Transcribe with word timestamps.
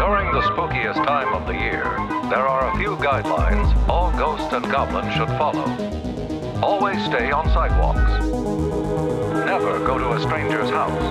During 0.00 0.32
the 0.32 0.40
spookiest 0.40 1.06
time 1.06 1.34
of 1.34 1.46
the 1.46 1.52
year, 1.52 1.84
there 2.30 2.48
are 2.48 2.72
a 2.72 2.78
few 2.78 2.96
guidelines 2.96 3.68
all 3.86 4.10
ghosts 4.12 4.50
and 4.50 4.64
goblins 4.64 5.12
should 5.12 5.28
follow. 5.36 5.66
Always 6.62 7.04
stay 7.04 7.30
on 7.30 7.44
sidewalks. 7.50 8.10
Never 9.44 9.78
go 9.86 9.98
to 9.98 10.12
a 10.12 10.20
stranger's 10.22 10.70
house. 10.70 11.02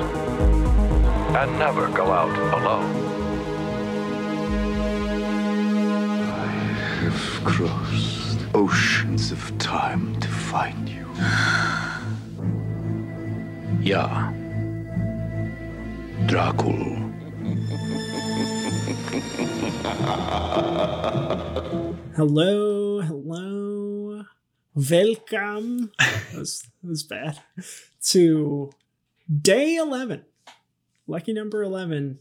And 1.37 1.59
never 1.59 1.87
go 1.89 2.11
out 2.11 2.35
alone. 2.59 2.89
I 6.33 6.47
have 7.03 7.41
crossed 7.43 8.39
oceans 8.55 9.31
of 9.31 9.55
time 9.59 10.19
to 10.19 10.27
find 10.27 10.89
you. 10.89 11.05
Ja. 13.83 14.33
Dracul. 16.25 17.08
Hello, 22.15 23.01
hello. 23.01 24.23
Welcome. 24.75 25.91
that, 25.99 26.23
was, 26.35 26.61
that 26.61 26.87
was 26.87 27.03
bad. 27.03 27.39
To 28.09 28.71
day 29.41 29.75
11, 29.77 30.25
lucky 31.07 31.33
number 31.33 31.63
11 31.63 32.19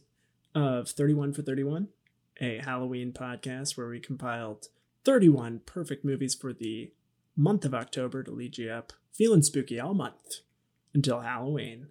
of 0.55 0.89
31 0.89 1.35
for 1.35 1.43
31, 1.43 1.89
a 2.41 2.59
Halloween 2.59 3.13
podcast 3.13 3.77
where 3.77 3.89
we 3.89 4.01
compiled 4.01 4.69
31 5.05 5.61
perfect 5.67 6.07
movies 6.07 6.35
for 6.35 6.55
the 6.55 6.93
month 7.37 7.67
of 7.67 7.75
October 7.75 8.23
to 8.23 8.31
lead 8.31 8.57
you 8.57 8.71
up 8.71 8.95
feeling 9.13 9.43
spooky 9.43 9.79
all 9.79 9.95
month 9.95 10.41
until 10.95 11.21
Halloween. 11.21 11.89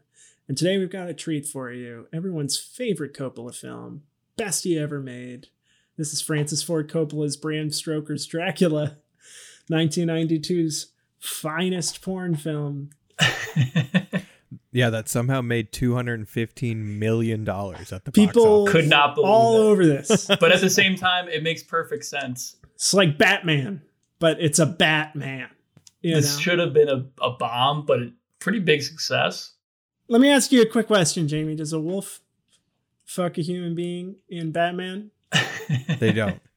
And 0.47 0.57
today 0.57 0.77
we've 0.77 0.89
got 0.89 1.09
a 1.09 1.13
treat 1.13 1.45
for 1.45 1.71
you 1.71 2.07
everyone's 2.11 2.57
favorite 2.57 3.13
Coppola 3.13 3.53
film, 3.53 4.03
best 4.37 4.63
he 4.63 4.79
ever 4.79 4.99
made. 4.99 5.49
This 5.97 6.13
is 6.13 6.21
Francis 6.21 6.63
Ford 6.63 6.89
Coppola's 6.89 7.35
Bram 7.37 7.71
Stoker's 7.71 8.25
Dracula, 8.25 8.97
1992's 9.71 10.87
finest 11.19 12.01
porn 12.01 12.35
film. 12.35 12.91
Yeah, 14.71 14.91
that 14.91 15.09
somehow 15.09 15.41
made 15.41 15.71
two 15.71 15.95
hundred 15.95 16.19
and 16.19 16.29
fifteen 16.29 16.99
million 16.99 17.43
dollars 17.43 17.91
at 17.91 18.05
the 18.05 18.11
People 18.11 18.65
box 18.65 18.69
office. 18.69 18.71
Could 18.73 18.89
not 18.89 19.15
believe 19.15 19.27
all 19.27 19.55
it. 19.55 19.71
over 19.71 19.85
this. 19.85 20.27
But 20.39 20.51
at 20.51 20.61
the 20.61 20.69
same 20.69 20.95
time, 20.95 21.27
it 21.27 21.41
makes 21.41 21.63
perfect 21.63 22.05
sense. 22.05 22.57
It's 22.75 22.93
like 22.93 23.17
Batman, 23.17 23.81
but 24.19 24.39
it's 24.39 24.59
a 24.59 24.67
Batman. 24.67 25.49
You 26.01 26.15
this 26.15 26.35
know? 26.35 26.41
should 26.41 26.59
have 26.59 26.73
been 26.73 26.89
a, 26.89 27.05
a 27.21 27.31
bomb, 27.31 27.87
but 27.87 27.99
a 27.99 28.13
pretty 28.37 28.59
big 28.59 28.83
success. 28.83 29.53
Let 30.09 30.21
me 30.21 30.29
ask 30.29 30.51
you 30.51 30.61
a 30.61 30.65
quick 30.65 30.87
question, 30.87 31.27
Jamie. 31.27 31.55
Does 31.55 31.73
a 31.73 31.79
wolf 31.79 32.21
fuck 33.03 33.37
a 33.39 33.41
human 33.41 33.73
being 33.73 34.17
in 34.29 34.51
Batman? 34.51 35.09
They 35.99 36.11
don't. 36.13 36.39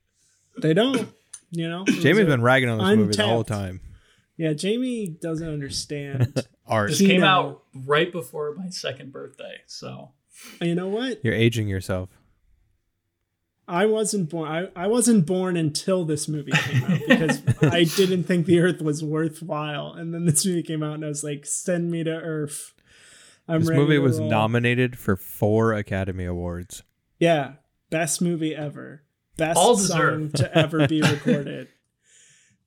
They 0.61 0.75
don't. 0.75 1.09
You 1.53 1.69
know, 1.71 1.85
Jamie's 1.87 2.27
been 2.27 2.43
ragging 2.43 2.69
on 2.69 2.79
this 2.79 2.97
movie 2.97 3.17
the 3.17 3.27
whole 3.27 3.45
time. 3.45 3.81
Yeah, 4.37 4.53
Jamie 4.53 5.09
doesn't 5.09 5.49
understand. 5.49 6.45
Art. 6.67 6.91
This 6.91 6.99
He 6.99 7.07
came 7.07 7.23
know. 7.23 7.27
out 7.27 7.63
right 7.87 8.13
before 8.13 8.55
my 8.57 8.69
second 8.69 9.11
birthday, 9.11 9.59
so 9.67 10.11
you 10.61 10.75
know 10.75 10.89
what? 10.89 11.25
You're 11.25 11.35
aging 11.35 11.67
yourself. 11.69 12.11
I 13.67 13.87
wasn't 13.87 14.29
born. 14.29 14.51
I, 14.51 14.69
I 14.85 14.87
wasn't 14.89 15.25
born 15.27 15.57
until 15.57 16.05
this 16.05 16.29
movie 16.29 16.53
came 16.53 16.85
out 16.85 17.01
because 17.09 17.43
I 17.63 17.85
didn't 17.85 18.25
think 18.25 18.45
the 18.47 18.59
Earth 18.61 18.83
was 18.83 19.03
worthwhile. 19.03 19.93
And 19.93 20.13
then 20.13 20.27
this 20.27 20.45
movie 20.45 20.63
came 20.65 20.83
out, 20.83 20.95
and 20.95 21.05
I 21.05 21.09
was 21.09 21.23
like, 21.25 21.47
"Send 21.47 21.91
me 21.91 22.05
to 22.05 22.11
Earth." 22.11 22.75
I'm 23.49 23.61
This 23.61 23.71
ready 23.71 23.81
movie 23.81 23.95
to 23.95 24.01
was 24.01 24.19
roll. 24.19 24.29
nominated 24.29 24.99
for 24.99 25.17
four 25.17 25.73
Academy 25.73 26.25
Awards. 26.25 26.83
Yeah, 27.19 27.53
best 27.91 28.23
movie 28.23 28.55
ever. 28.55 29.03
Best 29.37 29.59
All 29.59 29.77
song 29.77 30.29
deserved. 30.29 30.37
to 30.37 30.59
ever 30.59 30.87
be 30.87 31.01
recorded. 31.03 31.69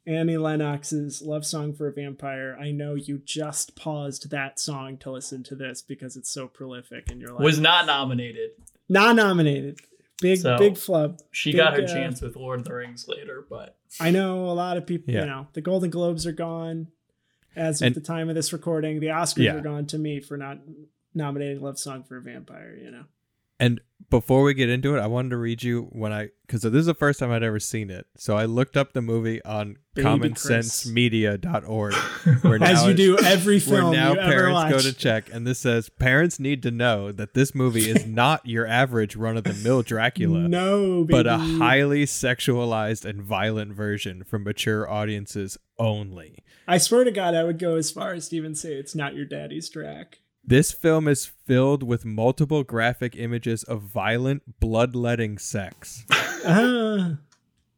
Annie 0.05 0.37
Lennox's 0.37 1.21
"Love 1.21 1.45
Song 1.45 1.73
for 1.73 1.87
a 1.87 1.93
Vampire." 1.93 2.57
I 2.59 2.71
know 2.71 2.95
you 2.95 3.19
just 3.23 3.75
paused 3.75 4.29
that 4.31 4.59
song 4.59 4.97
to 4.97 5.11
listen 5.11 5.43
to 5.43 5.55
this 5.55 5.81
because 5.81 6.17
it's 6.17 6.29
so 6.29 6.47
prolific, 6.47 7.09
and 7.09 7.21
you're 7.21 7.31
like, 7.31 7.39
was 7.43 7.59
not 7.59 7.85
nominated. 7.85 8.51
not 8.89 9.15
nominated. 9.15 9.79
Big 10.21 10.39
So, 10.39 10.57
big 10.57 10.77
flub. 10.77 11.19
She 11.31 11.51
Big, 11.51 11.57
got 11.57 11.73
her 11.75 11.83
uh, 11.83 11.87
chance 11.87 12.21
with 12.21 12.35
Lord 12.35 12.59
of 12.59 12.65
the 12.65 12.73
Rings 12.73 13.07
later, 13.07 13.45
but 13.49 13.77
I 13.99 14.09
know 14.11 14.45
a 14.49 14.53
lot 14.53 14.77
of 14.77 14.85
people. 14.85 15.13
Yeah. 15.13 15.21
You 15.21 15.25
know, 15.27 15.47
the 15.53 15.61
Golden 15.61 15.89
Globes 15.89 16.25
are 16.27 16.31
gone 16.33 16.87
as 17.55 17.81
of 17.81 17.87
And- 17.87 17.95
the 17.95 18.01
time 18.01 18.27
of 18.29 18.35
this 18.35 18.51
recording. 18.53 18.99
The 18.99 19.07
Oscars 19.07 19.43
Yeah. 19.43 19.55
are 19.55 19.61
gone 19.61 19.85
to 19.87 19.97
me 19.97 20.19
for 20.19 20.35
not 20.37 20.59
nominating 21.13 21.61
"Love 21.61 21.79
Song 21.79 22.03
for 22.03 22.17
a 22.17 22.21
Vampire." 22.21 22.75
You 22.75 22.91
know, 22.91 23.03
And 23.59 23.79
before 24.13 24.43
we 24.43 24.53
get 24.53 24.69
into 24.69 24.95
it, 24.95 24.99
I 24.99 25.07
wanted 25.07 25.29
to 25.29 25.37
read 25.37 25.63
you 25.63 25.87
when 25.91 26.13
I 26.13 26.29
because 26.45 26.61
this 26.61 26.81
is 26.81 26.85
the 26.85 26.93
first 26.93 27.19
time 27.19 27.31
I'd 27.31 27.41
ever 27.41 27.59
seen 27.59 27.89
it. 27.89 28.05
So 28.15 28.37
I 28.37 28.45
looked 28.45 28.77
up 28.77 28.93
the 28.93 29.01
movie 29.01 29.43
on 29.43 29.77
Baby 29.95 30.07
commonsensemedia.org. 30.07 31.93
Where 32.43 32.63
as 32.63 32.83
now 32.83 32.87
you 32.89 32.93
do 32.93 33.17
every 33.17 33.59
film. 33.59 33.89
where 33.89 33.91
now 33.91 34.13
parents 34.13 34.71
go 34.71 34.79
to 34.87 34.93
check, 34.93 35.33
and 35.33 35.47
this 35.47 35.57
says 35.57 35.89
parents 35.89 36.39
need 36.39 36.61
to 36.61 36.69
know 36.69 37.11
that 37.11 37.33
this 37.33 37.55
movie 37.55 37.89
is 37.89 38.05
not 38.07 38.45
your 38.45 38.67
average 38.67 39.15
run 39.15 39.35
of 39.35 39.45
the 39.45 39.55
mill 39.55 39.81
Dracula. 39.81 40.47
no, 40.47 41.03
baby. 41.05 41.11
but 41.11 41.25
a 41.25 41.39
highly 41.39 42.05
sexualized 42.05 43.05
and 43.05 43.23
violent 43.23 43.73
version 43.73 44.23
for 44.23 44.37
mature 44.37 44.87
audiences 44.87 45.57
only. 45.79 46.43
I 46.67 46.77
swear 46.77 47.03
to 47.03 47.11
God, 47.11 47.33
I 47.33 47.43
would 47.43 47.57
go 47.57 47.77
as 47.77 47.89
far 47.89 48.13
as 48.13 48.29
to 48.29 48.35
even 48.35 48.53
say 48.53 48.73
it's 48.73 48.93
not 48.93 49.15
your 49.15 49.25
daddy's 49.25 49.69
Drac. 49.69 50.19
This 50.45 50.71
film 50.73 51.07
is 51.07 51.31
filled 51.45 51.83
with 51.83 52.03
multiple 52.03 52.63
graphic 52.63 53.15
images 53.15 53.63
of 53.63 53.83
violent, 53.83 54.59
bloodletting 54.59 55.37
sex. 55.37 56.05
Uh, 56.43 57.15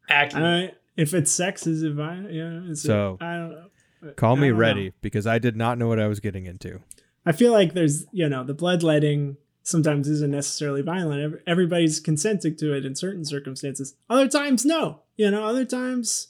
accurate. 0.08 0.74
I, 0.74 1.00
if 1.00 1.14
it's 1.14 1.30
sex, 1.30 1.66
is 1.66 1.84
it 1.84 1.92
violent? 1.94 2.32
Yeah. 2.32 2.70
Is 2.70 2.82
So, 2.82 3.18
it, 3.20 3.24
I 3.24 3.36
don't 3.36 3.50
know. 3.52 4.12
Call 4.16 4.36
me 4.36 4.50
ready 4.50 4.86
know. 4.86 4.92
because 5.00 5.26
I 5.26 5.38
did 5.38 5.56
not 5.56 5.78
know 5.78 5.88
what 5.88 6.00
I 6.00 6.08
was 6.08 6.20
getting 6.20 6.46
into. 6.46 6.80
I 7.24 7.32
feel 7.32 7.52
like 7.52 7.74
there's, 7.74 8.06
you 8.12 8.28
know, 8.28 8.44
the 8.44 8.54
bloodletting 8.54 9.36
sometimes 9.62 10.08
isn't 10.08 10.30
necessarily 10.30 10.82
violent. 10.82 11.40
Everybody's 11.46 11.98
consenting 12.00 12.56
to 12.56 12.72
it 12.72 12.84
in 12.84 12.94
certain 12.94 13.24
circumstances. 13.24 13.94
Other 14.10 14.28
times, 14.28 14.64
no. 14.64 15.02
You 15.16 15.30
know, 15.30 15.44
other 15.44 15.64
times 15.64 16.28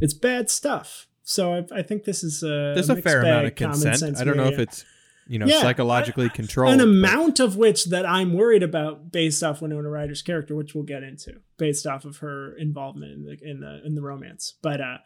it's 0.00 0.14
bad 0.14 0.50
stuff. 0.50 1.06
So 1.22 1.54
I, 1.54 1.78
I 1.78 1.82
think 1.82 2.04
this 2.04 2.22
is 2.22 2.42
a 2.42 2.72
There's 2.74 2.90
a 2.90 2.94
mixed 2.94 3.08
fair 3.08 3.20
amount 3.20 3.46
of 3.46 3.54
bag, 3.54 3.56
common 3.56 3.80
consent. 3.80 4.18
I 4.18 4.24
don't 4.24 4.36
know 4.36 4.48
if 4.48 4.58
it's 4.58 4.84
you 5.28 5.38
know 5.38 5.46
Yeah, 5.46 5.60
psychologically 5.60 6.26
I- 6.26 6.28
controlled. 6.28 6.72
an 6.74 6.78
but- 6.78 6.84
amount 6.88 7.40
of 7.40 7.56
which 7.56 7.86
that 7.86 8.04
I'm 8.06 8.32
worried 8.34 8.62
about 8.62 9.10
based 9.12 9.42
off 9.42 9.62
Winona 9.62 9.88
Ryder's 9.88 10.22
character, 10.22 10.54
which 10.54 10.74
we'll 10.74 10.84
get 10.84 11.02
into, 11.02 11.40
based 11.58 11.86
off 11.86 12.04
of 12.04 12.18
her 12.18 12.54
involvement 12.56 13.12
in 13.12 13.24
the 13.24 13.36
in 13.50 13.60
the 13.60 13.80
in 13.86 13.94
the 13.94 14.02
romance. 14.02 14.54
But 14.62 14.80
uh, 14.80 14.98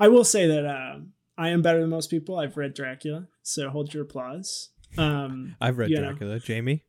I 0.00 0.08
will 0.08 0.24
say 0.24 0.46
that 0.46 0.64
uh, 0.64 0.98
I 1.36 1.48
am 1.50 1.62
better 1.62 1.80
than 1.80 1.90
most 1.90 2.10
people. 2.10 2.38
I've 2.38 2.56
read 2.56 2.74
Dracula, 2.74 3.26
so 3.42 3.70
hold 3.70 3.92
your 3.94 4.04
applause. 4.04 4.70
Um, 4.96 5.56
I've 5.60 5.78
read 5.78 5.90
you 5.90 5.96
know. 5.96 6.10
Dracula. 6.10 6.38
Jamie, 6.38 6.84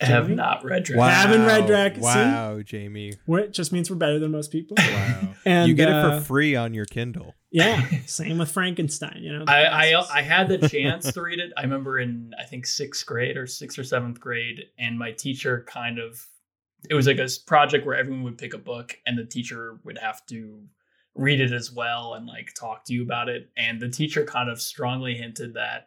I 0.00 0.04
have 0.06 0.30
not 0.30 0.64
read 0.64 0.84
Dracula. 0.84 1.08
Wow. 1.08 1.12
Haven't 1.14 1.44
read 1.46 1.66
Drac- 1.66 1.94
see? 1.96 2.00
Wow, 2.02 2.60
Jamie. 2.62 3.14
We're- 3.26 3.44
it 3.44 3.52
just 3.52 3.72
means 3.72 3.90
we're 3.90 3.96
better 3.96 4.18
than 4.20 4.30
most 4.30 4.52
people. 4.52 4.76
Wow. 4.78 5.28
And 5.44 5.68
you 5.68 5.74
get 5.74 5.88
it 5.88 5.94
uh, 5.96 6.20
for 6.20 6.24
free 6.24 6.54
on 6.54 6.72
your 6.72 6.84
Kindle. 6.84 7.34
Yeah, 7.52 7.86
same 8.06 8.38
with 8.38 8.50
Frankenstein. 8.50 9.18
You 9.20 9.38
know, 9.38 9.44
I, 9.46 9.92
I. 9.92 10.18
I 10.18 10.22
had 10.22 10.48
the 10.48 10.68
chance 10.68 11.12
to 11.12 11.22
read 11.22 11.38
it. 11.38 11.52
I 11.56 11.62
remember 11.62 11.98
in 11.98 12.32
I 12.40 12.44
think 12.44 12.66
sixth 12.66 13.06
grade 13.06 13.36
or 13.36 13.46
sixth 13.46 13.78
or 13.78 13.84
seventh 13.84 14.18
grade, 14.18 14.60
and 14.78 14.98
my 14.98 15.12
teacher 15.12 15.64
kind 15.68 15.98
of 15.98 16.26
it 16.90 16.94
was 16.94 17.06
like 17.06 17.18
a 17.18 17.28
project 17.46 17.86
where 17.86 17.94
everyone 17.94 18.24
would 18.24 18.38
pick 18.38 18.54
a 18.54 18.58
book, 18.58 18.98
and 19.06 19.18
the 19.18 19.24
teacher 19.24 19.78
would 19.84 19.98
have 19.98 20.24
to 20.26 20.62
read 21.14 21.40
it 21.40 21.52
as 21.52 21.70
well 21.70 22.14
and 22.14 22.26
like 22.26 22.52
talk 22.54 22.84
to 22.86 22.94
you 22.94 23.02
about 23.02 23.28
it. 23.28 23.50
And 23.56 23.80
the 23.80 23.88
teacher 23.88 24.24
kind 24.24 24.48
of 24.48 24.60
strongly 24.60 25.14
hinted 25.14 25.54
that 25.54 25.86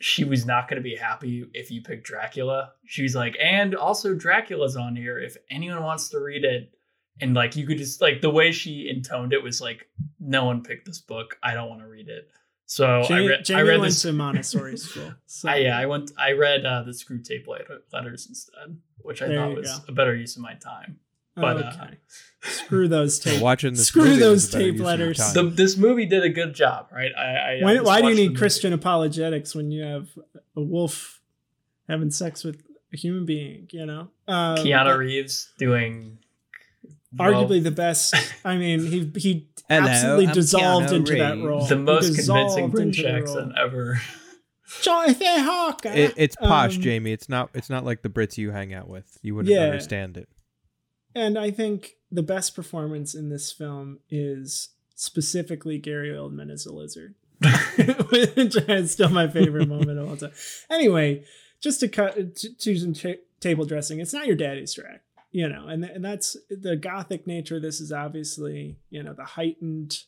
she 0.00 0.24
was 0.24 0.44
not 0.44 0.68
going 0.68 0.76
to 0.76 0.82
be 0.82 0.96
happy 0.96 1.46
if 1.54 1.70
you 1.70 1.80
picked 1.80 2.06
Dracula. 2.06 2.72
She 2.84 3.02
was 3.02 3.14
like, 3.14 3.36
and 3.40 3.74
also 3.74 4.14
Dracula's 4.14 4.76
on 4.76 4.96
here 4.96 5.18
if 5.18 5.36
anyone 5.50 5.82
wants 5.82 6.08
to 6.10 6.20
read 6.20 6.44
it. 6.44 6.74
And 7.20 7.34
like 7.34 7.54
you 7.56 7.66
could 7.66 7.78
just 7.78 8.00
like 8.00 8.20
the 8.20 8.30
way 8.30 8.50
she 8.52 8.88
intoned 8.88 9.32
it 9.32 9.42
was 9.42 9.60
like, 9.60 9.88
no 10.18 10.44
one 10.46 10.62
picked 10.62 10.86
this 10.86 11.00
book. 11.00 11.38
I 11.42 11.54
don't 11.54 11.68
want 11.68 11.80
to 11.82 11.86
read 11.88 12.08
it. 12.08 12.28
So 12.66 13.00
I 13.00 13.02
Jamie, 13.06 13.28
read. 13.28 13.44
Jamie 13.44 13.60
I 13.60 13.62
read 13.62 13.80
went 13.80 13.90
this. 13.92 14.02
to 14.02 14.12
Montessori 14.24 14.76
school. 14.76 15.12
So 15.26 15.48
I, 15.50 15.56
yeah, 15.56 15.78
I 15.78 15.86
went. 15.86 16.10
I 16.18 16.32
read 16.32 16.64
uh, 16.66 16.82
the 16.82 16.92
Screw 16.94 17.20
Tape 17.22 17.46
letter, 17.46 17.80
letters 17.92 18.26
instead, 18.28 18.78
which 19.02 19.22
I 19.22 19.28
There 19.28 19.36
thought 19.38 19.56
was 19.56 19.70
go. 19.78 19.84
a 19.88 19.92
better 19.92 20.14
use 20.16 20.36
of 20.36 20.42
my 20.42 20.54
time. 20.54 20.98
But 21.36 21.56
uh. 21.58 21.86
Screw 22.42 22.86
those 22.88 23.18
tape. 23.18 23.42
watching 23.42 23.74
this 23.74 23.88
Screw 23.88 24.16
those 24.16 24.44
was 24.46 24.54
a 24.54 24.58
better 24.58 24.64
tape 24.64 24.72
use 24.74 24.80
of 24.80 24.98
your 24.98 25.06
letters. 25.08 25.32
the, 25.34 25.42
this 25.50 25.76
movie 25.76 26.06
did 26.06 26.22
a 26.22 26.28
good 26.28 26.54
job, 26.54 26.88
right? 26.92 27.10
I, 27.18 27.22
I 27.22 27.58
Why, 27.60 27.74
just 27.74 27.86
why 27.86 28.00
do 28.00 28.02
you 28.02 28.04
watched 28.08 28.16
the 28.16 28.22
need 28.22 28.28
movie. 28.28 28.38
Christian 28.38 28.72
apologetics 28.72 29.54
when 29.54 29.70
you 29.72 29.82
have 29.82 30.08
a 30.56 30.60
wolf 30.60 31.20
having 31.88 32.10
sex 32.12 32.44
with 32.44 32.62
a 32.92 32.96
human 32.96 33.24
being? 33.24 33.66
You 33.72 33.86
know, 33.86 34.08
um, 34.28 34.58
Keanu 34.58 34.96
Reeves 34.96 35.52
doing 35.58 36.18
arguably 37.18 37.62
the 37.62 37.70
best. 37.70 38.14
I 38.44 38.56
mean, 38.56 38.80
he 38.80 39.10
he 39.16 39.48
Hello, 39.68 39.88
absolutely 39.88 40.26
I'm 40.28 40.34
dissolved 40.34 40.88
Keanu 40.88 40.96
into 40.96 41.14
that 41.16 41.38
role. 41.42 41.64
the 41.66 41.76
most 41.76 42.04
convincing 42.16 42.16
dissolved 42.70 42.72
British 42.72 43.04
accent 43.04 43.52
ever. 43.58 44.00
Jonathan 44.82 45.40
Harker. 45.40 45.88
It, 45.90 46.14
it's 46.16 46.36
posh, 46.36 46.76
Um, 46.76 46.82
Jamie. 46.82 47.12
It's 47.12 47.28
not. 47.28 47.50
It's 47.54 47.70
not 47.70 47.84
like 47.84 48.02
the 48.02 48.08
Brits 48.08 48.36
you 48.38 48.50
hang 48.50 48.74
out 48.74 48.88
with. 48.88 49.18
You 49.22 49.34
wouldn't 49.36 49.54
Yeah. 49.54 49.62
understand 49.64 50.16
it. 50.16 50.28
And 51.14 51.38
I 51.38 51.50
think 51.52 51.92
the 52.10 52.22
best 52.24 52.56
performance 52.56 53.14
in 53.14 53.28
this 53.28 53.52
film 53.52 54.00
is 54.10 54.70
specifically 54.96 55.78
Gary 55.78 56.10
Oldman 56.10 56.50
as 56.50 56.66
a 56.66 56.72
lizard, 56.72 57.14
which 58.10 58.56
is 58.56 58.90
still 58.92 59.10
my 59.10 59.28
favorite 59.28 59.68
moment 59.68 59.98
of 59.98 60.08
all 60.08 60.16
time. 60.16 60.32
Anyway, 60.70 61.24
just 61.60 61.78
to 61.80 61.88
cut 61.88 62.34
to, 62.36 62.54
to 62.56 62.76
some 62.78 62.94
ta- 62.94 63.20
table 63.40 63.64
dressing, 63.64 64.00
it's 64.00 64.12
not 64.12 64.26
your 64.26 64.34
daddy's 64.36 64.74
track, 64.74 65.02
you 65.34 65.48
know, 65.48 65.66
and 65.66 65.84
and 65.84 66.04
that's 66.04 66.36
the 66.48 66.76
gothic 66.76 67.26
nature. 67.26 67.58
This 67.58 67.80
is 67.80 67.90
obviously 67.90 68.78
you 68.88 69.02
know 69.02 69.12
the 69.12 69.24
heightened, 69.24 70.04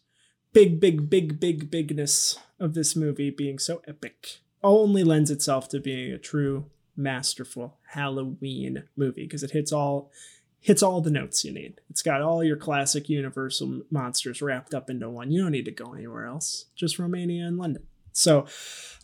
big, 0.53 0.79
big, 0.79 1.11
big, 1.11 1.41
big, 1.41 1.69
bigness 1.69 2.39
of 2.61 2.75
this 2.75 2.95
movie 2.95 3.31
being 3.31 3.59
so 3.59 3.83
epic. 3.89 4.39
Only 4.63 5.03
lends 5.03 5.33
itself 5.33 5.69
to 5.71 5.81
being 5.81 6.13
a 6.13 6.19
true 6.19 6.67
masterful 6.97 7.77
Halloween 7.89 8.85
movie 8.97 9.25
because 9.25 9.43
it 9.43 9.51
hits 9.51 9.73
all 9.73 10.13
hits 10.61 10.81
all 10.81 11.01
the 11.01 11.11
notes 11.11 11.45
you 11.45 11.53
need. 11.53 11.81
It's 11.91 12.03
got 12.03 12.23
all 12.23 12.45
your 12.45 12.57
classic 12.57 13.09
Universal 13.09 13.83
monsters 13.91 14.41
wrapped 14.41 14.75
up 14.75 14.89
into 14.89 15.11
one. 15.11 15.33
You 15.33 15.43
don't 15.43 15.51
need 15.51 15.65
to 15.65 15.73
go 15.73 15.93
anywhere 15.93 16.27
else, 16.27 16.67
just 16.77 17.01
Romania 17.01 17.47
and 17.47 17.59
London. 17.59 17.83
So 18.13 18.47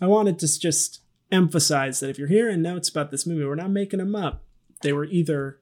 I 0.00 0.06
wanted 0.06 0.38
to 0.38 0.60
just 0.60 1.00
emphasize 1.32 1.98
that 1.98 2.10
if 2.10 2.18
you're 2.18 2.28
hearing 2.28 2.62
notes 2.62 2.88
about 2.88 3.10
this 3.10 3.26
movie, 3.26 3.44
we're 3.44 3.56
not 3.56 3.70
making 3.70 3.98
them 3.98 4.14
up. 4.14 4.44
They 4.82 4.92
were 4.92 5.06
either 5.06 5.58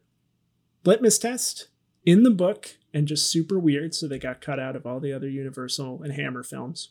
litmus 0.85 1.19
test 1.19 1.69
in 2.05 2.23
the 2.23 2.31
book 2.31 2.77
and 2.93 3.07
just 3.07 3.31
super 3.31 3.59
weird, 3.59 3.95
so 3.95 4.09
they 4.09 4.19
got 4.19 4.41
cut 4.41 4.59
out 4.59 4.77
of 4.77 4.87
all 4.87 5.01
the 5.01 5.13
other 5.13 5.29
Universal 5.29 6.03
and 6.03 6.13
Hammer 6.13 6.43
films, 6.43 6.91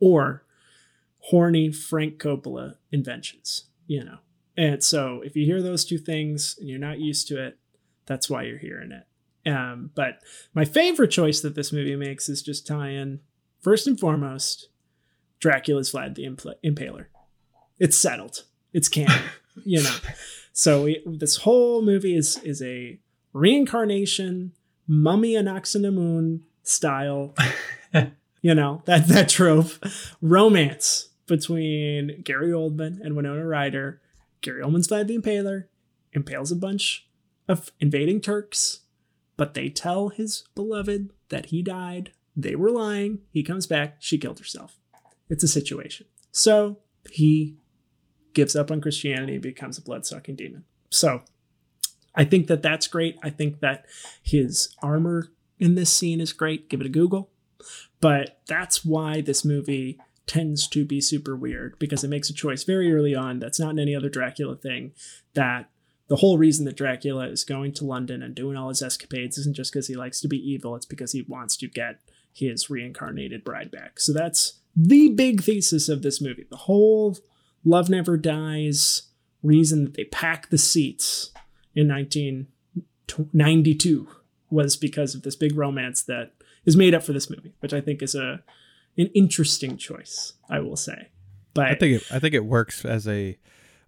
or 0.00 0.44
horny 1.18 1.70
Frank 1.70 2.18
Coppola 2.18 2.76
inventions, 2.90 3.64
you 3.86 4.04
know. 4.04 4.18
And 4.56 4.82
so 4.82 5.22
if 5.24 5.36
you 5.36 5.44
hear 5.44 5.62
those 5.62 5.84
two 5.84 5.98
things 5.98 6.56
and 6.58 6.68
you're 6.68 6.78
not 6.78 6.98
used 6.98 7.28
to 7.28 7.42
it, 7.42 7.58
that's 8.06 8.28
why 8.28 8.42
you're 8.42 8.58
hearing 8.58 8.92
it. 8.92 9.06
Um, 9.48 9.90
but 9.94 10.18
my 10.52 10.64
favorite 10.64 11.10
choice 11.10 11.40
that 11.40 11.54
this 11.54 11.72
movie 11.72 11.96
makes 11.96 12.28
is 12.28 12.42
just 12.42 12.66
tie 12.66 12.90
in 12.90 13.20
first 13.60 13.86
and 13.86 13.98
foremost 13.98 14.68
Dracula's 15.40 15.92
Vlad 15.92 16.14
the 16.14 16.24
Impl- 16.24 16.54
Impaler. 16.64 17.06
It's 17.78 17.96
settled. 17.96 18.44
It's 18.72 18.88
canon, 18.88 19.22
you 19.64 19.82
know. 19.82 19.96
So 20.52 20.84
we, 20.84 21.02
this 21.06 21.36
whole 21.36 21.82
movie 21.82 22.14
is 22.14 22.36
is 22.38 22.60
a 22.60 22.98
reincarnation, 23.32 24.52
mummy 24.86 25.34
Anck-su-namun 25.34 26.40
style, 26.62 27.34
you 28.42 28.54
know 28.54 28.82
that 28.86 29.08
that 29.08 29.28
trope 29.28 29.72
romance 30.20 31.08
between 31.26 32.22
Gary 32.22 32.50
Oldman 32.50 33.00
and 33.00 33.14
Winona 33.16 33.46
Ryder. 33.46 34.00
Gary 34.40 34.62
Oldman's 34.62 34.88
Vlad 34.88 35.06
the 35.06 35.18
Impaler 35.18 35.64
impales 36.12 36.50
a 36.50 36.56
bunch 36.56 37.06
of 37.48 37.70
invading 37.80 38.20
Turks, 38.20 38.80
but 39.36 39.54
they 39.54 39.68
tell 39.68 40.08
his 40.08 40.44
beloved 40.54 41.12
that 41.28 41.46
he 41.46 41.62
died. 41.62 42.12
They 42.36 42.54
were 42.54 42.70
lying. 42.70 43.20
He 43.30 43.42
comes 43.42 43.66
back. 43.66 43.96
She 44.00 44.18
killed 44.18 44.38
herself. 44.38 44.78
It's 45.28 45.44
a 45.44 45.48
situation. 45.48 46.06
So 46.32 46.78
he 47.10 47.56
gives 48.34 48.56
up 48.56 48.70
on 48.70 48.80
Christianity 48.80 49.34
and 49.34 49.42
becomes 49.42 49.78
a 49.78 49.82
blood 49.82 50.06
sucking 50.06 50.36
demon. 50.36 50.64
So 50.90 51.22
I 52.14 52.24
think 52.24 52.48
that 52.48 52.62
that's 52.62 52.86
great. 52.86 53.18
I 53.22 53.30
think 53.30 53.60
that 53.60 53.86
his 54.22 54.74
armor 54.82 55.28
in 55.58 55.74
this 55.74 55.92
scene 55.92 56.20
is 56.20 56.32
great. 56.32 56.68
Give 56.68 56.80
it 56.80 56.86
a 56.86 56.90
Google. 56.90 57.30
But 58.00 58.40
that's 58.46 58.84
why 58.84 59.20
this 59.20 59.44
movie 59.44 59.98
tends 60.26 60.66
to 60.68 60.84
be 60.84 61.00
super 61.00 61.36
weird 61.36 61.78
because 61.78 62.04
it 62.04 62.08
makes 62.08 62.30
a 62.30 62.34
choice 62.34 62.64
very 62.64 62.92
early 62.92 63.14
on 63.14 63.38
that's 63.38 63.60
not 63.60 63.70
in 63.70 63.78
any 63.78 63.94
other 63.94 64.08
Dracula 64.08 64.56
thing 64.56 64.92
that 65.34 65.68
the 66.08 66.16
whole 66.16 66.38
reason 66.38 66.64
that 66.64 66.76
Dracula 66.76 67.28
is 67.28 67.44
going 67.44 67.72
to 67.74 67.84
London 67.84 68.22
and 68.22 68.34
doing 68.34 68.56
all 68.56 68.68
his 68.68 68.82
escapades 68.82 69.38
isn't 69.38 69.56
just 69.56 69.72
because 69.72 69.86
he 69.86 69.94
likes 69.94 70.20
to 70.20 70.28
be 70.28 70.38
evil, 70.38 70.74
it's 70.74 70.86
because 70.86 71.12
he 71.12 71.22
wants 71.22 71.56
to 71.58 71.68
get 71.68 72.00
his 72.32 72.70
reincarnated 72.70 73.44
bride 73.44 73.70
back. 73.70 74.00
So 74.00 74.12
that's 74.12 74.54
the 74.74 75.10
big 75.10 75.42
thesis 75.42 75.88
of 75.88 76.02
this 76.02 76.20
movie. 76.20 76.46
The 76.48 76.56
whole 76.56 77.18
Love 77.64 77.90
Never 77.90 78.16
Dies 78.16 79.02
reason 79.42 79.84
that 79.84 79.94
they 79.94 80.04
pack 80.04 80.50
the 80.50 80.58
seats 80.58 81.32
in 81.74 81.88
1992 81.88 84.08
was 84.50 84.76
because 84.76 85.14
of 85.14 85.22
this 85.22 85.36
big 85.36 85.56
romance 85.56 86.02
that 86.02 86.32
is 86.64 86.76
made 86.76 86.94
up 86.94 87.02
for 87.02 87.12
this 87.12 87.30
movie, 87.30 87.54
which 87.60 87.72
I 87.72 87.80
think 87.80 88.02
is 88.02 88.14
a 88.14 88.42
an 88.98 89.06
interesting 89.14 89.76
choice, 89.76 90.34
I 90.48 90.60
will 90.60 90.76
say. 90.76 91.08
But 91.54 91.66
I 91.66 91.74
think 91.74 92.02
it, 92.02 92.12
I 92.12 92.18
think 92.18 92.34
it 92.34 92.44
works 92.44 92.84
as 92.84 93.08
a 93.08 93.38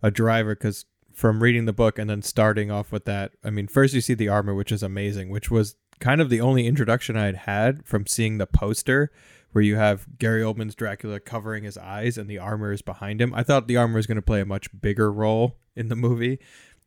a 0.03 0.11
driver 0.11 0.55
because 0.55 0.85
from 1.13 1.43
reading 1.43 1.67
the 1.67 1.73
book 1.73 1.99
and 1.99 2.09
then 2.09 2.23
starting 2.23 2.71
off 2.71 2.91
with 2.91 3.05
that, 3.05 3.33
I 3.45 3.51
mean, 3.51 3.67
first 3.67 3.95
you 3.95 4.01
see 4.01 4.15
the 4.15 4.29
armor, 4.29 4.55
which 4.55 4.73
is 4.73 4.83
amazing, 4.83 5.29
which 5.29 5.51
was 5.51 5.77
kind 6.01 6.21
of 6.21 6.31
the 6.31 6.41
only 6.41 6.67
introduction 6.67 7.17
I'd 7.17 7.37
had 7.37 7.87
from 7.87 8.07
seeing 8.07 8.39
the 8.39 8.47
poster 8.47 9.13
where 9.53 9.63
you 9.63 9.77
have 9.77 10.07
Gary 10.19 10.43
Oldman's 10.43 10.75
Dracula 10.75 11.21
covering 11.21 11.65
his 11.65 11.77
eyes 11.77 12.17
and 12.17 12.29
the 12.29 12.39
armor 12.39 12.73
is 12.73 12.83
behind 12.83 13.21
him. 13.21 13.35
I 13.35 13.43
thought 13.43 13.69
the 13.69 13.77
armor 13.77 13.97
was 13.97 14.07
going 14.07 14.17
to 14.17 14.23
play 14.23 14.41
a 14.41 14.47
much 14.47 14.69
bigger 14.81 15.13
role 15.13 15.59
in 15.77 15.89
the 15.89 15.97
movie 15.97 16.39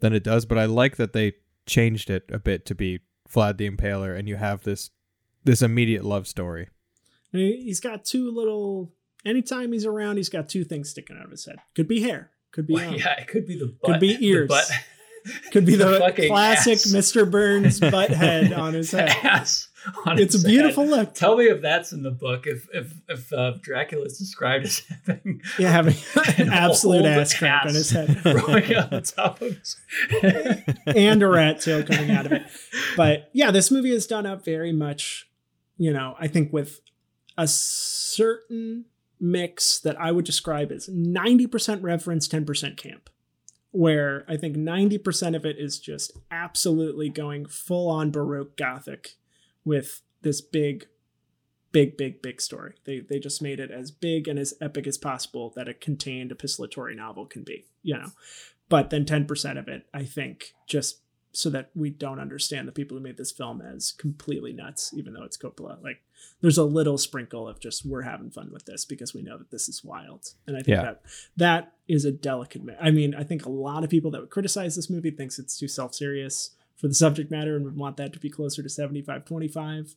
than 0.05 0.13
it 0.13 0.23
does, 0.23 0.45
but 0.45 0.57
I 0.57 0.65
like 0.65 0.97
that 0.97 1.13
they 1.13 1.33
changed 1.65 2.09
it 2.11 2.23
a 2.31 2.37
bit 2.39 2.65
to 2.67 2.75
be 2.75 2.99
Vlad 3.27 3.57
the 3.57 3.67
Impaler 3.69 4.15
and 4.17 4.27
you 4.29 4.35
have 4.35 4.63
this 4.63 4.91
this 5.43 5.61
immediate 5.61 6.05
love 6.05 6.27
story. 6.27 6.69
And 7.33 7.41
he- 7.41 7.63
he's 7.63 7.79
got 7.79 8.05
two 8.05 8.31
little. 8.31 8.93
Anytime 9.25 9.71
he's 9.71 9.85
around, 9.85 10.17
he's 10.17 10.29
got 10.29 10.47
two 10.47 10.63
things 10.63 10.89
sticking 10.91 11.17
out 11.17 11.25
of 11.25 11.31
his 11.31 11.45
head. 11.45 11.57
Could 11.75 11.87
be 11.87 12.01
hair. 12.01 12.31
Could 12.51 12.67
be. 12.67 12.75
Well, 12.75 12.89
um, 12.89 12.95
yeah, 12.95 13.19
it 13.19 13.27
could 13.27 13.45
be 13.47 13.57
the 13.57 13.65
butt. 13.67 13.91
Could 13.93 13.99
be 13.99 14.15
the 14.15 14.25
ears. 14.27 14.51
Could 15.51 15.65
be 15.65 15.75
the, 15.75 15.99
fucking 15.99 16.29
classic 16.29 16.73
ass. 16.73 16.91
Mr. 16.91 17.29
Burns 17.29 17.79
butt 17.91 18.11
head 18.11 18.53
on 18.53 18.73
his 18.73 18.91
head. 18.91 19.09
ass 19.23 19.69
on 20.05 20.19
It's 20.19 20.35
a 20.35 20.45
beautiful 20.45 20.83
head. 20.83 20.91
look. 20.91 21.13
Tell 21.13 21.37
me 21.37 21.45
if 21.45 21.61
that's 21.61 21.91
in 21.93 22.03
the 22.03 22.11
book. 22.11 22.45
If 22.47 22.67
if 22.73 22.93
if 23.07 23.31
uh, 23.33 23.53
Dracula 23.61 24.05
is 24.05 24.17
described 24.17 24.65
as 24.65 24.83
having 25.05 25.41
Yeah, 25.59 25.71
having 25.71 25.95
an 26.37 26.47
an 26.47 26.53
absolute 26.53 27.05
ass 27.05 27.33
crack 27.37 27.65
on 27.65 27.73
his 27.73 27.89
head. 27.91 28.21
growing 28.23 28.75
on 28.75 29.03
top 29.03 29.41
of 29.41 29.57
his 29.57 29.75
and 30.87 31.21
a 31.23 31.27
rat 31.27 31.61
tail 31.61 31.83
coming 31.83 32.11
out 32.11 32.25
of 32.25 32.31
it. 32.33 32.43
But 32.97 33.29
yeah, 33.33 33.51
this 33.51 33.71
movie 33.71 33.91
is 33.91 34.07
done 34.07 34.25
up 34.25 34.43
very 34.45 34.71
much, 34.73 35.27
you 35.77 35.91
know, 35.93 36.15
I 36.19 36.27
think 36.27 36.51
with 36.53 36.81
a 37.37 37.47
certain 37.47 38.85
mix 39.19 39.79
that 39.79 39.99
I 39.99 40.11
would 40.11 40.25
describe 40.25 40.71
as 40.71 40.87
90% 40.89 41.83
reference, 41.83 42.27
10% 42.27 42.77
camp. 42.77 43.09
Where 43.75 44.23
I 44.27 44.37
think 44.37 44.55
90% 44.55 45.35
of 45.35 45.45
it 45.45 45.57
is 45.57 45.79
just 45.79 46.13
absolutely 46.31 47.09
going 47.09 47.45
full 47.45 47.89
on 47.89 48.09
Baroque 48.09 48.55
Gothic 48.55 49.15
with 49.65 50.01
this 50.21 50.39
big, 50.39 50.87
big, 51.73 51.97
big, 51.97 52.21
big 52.21 52.39
story. 52.39 52.75
They, 52.85 53.01
they 53.01 53.19
just 53.19 53.41
made 53.41 53.59
it 53.59 53.71
as 53.71 53.91
big 53.91 54.29
and 54.29 54.39
as 54.39 54.53
epic 54.61 54.87
as 54.87 54.97
possible 54.97 55.51
that 55.57 55.67
a 55.67 55.73
contained 55.73 56.31
epistolatory 56.31 56.95
novel 56.95 57.25
can 57.25 57.43
be, 57.43 57.65
you 57.83 57.97
know. 57.97 58.11
but 58.69 58.91
then 58.91 59.03
10% 59.03 59.59
of 59.59 59.67
it, 59.67 59.85
I 59.93 60.05
think, 60.05 60.53
just 60.67 61.01
so 61.35 61.49
that 61.49 61.69
we 61.75 61.89
don't 61.89 62.19
understand 62.19 62.67
the 62.67 62.71
people 62.71 62.95
who 62.97 63.03
made 63.03 63.17
this 63.17 63.31
film 63.31 63.61
as 63.61 63.91
completely 63.91 64.53
nuts, 64.53 64.93
even 64.95 65.13
though 65.13 65.23
it's 65.23 65.37
Coppola. 65.37 65.81
Like 65.83 66.01
there's 66.41 66.57
a 66.57 66.63
little 66.63 66.97
sprinkle 66.97 67.47
of 67.47 67.59
just 67.59 67.85
we're 67.85 68.03
having 68.03 68.31
fun 68.31 68.51
with 68.53 68.65
this 68.65 68.85
because 68.85 69.13
we 69.13 69.21
know 69.21 69.37
that 69.37 69.51
this 69.51 69.67
is 69.67 69.83
wild. 69.83 70.33
And 70.47 70.55
I 70.55 70.59
think 70.59 70.77
Yeah. 70.77 70.81
that 70.83 71.01
that 71.37 71.73
is 71.87 72.05
a 72.05 72.11
delicate 72.11 72.63
ma- 72.63 72.73
I 72.81 72.91
mean, 72.91 73.13
I 73.13 73.23
think 73.23 73.45
a 73.45 73.49
lot 73.49 73.83
of 73.83 73.89
people 73.89 74.11
that 74.11 74.21
would 74.21 74.29
criticize 74.29 74.75
this 74.75 74.89
movie 74.89 75.11
thinks 75.11 75.37
it's 75.37 75.57
too 75.59 75.67
self-serious 75.67 76.51
for 76.77 76.87
the 76.87 76.93
subject 76.95 77.31
matter 77.31 77.55
and 77.55 77.65
would 77.65 77.75
want 77.77 77.97
that 77.97 78.13
to 78.13 78.19
be 78.19 78.29
closer 78.29 78.61
to 78.63 78.69
75-25. 78.69 79.95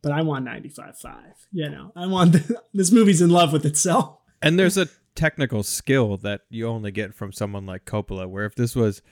But 0.00 0.12
I 0.12 0.22
want 0.22 0.46
95-5. 0.46 1.14
You 1.52 1.68
know, 1.68 1.92
I 1.96 2.06
want 2.06 2.36
this 2.74 2.92
movie's 2.92 3.20
in 3.20 3.30
love 3.30 3.52
with 3.52 3.66
itself. 3.66 4.18
And 4.40 4.58
there's 4.58 4.76
a 4.76 4.88
technical 5.14 5.62
skill 5.64 6.16
that 6.18 6.42
you 6.48 6.68
only 6.68 6.92
get 6.92 7.14
from 7.14 7.32
someone 7.32 7.66
like 7.66 7.84
Coppola, 7.84 8.28
where 8.28 8.44
if 8.46 8.54
this 8.54 8.76
was 8.76 9.02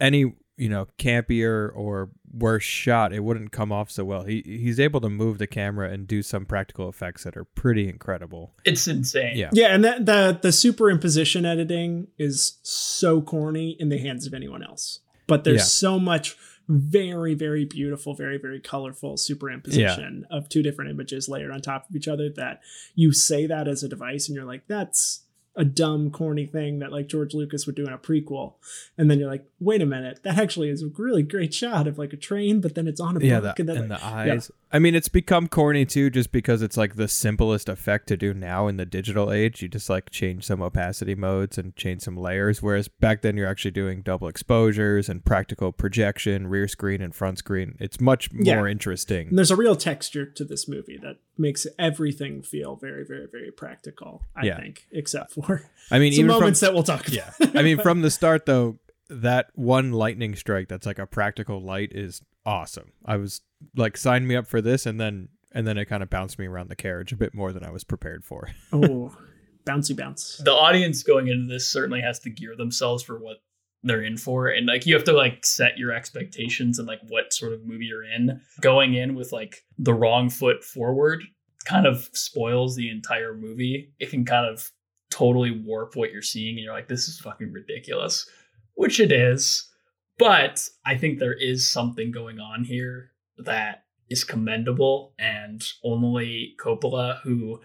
any 0.00 0.34
you 0.58 0.68
know 0.68 0.86
campier 0.98 1.70
or 1.74 2.10
worse 2.30 2.62
shot, 2.64 3.12
it 3.12 3.20
wouldn't 3.24 3.52
come 3.52 3.72
off 3.72 3.90
so 3.90 4.04
well. 4.04 4.24
He 4.24 4.42
he's 4.44 4.78
able 4.78 5.00
to 5.00 5.08
move 5.08 5.38
the 5.38 5.46
camera 5.46 5.90
and 5.90 6.06
do 6.06 6.22
some 6.22 6.44
practical 6.44 6.88
effects 6.88 7.24
that 7.24 7.36
are 7.36 7.44
pretty 7.44 7.88
incredible. 7.88 8.54
It's 8.64 8.86
insane. 8.86 9.36
Yeah. 9.36 9.50
Yeah, 9.52 9.68
and 9.74 9.84
that 9.84 10.04
the 10.06 10.38
the 10.42 10.48
superimposition 10.48 11.46
editing 11.46 12.08
is 12.18 12.58
so 12.62 13.22
corny 13.22 13.76
in 13.78 13.88
the 13.88 13.98
hands 13.98 14.26
of 14.26 14.34
anyone 14.34 14.62
else. 14.62 15.00
But 15.26 15.44
there's 15.44 15.60
Yeah. 15.60 15.64
so 15.64 15.98
much 15.98 16.36
very 16.68 17.32
very 17.34 17.64
beautiful, 17.64 18.14
very 18.14 18.36
very 18.36 18.60
colorful 18.60 19.14
superimposition 19.14 20.22
of 20.30 20.48
two 20.50 20.62
different 20.62 20.90
images 20.90 21.28
layered 21.28 21.50
on 21.50 21.62
top 21.62 21.88
of 21.88 21.96
each 21.96 22.08
other 22.08 22.28
that 22.36 22.60
you 22.94 23.12
say 23.12 23.46
that 23.46 23.66
as 23.68 23.82
a 23.82 23.88
device 23.88 24.28
and 24.28 24.36
you're 24.36 24.44
like 24.44 24.66
that's 24.66 25.24
a 25.58 25.64
dumb 25.64 26.10
corny 26.10 26.46
thing 26.46 26.78
that 26.78 26.92
like 26.92 27.08
George 27.08 27.34
Lucas 27.34 27.66
would 27.66 27.74
do 27.74 27.86
in 27.86 27.92
a 27.92 27.98
prequel. 27.98 28.54
And 28.96 29.10
then 29.10 29.18
you're 29.18 29.28
like, 29.30 29.44
"Wait 29.60 29.82
a 29.82 29.86
minute, 29.86 30.20
that 30.22 30.38
actually 30.38 30.70
is 30.70 30.82
a 30.82 30.88
really 30.96 31.22
great 31.22 31.52
shot 31.52 31.86
of 31.86 31.98
like 31.98 32.12
a 32.12 32.16
train, 32.16 32.60
but 32.60 32.74
then 32.74 32.86
it's 32.86 33.00
on 33.00 33.16
a 33.16 33.20
Yeah, 33.20 33.40
book 33.40 33.56
the, 33.56 33.62
and 33.62 33.68
then 33.68 33.76
and 33.76 33.88
like- 33.90 34.00
the 34.00 34.06
yeah. 34.06 34.32
eyes. 34.34 34.50
I 34.70 34.78
mean, 34.78 34.94
it's 34.94 35.08
become 35.08 35.48
corny 35.48 35.86
too, 35.86 36.10
just 36.10 36.30
because 36.30 36.60
it's 36.60 36.76
like 36.76 36.96
the 36.96 37.08
simplest 37.08 37.70
effect 37.70 38.06
to 38.08 38.18
do 38.18 38.34
now 38.34 38.68
in 38.68 38.76
the 38.76 38.84
digital 38.84 39.32
age. 39.32 39.62
You 39.62 39.68
just 39.68 39.88
like 39.88 40.10
change 40.10 40.44
some 40.44 40.60
opacity 40.62 41.14
modes 41.14 41.56
and 41.58 41.74
change 41.74 42.02
some 42.02 42.16
layers. 42.18 42.62
Whereas 42.62 42.86
back 42.86 43.22
then, 43.22 43.36
you're 43.36 43.48
actually 43.48 43.70
doing 43.70 44.02
double 44.02 44.28
exposures 44.28 45.08
and 45.08 45.24
practical 45.24 45.72
projection, 45.72 46.46
rear 46.48 46.68
screen 46.68 47.00
and 47.00 47.14
front 47.14 47.38
screen. 47.38 47.76
It's 47.80 47.98
much 48.00 48.28
Yeah. 48.38 48.56
more 48.56 48.68
interesting. 48.68 49.28
And 49.28 49.38
there's 49.38 49.50
a 49.50 49.56
real 49.56 49.74
texture 49.74 50.26
to 50.26 50.44
this 50.44 50.68
movie 50.68 50.98
that 51.02 51.16
makes 51.38 51.66
everything 51.78 52.42
feel 52.42 52.76
very, 52.76 53.04
very, 53.04 53.26
very 53.30 53.50
practical. 53.50 54.22
I 54.36 54.46
Yeah. 54.46 54.60
think, 54.60 54.86
except 54.92 55.32
for 55.32 55.62
I 55.90 55.98
mean, 55.98 56.12
some 56.12 56.20
even 56.24 56.30
from 56.32 56.40
moments 56.40 56.60
that 56.60 56.74
we'll 56.74 56.82
talk 56.82 57.06
about. 57.08 57.12
yeah, 57.40 57.50
I 57.54 57.62
mean, 57.62 57.78
from 57.82 58.02
the 58.02 58.10
start 58.10 58.46
though, 58.46 58.78
that 59.08 59.50
one 59.54 59.92
lightning 59.92 60.34
strike 60.36 60.68
that's 60.68 60.84
like 60.86 60.98
a 60.98 61.06
practical 61.06 61.60
light 61.62 61.92
is 61.92 62.20
awesome. 62.44 62.92
I 63.04 63.16
was 63.16 63.40
like, 63.76 63.96
sign 63.96 64.26
me 64.26 64.36
up 64.36 64.46
for 64.46 64.60
this, 64.60 64.84
and 64.86 65.00
then 65.00 65.28
and 65.52 65.66
then 65.66 65.78
it 65.78 65.86
kind 65.86 66.02
of 66.02 66.10
bounced 66.10 66.38
me 66.38 66.46
around 66.46 66.68
the 66.68 66.76
carriage 66.76 67.12
a 67.12 67.16
bit 67.16 67.34
more 67.34 67.52
than 67.52 67.64
I 67.64 67.70
was 67.70 67.82
prepared 67.84 68.24
for. 68.24 68.50
oh, 68.72 69.16
bouncy 69.64 69.96
bounce. 69.96 70.40
the 70.44 70.52
audience 70.52 71.02
going 71.02 71.28
into 71.28 71.46
this 71.52 71.68
certainly 71.68 72.00
has 72.02 72.18
to 72.20 72.30
gear 72.30 72.54
themselves 72.56 73.02
for 73.02 73.18
what 73.18 73.38
they're 73.82 74.02
in 74.02 74.16
for 74.16 74.48
and 74.48 74.66
like 74.66 74.86
you 74.86 74.94
have 74.94 75.04
to 75.04 75.12
like 75.12 75.44
set 75.46 75.78
your 75.78 75.92
expectations 75.92 76.78
and 76.78 76.88
like 76.88 77.00
what 77.08 77.32
sort 77.32 77.52
of 77.52 77.64
movie 77.64 77.84
you're 77.84 78.04
in 78.04 78.40
going 78.60 78.94
in 78.94 79.14
with 79.14 79.32
like 79.32 79.64
the 79.78 79.94
wrong 79.94 80.28
foot 80.28 80.64
forward 80.64 81.22
kind 81.64 81.86
of 81.86 82.08
spoils 82.12 82.74
the 82.74 82.90
entire 82.90 83.34
movie 83.34 83.92
it 84.00 84.10
can 84.10 84.24
kind 84.24 84.48
of 84.48 84.70
totally 85.10 85.50
warp 85.50 85.94
what 85.94 86.12
you're 86.12 86.22
seeing 86.22 86.56
and 86.56 86.64
you're 86.64 86.74
like 86.74 86.88
this 86.88 87.08
is 87.08 87.20
fucking 87.20 87.52
ridiculous 87.52 88.28
which 88.74 88.98
it 88.98 89.12
is 89.12 89.70
but 90.18 90.68
i 90.84 90.96
think 90.96 91.18
there 91.18 91.34
is 91.34 91.68
something 91.68 92.10
going 92.10 92.40
on 92.40 92.64
here 92.64 93.12
that 93.38 93.84
is 94.10 94.24
commendable 94.24 95.14
and 95.18 95.62
only 95.84 96.54
coppola 96.58 97.20
who 97.22 97.60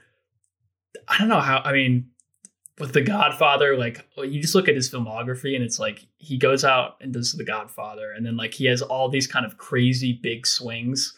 I 1.08 1.18
don't 1.18 1.28
know 1.28 1.40
how. 1.40 1.62
I 1.64 1.74
mean, 1.74 2.10
with 2.80 2.94
The 2.94 3.02
Godfather, 3.02 3.78
like 3.78 4.06
you 4.18 4.42
just 4.42 4.56
look 4.56 4.68
at 4.68 4.76
his 4.76 4.90
filmography 4.90 5.56
and 5.56 5.64
it's 5.64 5.80
like 5.80 6.08
he 6.18 6.38
goes 6.38 6.64
out 6.66 6.98
and 7.02 7.14
does 7.14 7.34
The 7.34 7.44
Godfather, 7.46 8.12
and 8.12 8.26
then 8.26 8.36
like 8.38 8.54
he 8.54 8.66
has 8.66 8.82
all 8.82 9.10
these 9.10 9.28
kind 9.28 9.46
of 9.46 9.58
crazy 9.58 10.14
big 10.22 10.48
swings. 10.48 11.16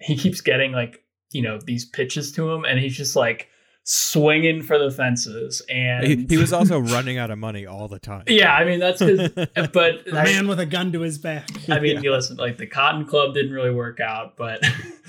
He 0.00 0.16
keeps 0.16 0.40
getting 0.40 0.72
like 0.72 1.02
you 1.32 1.42
know 1.42 1.58
these 1.64 1.84
pitches 1.84 2.32
to 2.32 2.50
him, 2.50 2.64
and 2.64 2.78
he's 2.78 2.96
just 2.96 3.14
like 3.16 3.48
swinging 3.88 4.62
for 4.62 4.78
the 4.80 4.90
fences. 4.90 5.62
And 5.70 6.04
He, 6.04 6.26
he 6.28 6.36
was 6.36 6.52
also 6.52 6.80
running 6.80 7.18
out 7.18 7.30
of 7.30 7.38
money 7.38 7.66
all 7.66 7.86
the 7.86 8.00
time. 8.00 8.24
yeah, 8.26 8.52
I 8.52 8.64
mean 8.64 8.80
that's 8.80 8.98
because, 9.00 9.30
but 9.72 10.06
A 10.08 10.18
I- 10.18 10.24
man 10.24 10.48
with 10.48 10.58
a 10.58 10.66
gun 10.66 10.90
to 10.92 11.00
his 11.02 11.18
back. 11.18 11.48
I 11.70 11.78
mean, 11.78 12.02
you 12.02 12.10
listen, 12.10 12.36
like 12.36 12.58
the 12.58 12.66
Cotton 12.66 13.04
Club 13.06 13.32
didn't 13.32 13.52
really 13.52 13.70
work 13.70 14.00
out, 14.00 14.36
but 14.36 14.60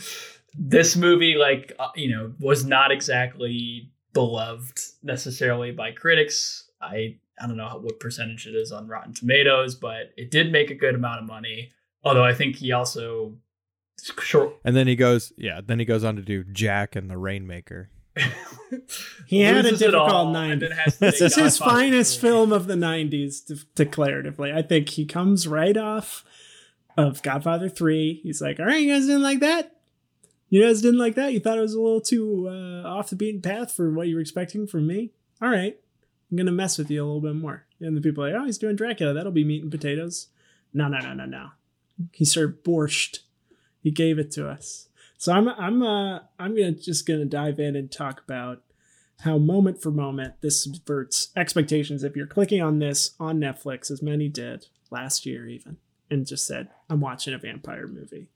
this 0.59 0.95
movie, 0.95 1.35
like, 1.35 1.73
uh, 1.79 1.89
you 1.95 2.09
know, 2.15 2.33
was 2.39 2.65
not 2.65 2.91
exactly 2.91 3.91
beloved 4.17 4.79
necessarily 5.03 5.71
by 5.71 5.91
critics. 5.91 6.69
I 6.81 7.17
I 7.39 7.45
don't 7.45 7.57
know 7.57 7.79
what 7.81 7.99
percentage 7.99 8.47
it 8.47 8.55
is 8.55 8.71
on 8.71 8.87
Rotten 8.87 9.13
Tomatoes, 9.13 9.75
but 9.75 10.11
it 10.17 10.31
did 10.31 10.51
make 10.51 10.71
a 10.71 10.75
good 10.75 10.95
amount 10.95 11.21
of 11.21 11.27
money. 11.27 11.71
Although 12.03 12.23
I 12.23 12.33
think 12.33 12.55
he 12.55 12.71
also 12.71 13.35
short. 14.19 14.57
And 14.63 14.75
then 14.75 14.87
he 14.87 14.95
goes, 14.95 15.33
yeah. 15.37 15.61
Then 15.63 15.77
he 15.77 15.85
goes 15.85 16.03
on 16.03 16.15
to 16.15 16.23
do 16.23 16.43
Jack 16.43 16.95
and 16.95 17.09
the 17.09 17.17
Rainmaker. 17.17 17.89
he 19.27 19.41
had 19.41 19.57
a 19.65 19.69
loses 19.69 19.93
all, 19.93 20.07
difficult 20.07 20.33
night. 20.33 20.59
then 20.61 20.71
has 20.71 20.97
to 20.97 20.99
This 21.11 21.21
is 21.21 21.35
his 21.35 21.57
finest 21.59 22.19
film 22.19 22.51
of 22.51 22.65
the 22.65 22.73
'90s, 22.73 23.45
de- 23.45 23.85
declaratively. 23.85 24.51
I 24.51 24.63
think 24.63 24.89
he 24.89 25.05
comes 25.05 25.47
right 25.47 25.77
off 25.77 26.25
of 26.97 27.21
Godfather 27.21 27.69
Three. 27.69 28.19
He's 28.23 28.41
like, 28.41 28.59
"All 28.59 28.65
right, 28.65 28.81
you 28.81 28.91
guys 28.91 29.05
didn't 29.05 29.21
like 29.21 29.41
that. 29.41 29.76
You 30.49 30.63
guys 30.63 30.81
didn't 30.81 30.99
like 30.99 31.15
that. 31.15 31.33
You 31.33 31.39
thought 31.39 31.57
it 31.57 31.61
was 31.61 31.73
a 31.73 31.81
little 31.81 32.01
too 32.01 32.47
uh, 32.49 32.87
off 32.87 33.09
the 33.09 33.15
beaten 33.15 33.41
path 33.41 33.71
for 33.71 33.91
what 33.91 34.07
you 34.07 34.15
were 34.15 34.21
expecting 34.21 34.65
from 34.67 34.87
me. 34.87 35.11
All 35.41 35.49
right, 35.49 35.77
I'm 36.31 36.37
gonna 36.37 36.51
mess 36.51 36.77
with 36.77 36.89
you 36.89 37.03
a 37.03 37.05
little 37.05 37.21
bit 37.21 37.35
more." 37.35 37.65
And 37.79 37.95
the 37.95 38.01
people 38.01 38.23
are 38.23 38.31
like, 38.31 38.41
"Oh, 38.41 38.45
he's 38.45 38.57
doing 38.57 38.75
Dracula. 38.75 39.13
That'll 39.13 39.31
be 39.31 39.43
meat 39.43 39.63
and 39.63 39.71
potatoes." 39.71 40.27
No, 40.73 40.87
no, 40.87 40.99
no, 40.99 41.13
no, 41.13 41.25
no. 41.25 41.49
He 42.11 42.25
served 42.25 42.63
borscht. 42.63 43.19
He 43.81 43.91
gave 43.91 44.19
it 44.19 44.31
to 44.31 44.47
us. 44.47 44.89
So 45.17 45.33
I'm 45.33 45.49
I'm 45.49 45.83
uh 45.83 46.19
I'm 46.39 46.55
gonna 46.55 46.71
just 46.71 47.05
gonna 47.05 47.25
dive 47.25 47.59
in 47.59 47.75
and 47.75 47.91
talk 47.91 48.21
about 48.21 48.61
how 49.21 49.37
moment 49.37 49.81
for 49.81 49.91
moment 49.91 50.35
this 50.41 50.63
subverts 50.63 51.29
expectations. 51.35 52.03
If 52.03 52.15
you're 52.15 52.27
clicking 52.27 52.61
on 52.61 52.79
this 52.79 53.15
on 53.19 53.39
Netflix, 53.39 53.89
as 53.89 54.01
many 54.01 54.29
did 54.29 54.67
last 54.91 55.25
year 55.25 55.47
even, 55.47 55.77
and 56.09 56.25
just 56.25 56.45
said, 56.45 56.69
I'm 56.89 57.01
watching 57.01 57.33
a 57.33 57.39
vampire 57.39 57.87
movie. 57.87 58.29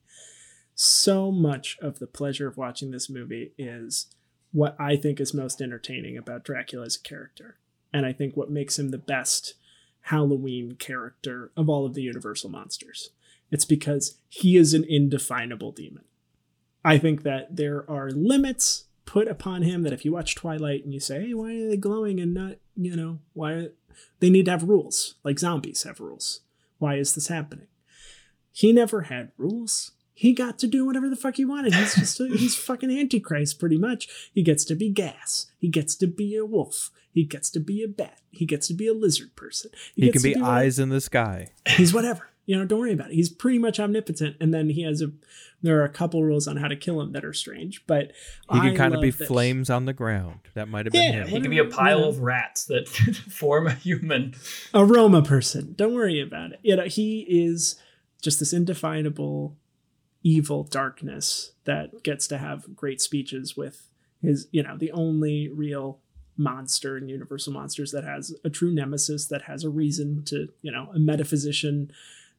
So 0.84 1.32
much 1.32 1.78
of 1.80 2.00
the 2.00 2.08
pleasure 2.08 2.48
of 2.48 2.58
watching 2.58 2.90
this 2.90 3.08
movie 3.08 3.52
is 3.56 4.08
what 4.52 4.76
I 4.80 4.96
think 4.96 5.20
is 5.20 5.32
most 5.32 5.62
entertaining 5.62 6.18
about 6.18 6.44
Dracula 6.44 6.88
as 6.88 6.96
a 6.96 7.08
character. 7.08 7.60
And 7.94 8.04
I 8.04 8.14
think 8.14 8.36
what 8.36 8.50
makes 8.50 8.80
him 8.80 8.90
the 8.90 8.98
best 8.98 9.54
Halloween 10.06 10.78
character 10.78 11.52
of 11.56 11.70
all 11.70 11.86
of 11.86 11.94
the 11.94 12.02
Universal 12.02 12.50
monsters. 12.50 13.12
It's 13.52 13.64
because 13.64 14.18
he 14.28 14.58
is 14.58 14.74
an 14.74 14.84
indefinable 14.90 15.72
demon. 15.72 16.04
I 16.84 16.98
think 16.98 17.22
that 17.22 17.58
there 17.58 17.88
are 17.88 18.10
limits 18.10 18.86
put 19.06 19.28
upon 19.28 19.62
him 19.62 19.84
that 19.84 19.94
if 19.94 20.04
you 20.04 20.12
watch 20.12 20.34
Twilight 20.34 20.84
and 20.84 20.96
you 20.96 21.00
say, 21.00 21.28
hey, 21.28 21.34
why 21.36 21.54
are 21.54 21.70
they 21.70 21.78
glowing 21.78 22.20
and 22.20 22.34
not, 22.34 22.56
you 22.76 22.96
know, 22.96 23.20
why 23.34 23.68
they 24.20 24.32
need 24.32 24.46
to 24.46 24.52
have 24.52 24.64
rules, 24.64 25.14
like 25.24 25.38
zombies 25.38 25.84
have 25.84 26.00
rules. 26.00 26.42
Why 26.80 26.96
is 26.96 27.14
this 27.14 27.28
happening? 27.28 27.68
He 28.52 28.74
never 28.74 29.02
had 29.02 29.32
rules. 29.38 29.92
He 30.14 30.34
got 30.34 30.60
to 30.60 30.68
do 30.68 30.86
whatever 30.86 31.10
the 31.10 31.16
fuck 31.16 31.36
he 31.38 31.46
wanted. 31.46 31.74
He's 31.74 31.96
just 31.96 32.20
a, 32.20 32.28
he's 32.28 32.56
fucking 32.56 32.92
antichrist 32.92 33.60
pretty 33.60 33.78
much. 33.78 34.08
He 34.34 34.44
gets 34.44 34.64
to 34.66 34.76
be 34.76 34.90
gas. 34.90 35.48
He 35.58 35.68
gets 35.70 35.96
to 35.96 36.08
be 36.08 36.36
a 36.36 36.46
wolf. 36.46 36.92
He 37.14 37.24
gets 37.24 37.50
to 37.52 37.60
be 37.60 37.84
a 37.84 37.88
bat. 37.88 38.20
He 38.30 38.46
gets 38.46 38.68
to 38.68 38.74
be 38.74 38.88
a 38.88 38.94
lizard 38.94 39.36
person. 39.36 39.72
He, 39.96 40.04
gets 40.04 40.14
can 40.14 40.22
to 40.22 40.28
be 40.30 40.34
do 40.36 40.42
whatever- 40.42 40.58
eyes 40.60 40.80
in 40.80 40.90
the 40.90 41.02
sky. 41.02 41.50
he's 41.68 41.94
whatever. 41.94 42.28
You 42.46 42.58
know, 42.58 42.66
don't 42.66 42.80
worry 42.80 42.94
about 42.94 43.12
it. 43.12 43.16
He's 43.16 43.30
pretty 43.30 43.60
much 43.60 43.80
omnipotent. 43.80 44.36
And 44.42 44.54
then 44.54 44.70
he 44.72 44.82
has 44.84 45.02
a 45.02 45.12
there 45.64 45.80
are 45.80 45.84
a 45.86 45.90
couple 45.90 46.24
rules 46.24 46.48
on 46.48 46.58
how 46.58 46.68
to 46.68 46.76
kill 46.76 47.00
him 47.00 47.12
that 47.14 47.24
are 47.24 47.34
strange. 47.34 47.86
But 47.86 48.14
He 48.52 48.60
can 48.60 48.70
I 48.72 48.76
kind 48.76 48.96
of 48.96 49.02
be 49.02 49.12
love 49.12 49.18
that- 49.20 49.28
flames 49.28 49.70
on 49.70 49.86
the 49.86 49.94
ground. 49.94 50.40
That 50.56 50.68
might 50.68 50.86
have 50.88 50.94
Yeah, 50.96 51.12
been 51.12 51.22
him. 51.22 51.28
He 51.28 51.42
can 51.42 51.52
be 51.52 51.60
a 51.60 51.66
pile 51.66 52.04
of 52.04 52.20
rats 52.20 52.66
that 52.66 52.88
form 53.30 53.68
a 53.68 53.74
human. 53.74 54.34
aroma 54.74 55.22
person. 55.22 55.74
Don't 55.78 55.94
worry 55.94 56.20
about 56.20 56.52
it. 56.54 56.60
You 56.64 56.76
know, 56.78 56.86
he 56.86 57.22
is 57.30 57.76
just 58.22 58.40
this 58.40 58.54
indefinable 58.54 59.56
evil 60.24 60.64
darkness 60.64 61.54
that 61.66 62.04
gets 62.04 62.28
to 62.28 62.38
have 62.38 62.76
great 62.76 63.02
speeches 63.02 63.58
with 63.58 63.88
his, 64.22 64.48
you 64.52 64.62
know, 64.62 64.78
the 64.78 64.92
only 64.92 65.48
real 65.50 66.00
monster 66.38 66.98
in 66.98 67.10
Universal 67.10 67.54
Monsters 67.54 67.92
that 67.92 68.04
has 68.04 68.34
a 68.44 68.50
true 68.50 68.72
nemesis, 68.72 69.28
that 69.28 69.44
has 69.44 69.64
a 69.64 69.70
reason 69.70 70.24
to, 70.26 70.50
you 70.62 70.72
know, 70.72 70.90
a 70.94 71.00
metaphysician 71.00 71.92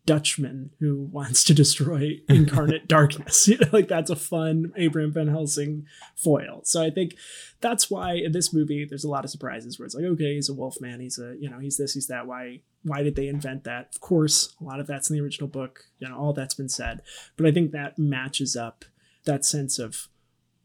Dutchman 0.04 0.70
who 0.80 1.08
wants 1.12 1.44
to 1.44 1.54
destroy 1.54 2.20
incarnate 2.28 2.88
darkness. 2.88 3.48
You 3.52 3.58
know, 3.58 3.68
like 3.72 3.88
that's 3.88 4.10
a 4.10 4.16
fun 4.16 4.72
Abraham 4.76 5.12
Van 5.12 5.28
Helsing 5.28 5.86
foil. 6.16 6.62
So 6.64 6.82
I 6.82 6.90
think 6.90 7.16
that's 7.60 7.90
why 7.90 8.14
in 8.14 8.32
this 8.32 8.52
movie 8.52 8.84
there's 8.84 9.04
a 9.04 9.10
lot 9.10 9.24
of 9.24 9.30
surprises 9.30 9.78
where 9.78 9.84
it's 9.84 9.94
like, 9.94 10.04
okay, 10.04 10.34
he's 10.34 10.48
a 10.48 10.54
wolf 10.54 10.80
man, 10.80 11.00
he's 11.00 11.18
a 11.18 11.36
you 11.38 11.50
know, 11.50 11.58
he's 11.58 11.76
this, 11.76 11.94
he's 11.94 12.06
that. 12.06 12.26
Why 12.26 12.60
why 12.82 13.02
did 13.02 13.14
they 13.14 13.28
invent 13.28 13.64
that? 13.64 13.90
Of 13.94 14.00
course, 14.00 14.54
a 14.60 14.64
lot 14.64 14.80
of 14.80 14.86
that's 14.86 15.10
in 15.10 15.16
the 15.16 15.22
original 15.22 15.48
book, 15.48 15.84
you 15.98 16.08
know, 16.08 16.16
all 16.16 16.32
that's 16.32 16.54
been 16.54 16.68
said. 16.68 17.02
But 17.36 17.46
I 17.46 17.52
think 17.52 17.72
that 17.72 17.98
matches 17.98 18.56
up 18.56 18.84
that 19.24 19.44
sense 19.44 19.78
of 19.78 20.08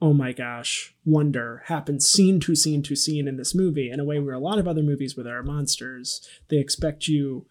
oh 0.01 0.13
my 0.13 0.31
gosh, 0.31 0.95
wonder 1.05 1.63
happens 1.65 2.07
scene 2.07 2.39
to 2.39 2.55
scene 2.55 2.83
to 2.83 2.95
scene 2.95 3.27
in 3.27 3.37
this 3.37 3.55
movie 3.55 3.89
in 3.89 3.99
a 3.99 4.05
way 4.05 4.19
where 4.19 4.35
a 4.35 4.39
lot 4.39 4.59
of 4.59 4.67
other 4.67 4.83
movies 4.83 5.17
where 5.17 5.23
there 5.23 5.37
are 5.37 5.43
monsters, 5.43 6.27
they 6.49 6.57
expect 6.57 7.07
you 7.07 7.47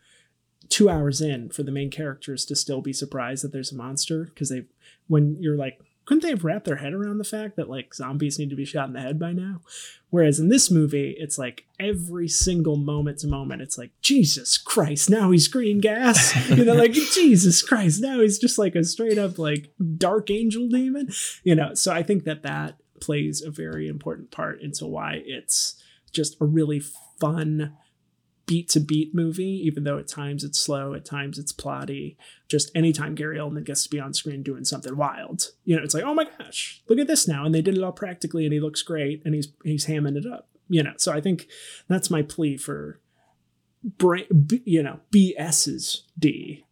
two 0.77 0.91
hours 0.91 1.23
in 1.23 1.49
for 1.49 1.63
the 1.63 1.73
main 1.73 1.91
characters 1.91 2.45
to 2.45 2.55
still 2.55 2.83
be 2.83 2.93
surprised 2.93 3.43
that 3.43 3.51
there's 3.51 3.73
a 3.73 3.75
monster 3.75 4.25
because 4.25 4.51
they 4.51 4.63
when 5.07 5.35
you're 5.41 5.57
like 5.57 5.81
couldn't 6.05 6.23
they 6.23 6.29
have 6.29 6.45
wrapped 6.45 6.67
their 6.67 6.77
head 6.77 6.93
around 6.93 7.17
the 7.17 7.25
fact 7.25 7.57
that 7.57 7.71
like 7.71 7.95
zombies 7.95 8.39
need 8.39 8.51
to 8.51 8.57
be 8.57 8.67
shot 8.67 8.87
in 8.87 8.93
the 8.93 9.01
head 9.01 9.19
by 9.19 9.33
now? 9.33 9.63
Whereas 10.11 10.39
in 10.39 10.51
this 10.51 10.71
movie 10.71 11.17
it's 11.19 11.39
like 11.39 11.65
every 11.81 12.29
single 12.29 12.77
moment 12.77 13.21
to 13.21 13.27
moment 13.27 13.63
it's 13.63 13.79
like 13.79 13.91
jesus 14.03 14.59
christ 14.59 15.09
now 15.09 15.31
he's 15.31 15.49
green 15.49 15.79
gas. 15.79 16.37
You 16.51 16.67
know 16.67 16.75
like 16.75 16.93
jesus 16.93 17.63
christ 17.63 18.03
now 18.03 18.21
he's 18.21 18.39
just 18.39 18.59
like 18.59 18.75
a 18.75 18.85
straight 18.85 19.17
up 19.17 19.39
like 19.39 19.71
dark 19.97 20.31
angel 20.31 20.69
demon. 20.69 21.09
You 21.43 21.55
know 21.55 21.73
so 21.73 21.91
i 21.91 22.03
think 22.03 22.25
that 22.25 22.43
that 22.43 22.77
plays 23.01 23.41
a 23.41 23.51
very 23.51 23.89
important 23.89 24.31
part 24.31 24.61
into 24.61 24.87
why 24.87 25.23
it's 25.25 25.83
just 26.13 26.37
a 26.39 26.45
really 26.45 26.83
fun 27.19 27.73
beat 28.47 28.69
to 28.71 28.81
beat 28.81 29.15
movie, 29.15 29.61
even 29.65 29.85
though 29.85 29.99
at 29.99 30.09
times 30.09 30.45
it's 30.45 30.59
slow, 30.59 30.95
at 30.95 31.05
times 31.05 31.39
it's 31.39 31.53
plotty. 31.53 32.17
Just 32.49 32.71
anytime 32.75 33.15
Gary 33.15 33.39
Oldman 33.39 33.65
gets 33.65 33.83
to 33.83 33.91
be 33.91 34.01
on 34.01 34.15
screen 34.15 34.43
doing 34.43 34.65
something 34.65 34.97
wild, 34.97 35.51
you 35.65 35.77
know, 35.77 35.83
it's 35.83 35.95
like, 35.95 36.05
oh 36.05 36.15
my 36.15 36.27
gosh, 36.39 36.83
look 36.89 36.99
at 36.99 37.09
this 37.09 37.27
now, 37.27 37.45
and 37.45 37.55
they 37.55 37.63
did 37.63 37.77
it 37.77 37.83
all 37.83 37.93
practically, 37.93 38.45
and 38.45 38.53
he 38.53 38.61
looks 38.61 38.83
great, 38.83 39.21
and 39.25 39.35
he's 39.35 39.49
he's 39.65 39.87
hamming 39.87 40.17
it 40.17 40.27
up, 40.27 40.49
you 40.69 40.83
know. 40.83 40.95
So 40.97 41.13
I 41.13 41.21
think 41.21 41.49
that's 41.89 42.11
my 42.11 42.23
plea 42.23 42.57
for, 42.57 43.01
you 44.65 44.83
know, 44.83 45.01
BS's 45.11 46.05
D 46.19 46.65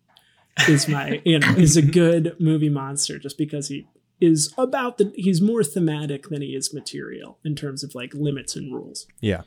is 0.69 0.88
my 0.88 1.21
you 1.25 1.38
know 1.38 1.50
is 1.52 1.76
a 1.76 1.83
good 1.83 2.37
movie 2.38 2.69
monster 2.69 3.19
just 3.19 3.37
because 3.37 3.69
he 3.69 3.88
is 4.21 4.54
about 4.57 4.99
the 4.99 5.12
he's 5.16 5.40
more 5.40 5.64
thematic 5.64 6.28
than 6.28 6.40
he 6.40 6.54
is 6.54 6.73
material 6.73 7.38
in 7.45 7.54
terms 7.57 7.83
of 7.83 7.95
like 7.95 8.14
limits 8.14 8.57
and 8.57 8.73
rules. 8.73 9.07
Yeah. 9.21 9.43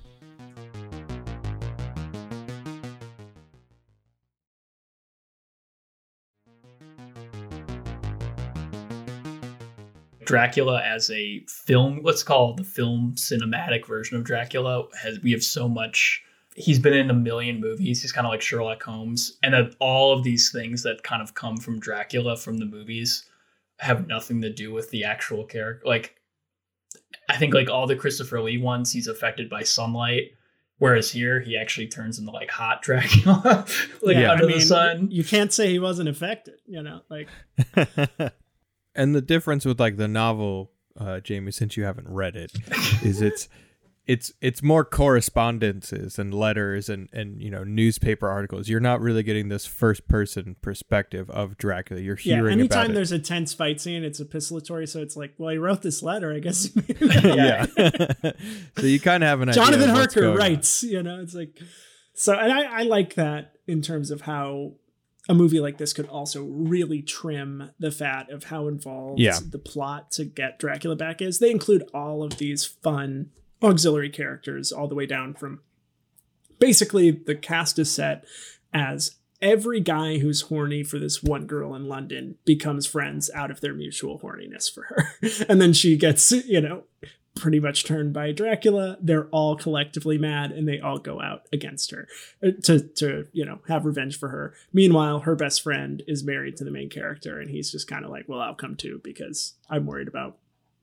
Dracula 10.28 10.84
as 10.84 11.10
a 11.10 11.40
film, 11.48 12.02
let's 12.04 12.22
call 12.22 12.52
it 12.52 12.58
the 12.58 12.64
film 12.64 13.14
cinematic 13.16 13.88
version 13.88 14.18
of 14.18 14.26
Dracula, 14.26 14.86
has 15.02 15.20
we 15.22 15.32
have 15.32 15.44
so 15.44 15.68
much. 15.68 16.22
He's 16.56 16.80
been 16.80 16.94
in 16.94 17.10
a 17.10 17.14
million 17.14 17.62
movies. 17.62 18.02
He's 18.02 18.12
kind 18.12 18.28
of 18.28 18.32
like 18.32 18.42
Sherlock 18.42 18.84
Holmes, 18.84 19.38
and 19.42 19.54
that 19.54 19.76
all 19.80 20.12
of 20.12 20.24
these 20.24 20.52
things 20.52 20.84
that 20.84 21.04
kind 21.04 21.22
of 21.22 21.34
come 21.34 21.58
from 21.58 21.80
Dracula 21.80 22.36
from 22.36 22.58
the 22.58 22.66
movies 22.66 23.24
have 23.80 24.08
nothing 24.08 24.42
to 24.42 24.52
do 24.52 24.74
with 24.74 24.90
the 24.90 25.04
actual 25.06 25.46
character. 25.46 25.88
Like, 25.88 26.16
I 27.30 27.38
think 27.38 27.54
like 27.54 27.70
all 27.70 27.88
the 27.88 27.96
Christopher 27.96 28.42
Lee 28.42 28.58
ones, 28.58 28.92
he's 28.92 29.08
affected 29.08 29.50
by 29.50 29.64
sunlight. 29.64 30.32
Whereas 30.80 31.10
here, 31.10 31.40
he 31.40 31.58
actually 31.58 31.88
turns 31.88 32.20
into 32.20 32.32
like 32.32 32.52
hot 32.52 32.82
Dracula, 32.82 33.66
like 34.02 34.18
Yeah, 34.18 34.32
under 34.32 34.44
I 34.44 34.48
the 34.48 34.54
mean, 34.58 34.62
sun. 34.62 35.08
You 35.10 35.24
can't 35.24 35.54
say 35.54 35.70
he 35.70 35.80
wasn't 35.80 36.10
affected, 36.10 36.56
you 36.66 36.84
know, 36.84 37.02
like 37.10 37.28
and 38.98 39.16
the 39.16 39.22
difference 39.22 39.64
with 39.64 39.80
like 39.80 39.96
the 39.96 40.08
novel, 40.08 40.72
uh, 41.00 41.22
Jamie, 41.22 41.52
since 41.52 41.78
you 41.78 41.86
haven't 41.86 42.10
read 42.10 42.36
it, 42.36 42.52
is 43.04 43.22
it's 43.22 43.48
it's 44.08 44.32
it's 44.42 44.64
more 44.64 44.86
correspondences 44.86 46.18
and 46.18 46.34
letters 46.34 46.88
and 46.88 47.10
and 47.12 47.42
you 47.42 47.52
know 47.52 47.64
newspaper 47.64 48.30
articles. 48.30 48.70
You're 48.70 48.80
not 48.80 49.02
really 49.02 49.22
getting 49.22 49.50
this 49.50 49.66
first 49.66 50.08
person 50.08 50.56
perspective 50.62 51.30
of 51.30 51.58
Dracula. 51.58 52.02
You're 52.02 52.18
yeah. 52.24 52.36
hearing 52.36 52.60
Anytime 52.60 52.80
about 52.80 52.92
it. 52.92 52.94
there's 52.96 53.12
a 53.12 53.20
tense 53.20 53.54
fight 53.54 53.80
scene, 53.82 54.04
it's 54.04 54.22
epistolatory, 54.22 54.88
so 54.88 55.02
it's 55.02 55.16
like, 55.16 55.34
well, 55.38 55.52
he 55.52 55.58
wrote 55.58 55.82
this 55.82 56.02
letter. 56.02 56.34
I 56.34 56.40
guess. 56.40 56.74
he 56.74 56.82
made 57.00 57.26
it 57.26 57.26
up. 57.26 57.70
yeah. 57.78 58.32
so 58.78 58.86
you 58.86 59.00
kind 59.00 59.24
of 59.24 59.28
have 59.28 59.42
an 59.42 59.50
idea. 59.50 59.64
Jonathan 59.64 59.90
Harker 59.90 60.22
going 60.22 60.32
on. 60.34 60.38
writes, 60.38 60.84
you 60.84 61.04
know, 61.04 61.20
it's 61.20 61.36
like 61.36 61.60
so 62.14 62.34
and 62.34 62.52
I, 62.52 62.80
I 62.80 62.84
like 62.84 63.16
that 63.16 63.54
in 63.68 63.82
terms 63.82 64.10
of 64.10 64.22
how 64.22 64.72
a 65.30 65.34
movie 65.34 65.60
like 65.60 65.78
this 65.78 65.94
could 65.94 66.08
also 66.08 66.44
really 66.44 67.02
trim 67.02 67.72
the 67.80 67.92
fat 67.92 68.30
of 68.32 68.46
how 68.46 68.68
involved 68.68 69.20
Yeah. 69.20 69.40
the 69.50 69.60
plot 69.60 70.12
to 70.12 70.24
get 70.26 70.58
Dracula 70.60 70.96
back 70.96 71.22
is. 71.22 71.40
They 71.40 71.52
include 71.52 71.84
all 71.94 72.24
of 72.24 72.38
these 72.38 72.64
fun 72.66 73.32
auxiliary 73.62 74.10
characters 74.10 74.72
all 74.72 74.88
the 74.88 74.96
way 74.96 75.06
down 75.06 75.34
from 75.34 75.60
basically 76.60 77.12
the 77.12 77.36
cast 77.36 77.78
is 77.80 77.92
set 77.92 78.26
as 78.74 79.16
every 79.42 79.80
guy 79.80 80.18
who's 80.18 80.42
horny 80.42 80.84
for 80.84 80.98
this 80.98 81.22
one 81.22 81.46
girl 81.46 81.76
in 81.76 81.86
London 81.86 82.36
becomes 82.46 82.86
friends 82.88 83.30
out 83.36 83.52
of 83.52 83.62
their 83.62 83.74
mutual 83.74 84.20
horniness 84.20 84.72
for 84.72 84.84
her. 84.84 85.10
and 85.50 85.62
then 85.62 85.74
she 85.74 85.96
gets, 85.98 86.32
you 86.32 86.62
know, 86.62 86.84
pretty 87.38 87.60
much 87.60 87.86
turned 87.86 88.14
by 88.14 88.32
Dracula. 88.32 88.98
They're 89.02 89.28
all 89.28 89.56
collectively 89.56 90.18
mad 90.18 90.52
and 90.52 90.68
they 90.68 90.80
all 90.80 91.00
go 91.00 91.22
out 91.22 91.48
against 91.52 91.92
her 91.92 92.08
uh, 92.44 92.52
to 92.64 92.80
to, 92.80 93.28
you 93.32 93.46
know, 93.46 93.60
have 93.68 93.86
revenge 93.86 94.18
for 94.18 94.30
her. 94.30 94.54
Meanwhile, 94.74 95.20
her 95.22 95.36
best 95.36 95.62
friend 95.62 96.04
is 96.08 96.24
married 96.24 96.58
to 96.58 96.64
the 96.64 96.72
main 96.72 96.90
character 96.90 97.40
and 97.40 97.50
he's 97.50 97.72
just 97.72 97.88
kind 97.88 98.06
of 98.06 98.12
like, 98.12 98.28
"Well, 98.28 98.42
I'll 98.42 98.56
come 98.56 98.76
too 98.76 99.02
because 99.04 99.54
I'm 99.70 99.86
worried 99.86 100.08
about 100.08 100.38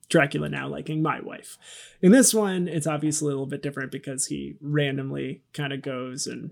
Dracula 0.09 0.49
now 0.49 0.69
liking 0.69 1.03
my 1.03 1.21
wife." 1.21 1.59
In 2.01 2.12
this 2.12 2.33
one, 2.33 2.69
it's 2.69 2.87
obviously 2.87 3.27
a 3.27 3.31
little 3.31 3.47
bit 3.47 3.62
different 3.62 3.93
because 3.93 4.27
he 4.27 4.57
randomly 4.61 5.43
kind 5.53 5.73
of 5.73 5.83
goes 5.83 6.27
and 6.27 6.51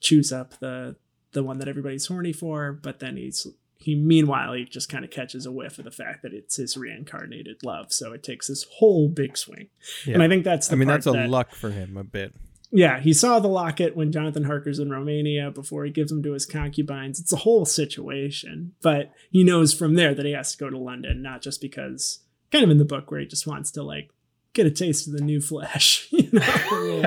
chews 0.00 0.32
up 0.32 0.58
the 0.60 0.96
the 1.32 1.44
one 1.44 1.58
that 1.58 1.68
everybody's 1.68 2.06
horny 2.06 2.32
for, 2.32 2.72
but 2.72 2.98
then 2.98 3.16
he's 3.16 3.46
he 3.80 3.94
meanwhile 3.94 4.52
he 4.52 4.64
just 4.64 4.88
kind 4.88 5.04
of 5.04 5.10
catches 5.10 5.46
a 5.46 5.52
whiff 5.52 5.78
of 5.78 5.84
the 5.84 5.90
fact 5.90 6.22
that 6.22 6.32
it's 6.34 6.56
his 6.56 6.76
reincarnated 6.76 7.62
love. 7.64 7.92
So 7.92 8.12
it 8.12 8.22
takes 8.22 8.46
this 8.48 8.66
whole 8.78 9.08
big 9.08 9.36
swing. 9.36 9.68
Yeah. 10.06 10.14
And 10.14 10.22
I 10.22 10.28
think 10.28 10.44
that's 10.44 10.68
the 10.68 10.74
I 10.74 10.78
mean, 10.78 10.88
part 10.88 11.02
that's 11.04 11.06
a 11.14 11.18
that- 11.18 11.30
luck 11.30 11.54
for 11.54 11.70
him 11.70 11.96
a 11.96 12.04
bit. 12.04 12.34
yeah, 12.70 13.00
he 13.00 13.12
saw 13.12 13.40
the 13.40 13.48
locket 13.48 13.96
when 13.96 14.12
Jonathan 14.12 14.44
Harker's 14.44 14.78
in 14.78 14.90
Romania 14.90 15.50
before 15.50 15.84
he 15.84 15.90
gives 15.90 16.10
them 16.10 16.22
to 16.22 16.32
his 16.32 16.46
concubines. 16.46 17.18
It's 17.18 17.32
a 17.32 17.36
whole 17.36 17.64
situation, 17.64 18.74
but 18.82 19.10
he 19.30 19.42
knows 19.42 19.72
from 19.74 19.94
there 19.94 20.14
that 20.14 20.24
he 20.26 20.32
has 20.32 20.52
to 20.52 20.58
go 20.58 20.70
to 20.70 20.78
London, 20.78 21.20
not 21.22 21.42
just 21.42 21.60
because, 21.60 22.20
kind 22.52 22.62
of 22.62 22.70
in 22.70 22.78
the 22.78 22.84
book 22.84 23.10
where 23.10 23.20
he 23.20 23.26
just 23.26 23.46
wants 23.46 23.70
to 23.72 23.82
like 23.82 24.10
get 24.52 24.66
a 24.66 24.70
taste 24.70 25.06
of 25.08 25.14
the 25.14 25.20
new 25.22 25.40
flesh, 25.40 26.06
you 26.12 26.28
know. 26.32 27.02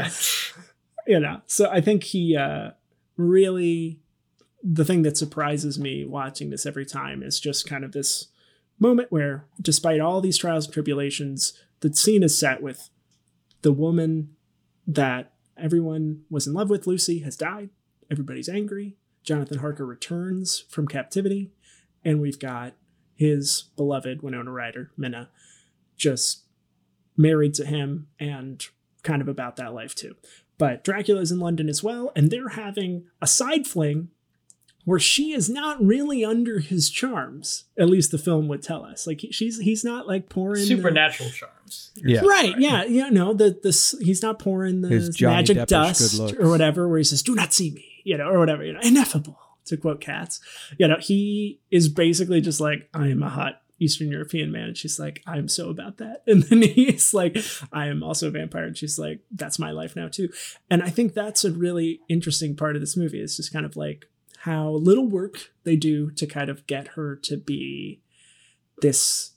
you 1.08 1.20
know, 1.20 1.42
so 1.46 1.70
I 1.70 1.80
think 1.82 2.04
he 2.04 2.36
uh, 2.36 2.72
really 3.16 4.02
the 4.64 4.86
thing 4.86 5.02
that 5.02 5.18
surprises 5.18 5.78
me 5.78 6.06
watching 6.06 6.50
this 6.50 6.66
every 6.66 6.86
time 6.86 7.22
is 7.22 7.40
just 7.40 7.68
kind 7.68 7.84
of 7.84 7.92
this 7.92 8.28
moment 8.80 9.12
where, 9.12 9.46
despite 9.62 10.00
all 10.00 10.22
these 10.22 10.38
trials 10.38 10.66
and 10.66 10.74
tribulations, 10.74 11.54
the 11.82 11.94
scene 11.94 12.24
is 12.24 12.38
set 12.40 12.64
with 12.64 12.90
the 13.62 13.74
woman 13.74 14.36
that 14.88 15.34
everyone 15.58 16.24
was 16.30 16.48
in 16.48 16.54
love 16.54 16.70
with, 16.70 16.88
Lucy, 16.88 17.20
has 17.20 17.36
died. 17.36 17.70
Everybody's 18.10 18.50
angry. 18.50 18.96
Jonathan 19.24 19.60
Harker 19.60 19.86
returns 19.86 20.64
from 20.70 20.88
captivity, 20.88 21.52
and 22.04 22.22
we've 22.22 22.40
got 22.40 22.74
his 23.16 23.66
beloved 23.76 24.22
Winona 24.22 24.52
Ryder, 24.52 24.92
Mina, 24.98 25.30
just 25.96 26.44
married 27.16 27.54
to 27.56 27.66
him 27.66 28.08
and 28.20 28.66
kind 29.04 29.22
of 29.22 29.28
about 29.28 29.56
that 29.58 29.74
life 29.74 29.94
too. 29.94 30.16
But 30.58 30.84
Dracula's 30.84 31.32
in 31.32 31.40
London 31.40 31.70
as 31.70 31.84
well, 31.84 32.12
and 32.16 32.30
they're 32.32 32.50
having 32.50 33.06
a 33.22 33.28
side 33.28 33.68
fling 33.68 34.10
where 34.86 35.00
she 35.00 35.32
is 35.32 35.50
not 35.50 35.84
really 35.84 36.26
under 36.26 36.60
his 36.60 36.90
charms. 36.90 37.66
At 37.80 37.90
least 37.90 38.12
the 38.12 38.18
film 38.18 38.48
would 38.50 38.62
tell 38.62 38.84
us. 38.84 39.08
Like 39.08 39.22
she's 39.32 39.60
he's 39.60 39.84
not 39.84 40.08
like 40.08 40.30
pouring 40.30 40.62
the- 40.62 40.68
Supernatural 40.68 41.30
charms. 41.30 41.92
Yeah. 41.96 42.22
Right, 42.22 42.54
yeah, 42.60 42.84
you 42.84 43.10
know 43.10 43.34
the 43.34 43.58
this 43.64 43.96
he's 44.02 44.22
not 44.22 44.40
pouring 44.40 44.82
the 44.82 44.90
magic 45.32 45.58
Deppish 45.58 45.68
dust 45.68 46.36
or 46.40 46.50
whatever, 46.50 46.88
where 46.88 46.98
he 46.98 47.04
says, 47.04 47.24
"Do 47.24 47.34
not 47.34 47.54
see 47.54 47.72
me," 47.72 48.02
you 48.04 48.18
know, 48.18 48.26
or 48.30 48.38
whatever, 48.40 48.64
you 48.64 48.74
know, 48.74 48.80
ineffable 48.84 49.40
to 49.66 49.78
quote 49.78 50.02
Cats. 50.02 50.40
You 50.78 50.88
know, 50.88 50.98
he 51.00 51.60
is 51.72 51.88
basically 51.90 52.42
just 52.42 52.60
like, 52.60 52.90
"I 52.94 53.08
am 53.08 53.24
a 53.24 53.30
hot 53.30 53.62
Eastern 53.80 54.10
European 54.10 54.52
man," 54.52 54.68
and 54.70 54.78
she's 54.78 55.00
like, 55.00 55.24
"I'm 55.26 55.48
so 55.48 55.70
about 55.70 55.98
that," 55.98 56.24
and 56.28 56.44
then 56.44 56.62
he's 56.62 57.14
like, 57.14 57.38
"I 57.72 57.88
am 57.88 58.04
also 58.04 58.28
a 58.28 58.32
vampire," 58.32 58.66
and 58.66 58.78
she's 58.78 59.00
like, 59.00 59.22
"That's 59.32 59.58
my 59.58 59.72
life 59.72 59.96
now 59.96 60.10
too," 60.10 60.30
and 60.70 60.84
I 60.84 60.90
think 60.90 61.14
that's 61.14 61.44
a 61.46 61.52
really 61.52 62.02
interesting 62.10 62.56
part 62.56 62.76
of 62.76 62.82
this 62.82 62.98
movie. 62.98 63.22
It's 63.22 63.38
just 63.38 63.54
kind 63.54 63.66
of 63.66 63.76
like 63.76 64.08
how 64.44 64.70
little 64.72 65.08
work 65.08 65.52
they 65.64 65.78
do 65.78 66.12
to 66.12 66.28
kind 66.28 66.50
of 66.50 66.68
get 66.68 66.90
her 66.90 67.16
to 67.16 67.38
be 67.38 68.02
this 68.82 69.32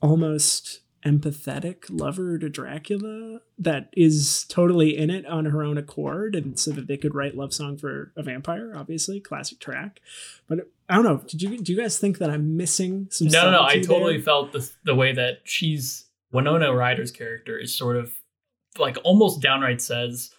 almost 0.00 0.80
empathetic 1.04 1.84
lover 1.90 2.38
to 2.38 2.48
Dracula 2.48 3.40
that 3.58 3.90
is 3.92 4.46
totally 4.48 4.96
in 4.96 5.10
it 5.10 5.26
on 5.26 5.44
her 5.44 5.62
own 5.62 5.76
accord, 5.76 6.34
and 6.34 6.58
so 6.58 6.70
that 6.70 6.86
they 6.86 6.96
could 6.96 7.14
write 7.14 7.36
love 7.36 7.52
song 7.52 7.76
for 7.76 8.12
a 8.16 8.22
vampire. 8.22 8.72
Obviously, 8.74 9.20
classic 9.20 9.60
track. 9.60 10.00
But 10.48 10.70
I 10.88 10.94
don't 10.94 11.04
know. 11.04 11.22
Did 11.26 11.42
you 11.42 11.58
do 11.58 11.72
you 11.74 11.78
guys 11.80 11.98
think 11.98 12.16
that 12.16 12.30
I'm 12.30 12.56
missing 12.56 13.08
some? 13.10 13.28
No, 13.28 13.44
no, 13.44 13.50
no. 13.50 13.62
I 13.62 13.74
subtlety 13.74 13.86
totally 13.86 14.12
there? 14.14 14.22
felt 14.22 14.52
the 14.52 14.70
the 14.84 14.94
way 14.94 15.12
that 15.12 15.40
she's 15.44 16.06
Winona 16.32 16.72
Ryder's 16.72 17.10
character 17.10 17.58
is 17.58 17.76
sort 17.76 17.96
of 17.96 18.14
like 18.78 18.96
almost 19.04 19.42
downright 19.42 19.82
says, 19.82 20.30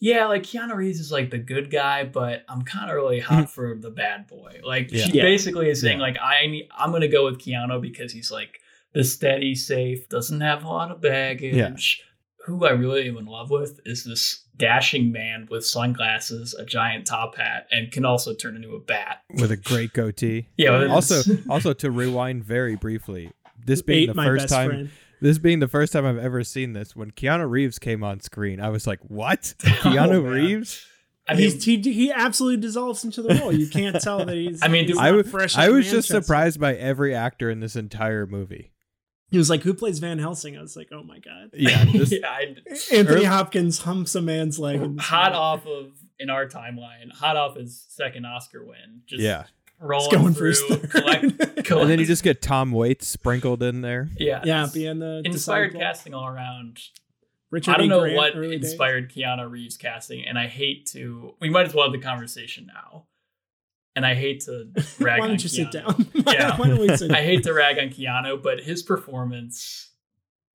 "Yeah, 0.00 0.26
like 0.26 0.42
Keanu 0.42 0.74
Reeves 0.74 1.00
is 1.00 1.12
like 1.12 1.30
the 1.30 1.38
good 1.38 1.70
guy, 1.70 2.04
but 2.04 2.44
I'm 2.48 2.62
kind 2.62 2.90
of 2.90 2.96
really 2.96 3.20
hot 3.20 3.34
mm-hmm. 3.44 3.44
for 3.46 3.76
the 3.80 3.90
bad 3.90 4.26
boy." 4.26 4.60
Like 4.64 4.90
Yeah. 4.90 5.04
she 5.04 5.12
Yeah. 5.12 5.22
basically 5.22 5.68
is 5.70 5.80
saying, 5.80 5.98
Yeah. 5.98 6.04
like 6.04 6.16
I 6.20 6.46
need, 6.46 6.68
I'm 6.76 6.92
gonna 6.92 7.08
go 7.08 7.24
with 7.24 7.38
Keanu 7.38 7.80
because 7.80 8.12
he's 8.12 8.30
like 8.30 8.60
the 8.92 9.04
steady, 9.04 9.54
safe, 9.54 10.08
doesn't 10.08 10.40
have 10.40 10.64
a 10.64 10.68
lot 10.68 10.90
of 10.90 11.00
baggage. 11.00 12.02
Who 12.46 12.64
I 12.66 12.70
really 12.70 13.08
am 13.08 13.16
in 13.16 13.24
love 13.24 13.50
with 13.50 13.80
is 13.86 14.04
this 14.04 14.44
dashing 14.56 15.10
man 15.10 15.48
with 15.50 15.64
sunglasses, 15.64 16.54
a 16.54 16.64
giant 16.64 17.06
top 17.06 17.36
hat, 17.36 17.66
and 17.70 17.90
can 17.90 18.04
also 18.04 18.34
turn 18.34 18.54
into 18.54 18.74
a 18.74 18.80
bat. 18.80 19.22
with 19.38 19.50
a 19.50 19.56
great 19.56 19.92
goatee. 19.94 20.48
Yeah. 20.56 20.86
Also, 20.86 21.22
also 21.48 21.72
to 21.72 21.90
rewind 21.90 22.44
very 22.44 22.76
briefly, 22.76 23.32
this 23.64 23.80
being 23.82 24.02
Ate 24.02 24.06
the 24.08 24.14
my 24.14 24.26
first 24.26 24.42
best 24.44 24.52
time, 24.54 24.68
friend. 24.68 24.90
This 25.20 25.38
being 25.38 25.60
the 25.60 25.68
first 25.68 25.92
time 25.92 26.04
I've 26.06 26.18
ever 26.18 26.44
seen 26.44 26.72
this, 26.72 26.94
when 26.94 27.10
Keanu 27.10 27.48
Reeves 27.48 27.78
came 27.78 28.02
on 28.04 28.20
screen, 28.20 28.60
I 28.60 28.68
was 28.70 28.86
like, 28.86 29.00
"What? 29.02 29.54
Oh, 29.64 29.68
Keanu 29.68 30.22
man. 30.22 30.24
Reeves?" 30.24 30.86
I 31.26 31.34
mean, 31.34 31.58
he 31.58 31.78
he 31.80 32.12
absolutely 32.12 32.60
dissolves 32.60 33.02
into 33.04 33.22
the 33.22 33.34
role. 33.36 33.50
You 33.52 33.66
can't 33.68 33.98
tell 34.00 34.24
that 34.26 34.34
he's. 34.34 34.62
I 34.62 34.68
mean, 34.68 34.84
he's 34.84 34.96
dude, 34.96 35.02
I 35.02 35.12
was, 35.12 35.28
fresh 35.30 35.56
I 35.56 35.70
was 35.70 35.90
just 35.90 36.08
surprised 36.08 36.60
by 36.60 36.74
every 36.74 37.14
actor 37.14 37.50
in 37.50 37.60
this 37.60 37.76
entire 37.76 38.26
movie. 38.26 38.72
He 39.30 39.38
was 39.38 39.48
like, 39.48 39.62
"Who 39.62 39.72
plays 39.74 39.98
Van 40.00 40.18
Helsing?" 40.18 40.56
I 40.58 40.60
was 40.60 40.76
like, 40.76 40.88
"Oh 40.92 41.02
my 41.02 41.18
god!" 41.18 41.50
Yeah, 41.54 41.84
this, 41.92 42.12
yeah, 42.12 42.28
I, 42.28 42.56
Anthony 42.92 43.16
Early- 43.16 43.24
Hopkins 43.24 43.78
humps 43.80 44.14
a 44.14 44.20
man's 44.22 44.58
leg. 44.58 44.78
hot 45.00 45.32
movie. 45.32 45.38
off 45.38 45.66
of 45.66 45.92
in 46.18 46.28
our 46.30 46.46
timeline, 46.46 47.10
hot 47.12 47.36
off 47.36 47.56
his 47.56 47.84
second 47.88 48.26
Oscar 48.26 48.64
win. 48.64 49.00
Just 49.06 49.22
yeah. 49.22 49.44
Rolling 49.84 50.10
He's 50.10 50.18
going 50.18 50.34
through, 50.34 50.48
his 50.50 50.62
third. 50.62 50.90
collect, 50.90 51.38
collect, 51.38 51.70
And 51.70 51.90
then 51.90 51.98
you 51.98 52.06
just 52.06 52.22
get 52.24 52.40
Tom 52.42 52.72
Waits 52.72 53.06
sprinkled 53.06 53.62
in 53.62 53.80
there. 53.82 54.08
yeah, 54.18 54.42
yeah, 54.44 54.66
being 54.72 54.98
the 54.98 55.22
inspired 55.24 55.68
disciple. 55.68 55.80
casting 55.80 56.14
all 56.14 56.26
around. 56.26 56.80
Richard 57.50 57.74
I 57.74 57.76
don't 57.78 57.86
E. 57.86 57.88
know 57.88 58.00
Grant, 58.00 58.16
what 58.16 58.36
early 58.36 58.56
days. 58.58 58.70
inspired 58.70 59.12
Keanu 59.12 59.48
Reeves 59.48 59.76
casting, 59.76 60.24
and 60.26 60.36
I 60.38 60.46
hate 60.48 60.86
to. 60.92 61.34
We 61.40 61.50
might 61.50 61.66
as 61.66 61.74
well 61.74 61.84
have 61.84 61.92
the 61.92 62.04
conversation 62.04 62.66
now. 62.66 63.04
And 63.96 64.04
I 64.04 64.14
hate 64.16 64.40
to 64.46 64.70
rag 64.98 65.20
Why 65.20 65.24
on 65.26 65.28
don't 65.28 65.42
you 65.42 65.48
sit 65.48 65.70
down? 65.70 66.08
Yeah. 66.26 66.56
Why 66.56 66.66
don't 66.66 66.80
we 66.80 66.96
sit 66.96 67.12
I 67.12 67.22
hate 67.22 67.44
to 67.44 67.52
rag 67.52 67.78
on 67.78 67.90
Keanu, 67.90 68.42
but 68.42 68.58
his 68.60 68.82
performance 68.82 69.90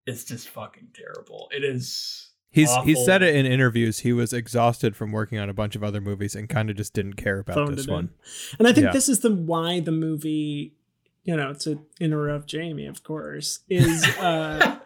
is 0.07 0.25
just 0.25 0.49
fucking 0.49 0.87
terrible. 0.95 1.49
It 1.55 1.63
is. 1.63 2.26
He's 2.61 2.75
he 2.83 2.95
said 2.95 3.21
it 3.21 3.35
in 3.35 3.45
interviews. 3.45 3.99
He 3.99 4.13
was 4.13 4.33
exhausted 4.33 4.95
from 4.95 5.11
working 5.11 5.37
on 5.39 5.49
a 5.49 5.53
bunch 5.53 5.75
of 5.75 5.83
other 5.83 6.01
movies 6.01 6.35
and 6.35 6.49
kind 6.49 6.69
of 6.69 6.75
just 6.75 6.93
didn't 6.93 7.13
care 7.13 7.39
about 7.39 7.55
Phoned 7.55 7.77
this 7.77 7.85
it 7.85 7.89
in. 7.89 7.93
one. 7.93 8.09
And 8.59 8.67
I 8.67 8.73
think 8.73 8.85
Yeah. 8.85 8.91
this 8.93 9.07
is 9.09 9.19
the 9.19 9.31
why 9.33 9.79
the 9.79 9.91
movie, 9.91 10.73
you 11.23 11.35
know, 11.35 11.53
to 11.53 11.81
interrupt 11.99 12.47
Jamie, 12.47 12.85
of 12.87 13.03
course, 13.03 13.59
is 13.69 14.03
uh 14.19 14.77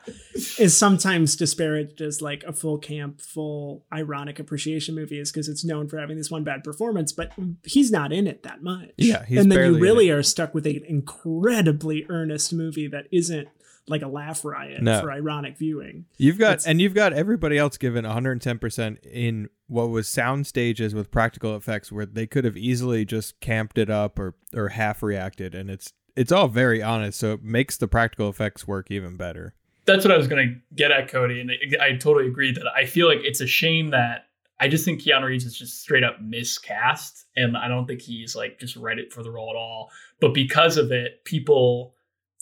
is 0.58 0.76
sometimes 0.78 1.36
disparaged 1.36 2.02
as 2.02 2.22
like 2.22 2.44
a 2.46 2.54
full 2.54 2.78
camp, 2.78 3.22
full 3.22 3.86
ironic 3.94 4.40
appreciation 4.40 4.96
movie 4.96 5.20
is 5.20 5.32
because 5.32 5.48
it's 5.48 5.64
known 5.64 5.88
for 5.88 5.98
having 6.00 6.18
this 6.18 6.32
one 6.32 6.44
bad 6.44 6.64
performance, 6.64 7.12
but 7.12 7.32
he's 7.64 7.92
not 7.92 8.12
in 8.12 8.28
it 8.28 8.44
that 8.44 8.64
much. 8.64 8.90
Yeah, 8.98 9.24
he's 9.26 9.40
and 9.40 9.52
then 9.52 9.76
you 9.76 9.80
really 9.80 10.10
are 10.10 10.24
stuck 10.24 10.54
with 10.54 10.66
an 10.66 10.82
incredibly 10.88 12.06
earnest 12.10 12.52
movie 12.54 12.88
that 12.88 13.08
isn't 13.12 13.48
like 13.92 14.02
a 14.02 14.08
laugh 14.08 14.44
riot 14.46 14.82
No. 14.82 15.02
for 15.02 15.12
ironic 15.12 15.58
viewing. 15.58 16.06
You've 16.18 16.38
got 16.40 16.54
It's- 16.54 16.68
and 16.68 16.82
you've 16.82 16.94
got 16.94 17.14
everybody 17.14 17.58
else 17.58 17.78
given 17.78 18.06
110% 18.06 18.98
in 19.06 19.50
what 19.68 19.90
was 19.90 20.08
sound 20.08 20.48
stages 20.48 20.94
with 20.96 21.12
practical 21.12 21.56
effects 21.56 21.92
where 21.92 22.06
they 22.06 22.28
could 22.28 22.44
have 22.46 22.58
easily 22.58 23.06
just 23.06 23.40
camped 23.40 23.78
it 23.78 23.90
up 23.90 24.18
or 24.20 24.36
or 24.56 24.70
half 24.70 25.02
reacted 25.04 25.54
and 25.56 25.70
it's 25.70 25.94
it's 26.16 26.32
all 26.32 26.48
very 26.50 26.82
honest 26.84 27.18
so 27.20 27.34
it 27.34 27.44
makes 27.44 27.78
the 27.78 27.88
practical 27.88 28.28
effects 28.30 28.68
work 28.68 28.92
even 28.92 29.16
better. 29.16 29.54
that's 29.86 30.04
what 30.06 30.14
I 30.14 30.18
was 30.18 30.28
gonna 30.28 30.56
get 30.76 30.92
at, 30.92 31.08
Cody, 31.08 31.40
and 31.42 31.52
I, 31.52 31.86
I 31.88 31.92
totally 31.96 32.28
agree 32.28 32.52
that 32.52 32.66
I 32.76 32.86
feel 32.86 33.08
like 33.08 33.20
it's 33.24 33.42
a 33.42 33.48
shame 33.48 33.90
that 33.92 34.28
I 34.60 34.68
just 34.68 34.86
think 34.86 35.02
Keanu 35.02 35.24
Reeves 35.26 35.44
is 35.46 35.58
just 35.58 35.82
straight 35.82 36.04
up 36.04 36.22
miscast, 36.22 37.26
and 37.36 37.58
I 37.58 37.68
don't 37.68 37.88
think 37.88 38.02
he's 38.02 38.36
like 38.36 38.60
just 38.60 38.76
read 38.76 39.00
it 39.00 39.12
for 39.12 39.24
the 39.24 39.32
role 39.32 39.50
at 39.50 39.56
all. 39.56 39.90
But 40.20 40.34
because 40.36 40.78
of 40.78 40.92
it, 40.92 41.24
people 41.26 41.96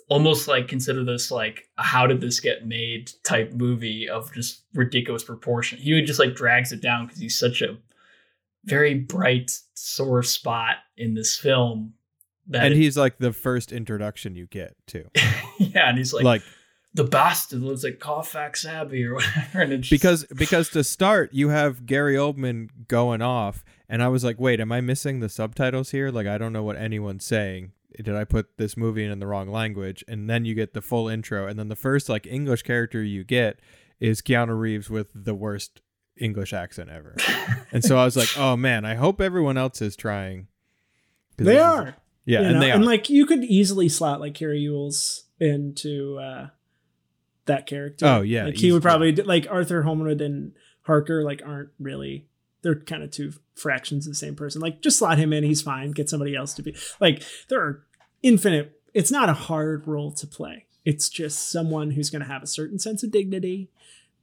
almost 0.10 0.48
like 0.48 0.67
consider 0.67 1.04
this 1.04 1.32
like 1.32 1.69
a 1.78 1.84
how 1.84 2.06
did 2.08 2.19
this 2.22 2.39
get 2.39 2.65
made 2.67 3.12
type 3.24 3.54
movie 3.54 4.10
of 4.10 4.34
just 4.34 4.63
ridiculous 4.74 5.24
proportion. 5.24 5.78
He 5.80 5.93
would 5.93 6.06
just 6.08 6.19
like 6.19 6.36
drags 6.36 6.72
it 6.72 6.82
down 6.82 7.06
because 7.08 7.22
he's 7.22 7.38
such 7.39 7.62
a 7.62 7.78
very 8.65 8.95
bright 8.95 9.52
sore 9.74 10.24
spot 10.24 10.78
in 10.98 11.13
this 11.13 11.38
film. 11.38 11.93
That 12.48 12.65
and 12.65 12.74
it- 12.74 12.78
he's 12.78 12.98
like 12.98 13.17
the 13.19 13.32
first 13.34 13.72
introduction 13.72 14.36
you 14.36 14.48
get 14.48 14.76
too. 14.88 15.06
yeah, 15.60 15.89
and 15.89 15.98
he's 15.98 16.13
like, 16.13 16.24
like 16.24 16.41
the 16.95 17.04
bastard 17.04 17.62
lives 17.62 17.86
at 17.86 18.00
Carfax 18.00 18.65
Abbey 18.65 19.06
or 19.06 19.13
whatever. 19.15 19.62
And 19.62 19.74
it's 19.74 19.88
just- 19.88 20.02
because 20.02 20.26
because 20.36 20.69
to 20.69 20.84
start 20.84 21.30
you 21.34 21.50
have 21.50 21.86
Gary 21.86 22.15
Oldman 22.15 22.69
going 22.88 23.22
off 23.22 23.63
and 23.88 24.02
I 24.02 24.08
was 24.08 24.24
like 24.24 24.39
wait 24.39 24.60
am 24.60 24.72
I 24.72 24.82
missing 24.82 25.19
the 25.19 25.30
subtitles 25.30 25.91
here 25.91 26.10
like 26.10 26.26
I 26.26 26.39
don't 26.39 26.52
know 26.54 26.63
what 26.63 26.78
anyone's 26.78 27.26
saying 27.26 27.74
did 27.97 28.15
I 28.15 28.23
put 28.23 28.58
this 28.58 28.78
movie 28.78 29.04
in 29.06 29.19
the 29.19 29.28
wrong 29.28 29.49
language 29.49 30.04
and 30.08 30.30
then 30.30 30.45
you 30.45 30.54
get 30.56 30.73
the 30.73 30.82
full 30.82 31.08
intro 31.08 31.47
and 31.47 31.58
then 31.58 31.67
the 31.69 31.75
first 31.75 32.10
like 32.10 32.28
English 32.28 32.63
character 32.63 33.02
you 33.04 33.23
get 33.23 33.60
is 33.99 34.21
Keanu 34.21 34.58
Reeves 34.60 34.89
with 34.89 35.08
the 35.13 35.34
worst 35.36 35.82
English 36.17 36.54
accent 36.54 36.89
ever 36.89 37.15
and 37.71 37.84
so 37.84 37.97
I 37.97 38.06
was 38.06 38.15
like 38.17 38.30
oh 38.38 38.56
man 38.58 38.86
I 38.86 38.95
hope 38.95 39.19
everyone 39.21 39.58
else 39.58 39.82
is 39.82 39.95
trying. 39.95 40.47
They 41.38 41.45
this 41.45 41.56
is- 41.56 41.62
are. 41.62 41.95
yeah 42.25 42.39
you 42.41 42.45
and 42.45 42.54
know, 42.56 42.60
they 42.62 42.71
and 42.71 42.86
like 42.86 43.10
you 43.10 43.25
could 43.25 43.43
easily 43.43 43.89
slot 43.89 44.19
like 44.19 44.34
Cary 44.36 44.65
Elwes 44.67 45.23
into 45.39 46.17
uh 46.19 46.47
that 47.45 47.65
character. 47.65 48.06
Oh, 48.06 48.21
yeah, 48.21 48.45
like 48.45 48.58
he 48.58 48.71
would 48.71 48.84
probably 48.84 49.15
like 49.15 49.47
Arthur 49.49 49.82
Holmwood 49.82 50.21
and 50.21 50.52
Harker 50.84 51.23
like 51.23 51.41
aren't 51.43 51.69
really 51.80 52.28
they're 52.62 52.80
kind 52.80 53.04
of 53.04 53.12
two 53.12 53.34
fractions 53.56 54.06
of 54.08 54.12
the 54.12 54.17
same 54.17 54.36
person. 54.36 54.62
Like 54.62 54.82
just 54.82 54.98
slot 54.98 55.17
him 55.17 55.34
in, 55.34 55.43
he's 55.43 55.62
fine. 55.62 55.91
Get 55.91 56.10
somebody 56.10 56.36
else 56.36 56.54
to 56.56 56.63
be 56.63 56.76
like 57.00 57.24
there 57.50 57.62
are 57.62 57.86
infinite. 58.24 58.80
It's 58.93 59.12
not 59.12 59.30
a 59.30 59.34
hard 59.34 59.88
role 59.88 60.12
to 60.13 60.28
play. 60.28 60.65
It's 60.86 61.10
just 61.10 61.52
someone 61.52 61.91
who's 61.91 62.10
going 62.10 62.22
to 62.22 62.28
have 62.28 62.41
a 62.41 62.48
certain 62.48 62.80
sense 62.80 63.04
of 63.04 63.12
dignity, 63.12 63.69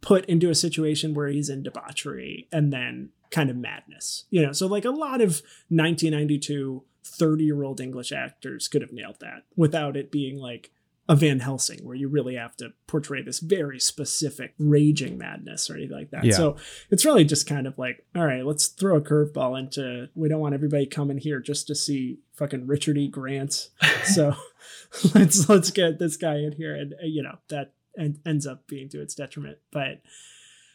put 0.01 0.25
into 0.25 0.51
a 0.51 0.55
situation 0.55 1.14
where 1.14 1.29
he's 1.29 1.49
in 1.49 1.62
debauchery 1.62 2.49
and 2.51 2.72
then 2.72 3.11
kind 3.31 3.51
of 3.51 3.57
madness. 3.57 4.25
You 4.31 4.44
know, 4.44 4.53
so 4.53 4.66
like 4.66 4.85
a 4.85 4.90
lot 4.90 5.20
of 5.20 5.42
1992 5.68 6.83
30 7.05 7.44
year 7.44 7.62
old 7.62 7.81
English 7.81 8.11
actors 8.12 8.68
could 8.68 8.83
have 8.83 8.92
nailed 8.92 9.20
that 9.20 9.44
without 9.55 9.96
it 9.96 10.11
being 10.11 10.38
like 10.38 10.70
a 11.09 11.14
Van 11.14 11.40
Helsing, 11.40 11.85
where 11.85 11.95
you 11.95 12.09
really 12.09 12.35
have 12.35 12.57
to 12.57 12.73
portray 12.87 13.23
this 13.23 13.38
very 13.38 13.79
specific 13.79 14.55
raging 14.59 15.16
madness 15.16 15.71
or 15.71 15.75
anything 15.75 15.97
like 15.97 16.11
that. 16.11 16.25
Yeah. 16.25 16.35
So 16.35 16.57
it's 16.90 17.05
really 17.05 17.25
just 17.25 17.47
kind 17.47 17.66
of 17.66 17.79
like, 17.79 18.05
all 18.14 18.27
right, 18.27 18.45
let's 18.45 18.66
throw 18.66 18.97
a 18.97 19.01
curveball 19.01 19.59
into. 19.59 20.09
We 20.14 20.29
don't 20.29 20.40
want 20.40 20.55
everybody 20.55 20.87
coming 20.87 21.19
here 21.19 21.38
just 21.40 21.69
to 21.69 21.75
see 21.75 22.19
fucking 22.35 22.66
Richard 22.66 22.99
E. 22.99 23.09
Grant. 23.09 23.69
So 24.05 24.37
let's 25.14 25.49
let's 25.49 25.73
get 25.73 25.99
this 25.99 26.16
guy 26.16 26.37
in 26.37 26.53
here, 26.53 26.75
and 26.77 26.95
you 27.03 27.23
know 27.25 27.38
that 27.49 27.73
en- 27.99 28.21
ends 28.25 28.47
up 28.47 28.69
being 28.69 28.88
to 28.90 29.03
its 29.03 29.16
detriment. 29.16 29.59
But 29.73 30.01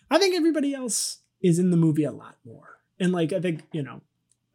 I 0.10 0.18
think 0.18 0.36
everybody 0.36 0.74
else 0.74 1.20
is 1.42 1.60
in 1.60 1.72
the 1.72 1.78
movie 1.78 2.04
a 2.04 2.12
lot 2.12 2.36
more, 2.46 2.80
and 3.00 3.14
like 3.14 3.32
I 3.32 3.40
think 3.40 3.64
you 3.72 3.84
know 3.84 4.02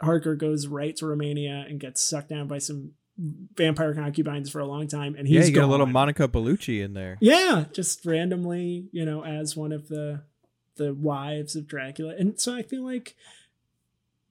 Harker 0.01 0.35
goes 0.35 0.67
right 0.67 0.95
to 0.97 1.07
Romania 1.07 1.65
and 1.69 1.81
gets 1.81 2.03
sucked 2.03 2.29
down 2.29 2.49
by 2.49 2.59
some 2.59 2.93
vampire 3.19 3.95
concubines 3.95 4.51
for 4.51 4.61
a 4.61 4.67
long 4.67 4.87
time, 4.89 5.15
and 5.17 5.27
he's 5.27 5.37
yeah 5.37 5.45
you 5.47 5.53
get 5.53 5.65
a 5.65 5.67
little. 5.67 5.87
Monica 5.87 6.29
Bellucci 6.29 6.83
in 6.85 6.93
there 6.95 7.17
Yeah, 7.21 7.65
just 7.73 8.05
randomly, 8.05 8.89
you 8.93 9.05
know, 9.05 9.25
as 9.25 9.57
one 9.57 9.73
of 9.73 9.89
the 9.89 10.23
the 10.77 10.93
wives 10.93 11.57
of 11.57 11.67
Dracula. 11.67 12.15
And 12.19 12.39
so 12.39 12.55
I 12.55 12.63
feel 12.63 12.85
like 12.85 13.15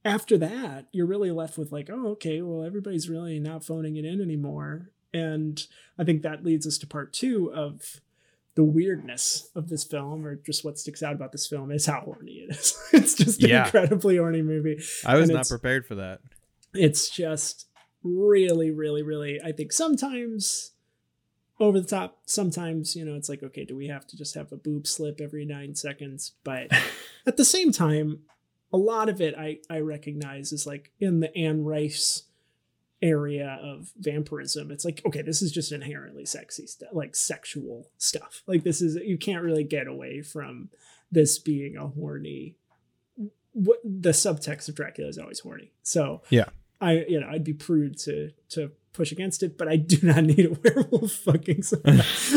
after 0.03 0.37
that, 0.37 0.85
you're 0.91 1.07
really 1.07 1.31
left 1.31 1.57
with 1.57 1.71
like, 1.71 1.89
oh, 1.91 2.09
okay, 2.09 2.41
well, 2.41 2.63
everybody's 2.63 3.09
really 3.09 3.39
not 3.39 3.63
phoning 3.65 3.95
it 3.97 4.05
in 4.05 4.21
anymore. 4.21 4.91
And 5.13 5.65
I 5.97 6.03
think 6.03 6.21
that 6.21 6.43
leads 6.45 6.67
us 6.67 6.77
to 6.79 6.87
part 6.87 7.13
two 7.13 7.51
of 7.53 8.01
the 8.53 8.63
weirdness 8.63 9.49
of 9.55 9.69
this 9.69 9.83
film, 9.83 10.25
or 10.25 10.35
just 10.35 10.63
what 10.63 10.77
sticks 10.77 11.01
out 11.01 11.13
about 11.13 11.31
this 11.31 11.47
film 11.47 11.71
is 11.71 11.87
how 11.87 12.01
horny 12.01 12.45
it 12.47 12.55
is. 12.55 12.79
it's 12.93 13.15
just 13.15 13.41
an 13.43 13.49
Yeah. 13.49 13.65
incredibly 13.65 14.17
horny 14.17 14.43
movie. 14.43 14.81
I 15.05 15.15
was 15.17 15.29
not 15.29 15.47
prepared 15.47 15.85
for 15.85 15.95
that 15.95 16.19
it's 16.77 17.09
just 17.09 17.67
really 18.05 18.71
really 18.71 19.01
really 19.01 19.41
i 19.41 19.51
think 19.51 19.73
sometimes 19.73 20.71
over 21.59 21.79
the 21.79 21.87
top 21.87 22.19
sometimes 22.25 22.95
you 22.95 23.05
know 23.05 23.15
it's 23.15 23.29
like 23.29 23.43
okay 23.43 23.65
do 23.65 23.75
we 23.75 23.87
have 23.87 24.05
to 24.07 24.17
just 24.17 24.35
have 24.35 24.51
a 24.51 24.57
boob 24.57 24.85
slip 24.87 25.21
every 25.21 25.45
nine 25.45 25.75
seconds? 25.75 26.33
But 26.43 26.71
at 27.25 27.37
the 27.37 27.45
same 27.45 27.71
time 27.71 28.19
a 28.73 28.77
lot 28.77 29.09
of 29.09 29.21
it 29.21 29.35
i 29.37 29.59
i 29.69 29.79
recognize 29.79 30.51
is 30.51 30.67
like 30.67 30.91
in 30.99 31.19
the 31.19 31.35
anne 31.37 31.63
rice 31.63 32.23
area 33.01 33.59
of 33.61 33.91
vampirism. 33.97 34.71
It's 34.71 34.85
like 34.85 35.01
okay 35.05 35.21
this 35.21 35.41
is 35.41 35.51
just 35.51 35.71
inherently 35.71 36.25
sexy 36.25 36.67
stuff 36.67 36.89
like 36.91 37.15
sexual 37.15 37.89
stuff. 37.97 38.43
Like 38.47 38.63
this 38.63 38.81
is 38.81 38.95
you 38.95 39.17
can't 39.17 39.43
really 39.43 39.63
get 39.63 39.87
away 39.87 40.21
from 40.21 40.69
this 41.11 41.39
being 41.39 41.77
a 41.77 41.87
horny 41.87 42.55
what 43.53 43.79
the 43.85 44.09
subtext 44.09 44.67
of 44.67 44.75
dracula 44.75 45.07
is 45.07 45.17
always 45.17 45.39
horny. 45.39 45.71
So 45.83 46.21
Yeah. 46.29 46.49
I 46.81 47.03
you 47.07 47.19
know 47.19 47.27
i'd 47.29 47.43
be 47.43 47.53
prude 47.53 47.97
to 47.97 48.31
to 48.49 48.71
push 48.93 49.11
against 49.11 49.43
it 49.43 49.57
but 49.57 49.67
i 49.67 49.75
do 49.75 49.97
not 50.03 50.23
need 50.23 50.45
a 50.45 50.53
werewolf 50.63 51.11
fucking 51.11 51.61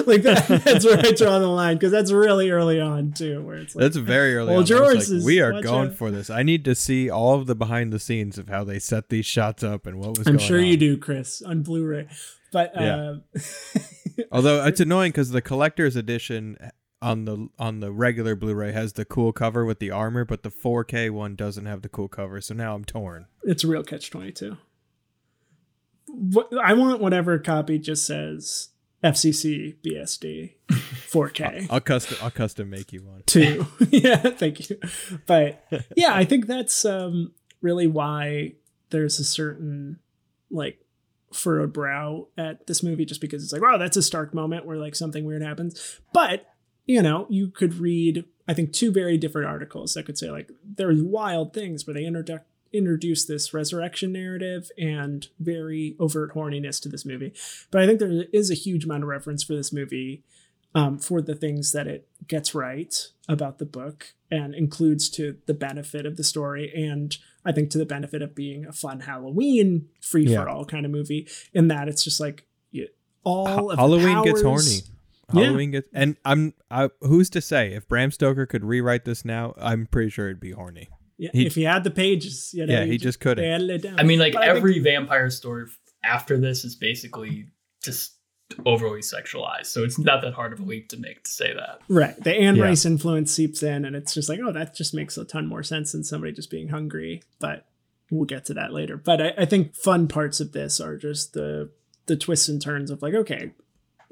like 0.06 0.22
that, 0.22 0.60
that's 0.64 0.84
where 0.84 0.98
i 0.98 1.12
draw 1.12 1.38
the 1.38 1.46
line 1.46 1.76
because 1.76 1.92
that's 1.92 2.10
really 2.10 2.50
early 2.50 2.80
on 2.80 3.12
too 3.12 3.40
where 3.42 3.58
it's 3.58 3.76
like 3.76 3.82
That's 3.82 3.96
very 3.96 4.34
early. 4.34 4.50
Well, 4.50 4.58
on. 4.60 4.66
George 4.66 5.08
like, 5.08 5.24
we 5.24 5.40
are 5.40 5.62
going 5.62 5.90
out. 5.90 5.94
for 5.94 6.10
this. 6.10 6.30
I 6.30 6.42
need 6.42 6.64
to 6.64 6.74
see 6.74 7.08
all 7.08 7.34
of 7.36 7.46
the 7.46 7.54
behind 7.54 7.92
the 7.92 8.00
scenes 8.00 8.38
of 8.38 8.48
how 8.48 8.64
they 8.64 8.80
set 8.80 9.08
these 9.08 9.24
shots 9.26 9.62
up 9.62 9.86
and 9.86 10.00
what 10.00 10.18
was. 10.18 10.26
i'm 10.26 10.38
sure 10.38 10.58
you 10.60 10.76
do 10.76 10.96
chris 10.98 11.42
on 11.42 11.62
blu-ray 11.62 12.08
but 12.52 12.72
Yeah. 12.74 12.94
um 13.10 13.22
Although 14.32 14.66
it's 14.66 14.80
annoying 14.80 15.12
because 15.12 15.30
the 15.30 15.40
collector's 15.40 15.94
edition 15.94 16.56
on 17.00 17.24
the 17.24 17.48
on 17.58 17.80
the 17.80 17.92
regular 17.92 18.34
Blu-ray 18.34 18.72
has 18.72 18.94
the 18.94 19.04
cool 19.04 19.32
cover 19.32 19.64
with 19.64 19.78
the 19.78 19.90
armor, 19.90 20.24
but 20.24 20.42
the 20.42 20.50
4K 20.50 21.10
one 21.10 21.36
doesn't 21.36 21.66
have 21.66 21.82
the 21.82 21.88
cool 21.88 22.08
cover. 22.08 22.40
So 22.40 22.54
now 22.54 22.74
I'm 22.74 22.84
torn. 22.84 23.26
it's 23.44 23.62
a 23.64 23.68
real 23.68 23.82
catch 23.84 24.10
22 24.10 24.56
what 26.10 26.48
i 26.64 26.72
want 26.72 27.00
whatever 27.02 27.38
copy 27.38 27.78
just 27.78 28.06
says 28.06 28.70
fcc 29.04 29.76
bsd 29.82 30.54
4k 30.70 31.66
I'll 31.70 31.80
custom 31.80 32.16
I'll 32.22 32.30
custom 32.30 32.70
make 32.70 32.92
you 32.92 33.02
one. 33.02 33.22
too 33.26 33.66
yeah 33.90 34.16
thank 34.16 34.70
you 34.70 34.80
but 35.26 35.64
yeah 35.96 36.14
i 36.14 36.24
think 36.24 36.46
that's 36.46 36.84
um 36.86 37.32
really 37.60 37.86
why 37.86 38.54
there's 38.90 39.18
a 39.20 39.24
certain 39.24 39.98
like 40.50 40.80
furrowed 41.34 41.74
brow 41.74 42.26
at 42.38 42.66
this 42.66 42.82
movie 42.82 43.04
just 43.04 43.20
because 43.20 43.44
it's 43.44 43.52
like 43.52 43.60
wow 43.62 43.76
that's 43.76 43.98
a 43.98 44.02
stark 44.02 44.32
moment 44.32 44.64
where 44.64 44.78
like 44.78 44.94
something 44.96 45.24
weird 45.26 45.42
happens 45.42 46.00
but 46.14 46.46
you 46.88 47.00
know 47.02 47.26
you 47.28 47.48
could 47.48 47.74
read 47.74 48.24
i 48.48 48.54
think 48.54 48.72
two 48.72 48.90
very 48.90 49.16
different 49.16 49.46
articles 49.46 49.94
that 49.94 50.04
could 50.04 50.18
say 50.18 50.30
like 50.30 50.50
there's 50.64 51.00
wild 51.00 51.52
things 51.52 51.86
where 51.86 51.94
they 51.94 52.04
introduce 52.04 52.40
introduce 52.70 53.24
this 53.24 53.54
resurrection 53.54 54.12
narrative 54.12 54.70
and 54.76 55.28
very 55.38 55.96
overt 55.98 56.34
horniness 56.34 56.82
to 56.82 56.88
this 56.88 57.06
movie 57.06 57.32
but 57.70 57.80
i 57.80 57.86
think 57.86 57.98
there 57.98 58.24
is 58.32 58.50
a 58.50 58.54
huge 58.54 58.84
amount 58.84 59.02
of 59.02 59.08
reference 59.08 59.42
for 59.42 59.54
this 59.54 59.72
movie 59.72 60.22
um, 60.74 60.98
for 60.98 61.22
the 61.22 61.34
things 61.34 61.72
that 61.72 61.86
it 61.86 62.06
gets 62.26 62.54
right 62.54 63.08
about 63.26 63.58
the 63.58 63.64
book 63.64 64.12
and 64.30 64.54
includes 64.54 65.08
to 65.08 65.38
the 65.46 65.54
benefit 65.54 66.04
of 66.04 66.16
the 66.18 66.24
story 66.24 66.70
and 66.74 67.16
I 67.44 67.52
think 67.52 67.70
to 67.70 67.78
the 67.78 67.86
benefit 67.86 68.20
of 68.20 68.34
being 68.34 68.66
a 68.66 68.72
fun 68.72 69.00
Halloween 69.00 69.88
free 70.02 70.26
for 70.34 70.46
all 70.46 70.66
kind 70.66 70.84
of 70.84 70.92
movie 70.92 71.26
in 71.54 71.68
that 71.68 71.88
it's 71.88 72.04
just 72.04 72.20
like 72.20 72.44
all 73.24 73.70
of 73.70 73.76
the 73.76 73.82
Halloween 73.82 74.22
gets 74.22 74.42
horny. 74.42 74.80
Powers- 75.28 75.40
Yeah. 75.42 75.44
Halloween 75.46 75.70
gets 75.70 75.88
and 75.92 76.16
I'm 76.24 76.54
I, 76.70 76.90
who's 77.00 77.30
to 77.30 77.40
say 77.40 77.72
if 77.74 77.86
Bram 77.88 78.10
Stoker 78.10 78.46
could 78.46 78.64
rewrite 78.64 79.04
this 79.04 79.24
now, 79.24 79.54
I'm 79.58 79.86
pretty 79.86 80.10
sure 80.10 80.26
it'd 80.26 80.40
be 80.40 80.52
horny. 80.52 80.88
Yeah, 81.16 81.30
He- 81.32 81.46
if 81.46 81.54
he 81.54 81.62
had 81.64 81.84
the 81.84 81.90
pages, 81.90 82.50
you 82.54 82.66
know, 82.66 82.72
Yeah, 82.72 82.84
he 82.84 82.96
just 82.98 83.20
couldn't. 83.20 83.70
It 83.70 83.82
down. 83.82 83.98
I 83.98 84.02
mean, 84.04 84.18
like 84.18 84.32
But 84.34 84.42
I 84.42 84.46
think- 84.46 84.56
every 84.58 84.78
vampire 84.80 85.30
story 85.30 85.66
after 86.04 86.38
this 86.38 86.64
is 86.64 86.76
basically 86.76 87.46
just 87.82 88.14
overly 88.64 89.00
sexualized. 89.00 89.66
So 89.66 89.84
it's 89.84 89.98
not 89.98 90.22
that 90.22 90.32
hard 90.32 90.52
of 90.54 90.60
a 90.60 90.62
leap 90.62 90.88
to 90.90 90.96
make 90.96 91.22
to 91.24 91.30
say 91.30 91.52
that. 91.52 91.80
Right. 91.88 92.16
The 92.22 92.32
Anne 92.34 92.56
Yeah. 92.56 92.64
Rice 92.64 92.86
influence 92.86 93.30
seeps 93.30 93.62
in, 93.62 93.84
and 93.84 93.94
it's 93.94 94.14
just 94.14 94.28
like, 94.28 94.40
oh, 94.42 94.52
that 94.52 94.74
just 94.74 94.94
makes 94.94 95.18
a 95.18 95.24
ton 95.24 95.46
more 95.46 95.62
sense 95.62 95.92
than 95.92 96.02
somebody 96.04 96.32
just 96.32 96.50
being 96.50 96.68
hungry. 96.68 97.22
But 97.40 97.66
we'll 98.10 98.24
get 98.24 98.46
to 98.46 98.54
that 98.54 98.72
later. 98.72 98.96
But 98.96 99.20
I, 99.20 99.34
I 99.38 99.44
think 99.44 99.74
fun 99.76 100.08
parts 100.08 100.40
of 100.40 100.52
this 100.52 100.80
are 100.80 100.96
just 100.96 101.34
the 101.34 101.70
the 102.06 102.16
twists 102.16 102.48
and 102.48 102.62
turns 102.62 102.90
of 102.90 103.02
like, 103.02 103.12
okay, 103.12 103.52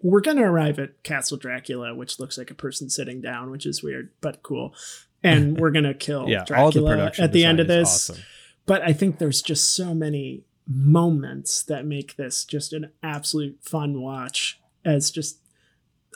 we're 0.03 0.21
gonna 0.21 0.51
arrive 0.51 0.79
at 0.79 1.03
Castle 1.03 1.37
Dracula, 1.37 1.95
which 1.95 2.19
looks 2.21 2.37
like 2.39 2.51
a 2.51 2.55
person 2.55 2.91
sitting 2.91 3.21
down, 3.21 3.51
which 3.51 3.67
is 3.67 3.83
weird 3.83 4.11
but 4.21 4.43
cool. 4.43 4.75
And 5.23 5.57
we're 5.61 5.71
gonna 5.71 5.95
kill 5.95 6.29
yeah, 6.29 6.45
all 6.55 6.71
the 6.71 6.81
Dracula 6.81 7.13
at 7.19 7.33
the 7.33 7.45
end 7.45 7.61
of 7.61 7.69
this. 7.69 8.11
awesome. 8.11 8.23
But 8.67 8.83
I 8.83 8.93
think 8.93 9.19
there's 9.19 9.43
just 9.43 9.75
so 9.75 9.95
many 9.95 10.45
moments 10.67 11.63
that 11.63 11.87
make 11.87 12.17
this 12.17 12.45
just 12.45 12.73
an 12.73 12.91
absolute 13.03 13.59
fun 13.63 14.01
watch 14.01 14.61
as 14.85 15.11
just 15.11 15.39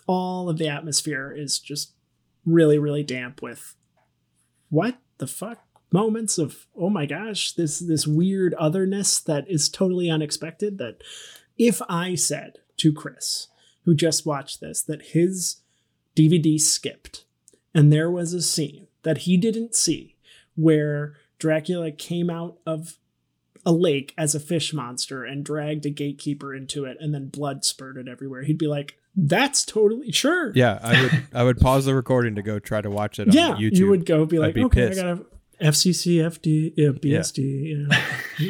all 0.07 0.49
of 0.49 0.59
the 0.59 0.69
atmosphere 0.69 1.33
is 1.33 1.61
just 1.61 1.93
really, 2.45 2.79
really 2.79 3.05
damp 3.05 3.41
with 3.41 3.77
what 4.69 4.99
the 5.19 5.27
fuck 5.27 5.59
moments 5.93 6.39
of 6.39 6.67
oh 6.77 6.91
my 6.91 7.07
gosh, 7.07 7.53
this 7.53 7.79
this 7.79 8.07
weird 8.07 8.55
otherness 8.55 9.21
that 9.21 9.49
is 9.49 9.69
totally 9.69 10.11
unexpected. 10.11 10.79
That 10.79 11.03
if 11.59 11.81
I 11.89 12.15
said 12.15 12.59
to 12.79 12.93
Chris, 12.93 13.49
who 13.91 13.95
just 13.97 14.25
watched 14.25 14.61
this, 14.61 14.83
that 14.83 15.03
his 15.03 15.57
DVD 16.15 16.61
skipped 16.61 17.25
and 17.75 17.93
there 17.93 18.09
was 18.09 18.33
a 18.33 18.41
scene 18.41 18.87
that 19.03 19.19
he 19.19 19.37
didn't 19.37 19.75
see 19.75 20.15
where 20.55 21.17
Dracula 21.41 21.91
came 21.91 22.31
out 22.31 22.59
of 22.65 22.99
a 23.67 23.73
lake 23.73 24.15
as 24.17 24.33
a 24.33 24.39
fish 24.39 24.73
monster 24.73 25.25
and 25.25 25.45
dragged 25.45 25.87
a 25.87 25.91
gatekeeper 25.91 26.55
into 26.55 26.85
it 26.85 26.99
and 27.01 27.13
then 27.13 27.27
blood 27.27 27.65
spurted 27.65 28.09
everywhere. 28.09 28.45
He'd 28.45 28.59
be 28.59 28.69
like, 28.69 28.97
that's 29.17 29.65
totally 29.65 30.13
sure. 30.13 30.53
Yeah, 30.55 30.79
I 30.81 31.03
would 31.03 31.23
I 31.35 31.43
would 31.43 31.59
pause 31.59 31.87
the 31.87 31.95
recording 31.97 32.37
to 32.37 32.43
go 32.43 32.61
try 32.61 32.81
to 32.81 32.91
watch 32.91 33.19
it 33.19 33.27
on 33.27 33.35
yeah. 33.35 33.55
YouTube. 33.55 33.77
You 33.77 33.89
would 33.89 34.07
go 34.07 34.25
be 34.25 34.39
like, 34.39 34.55
be 34.55 34.63
okay, 34.67 34.91
pissed. 34.91 35.01
I 35.01 35.15
got 35.15 35.27
a 35.61 35.67
FCC, 35.67 36.19
FD, 36.19 36.75
yeah, 36.77 36.91
BSD. 36.91 37.39
You 37.39 37.89
know, 37.89 37.97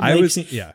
I 0.01 0.17
was 0.17 0.35
scene. 0.35 0.49
yeah. 0.51 0.73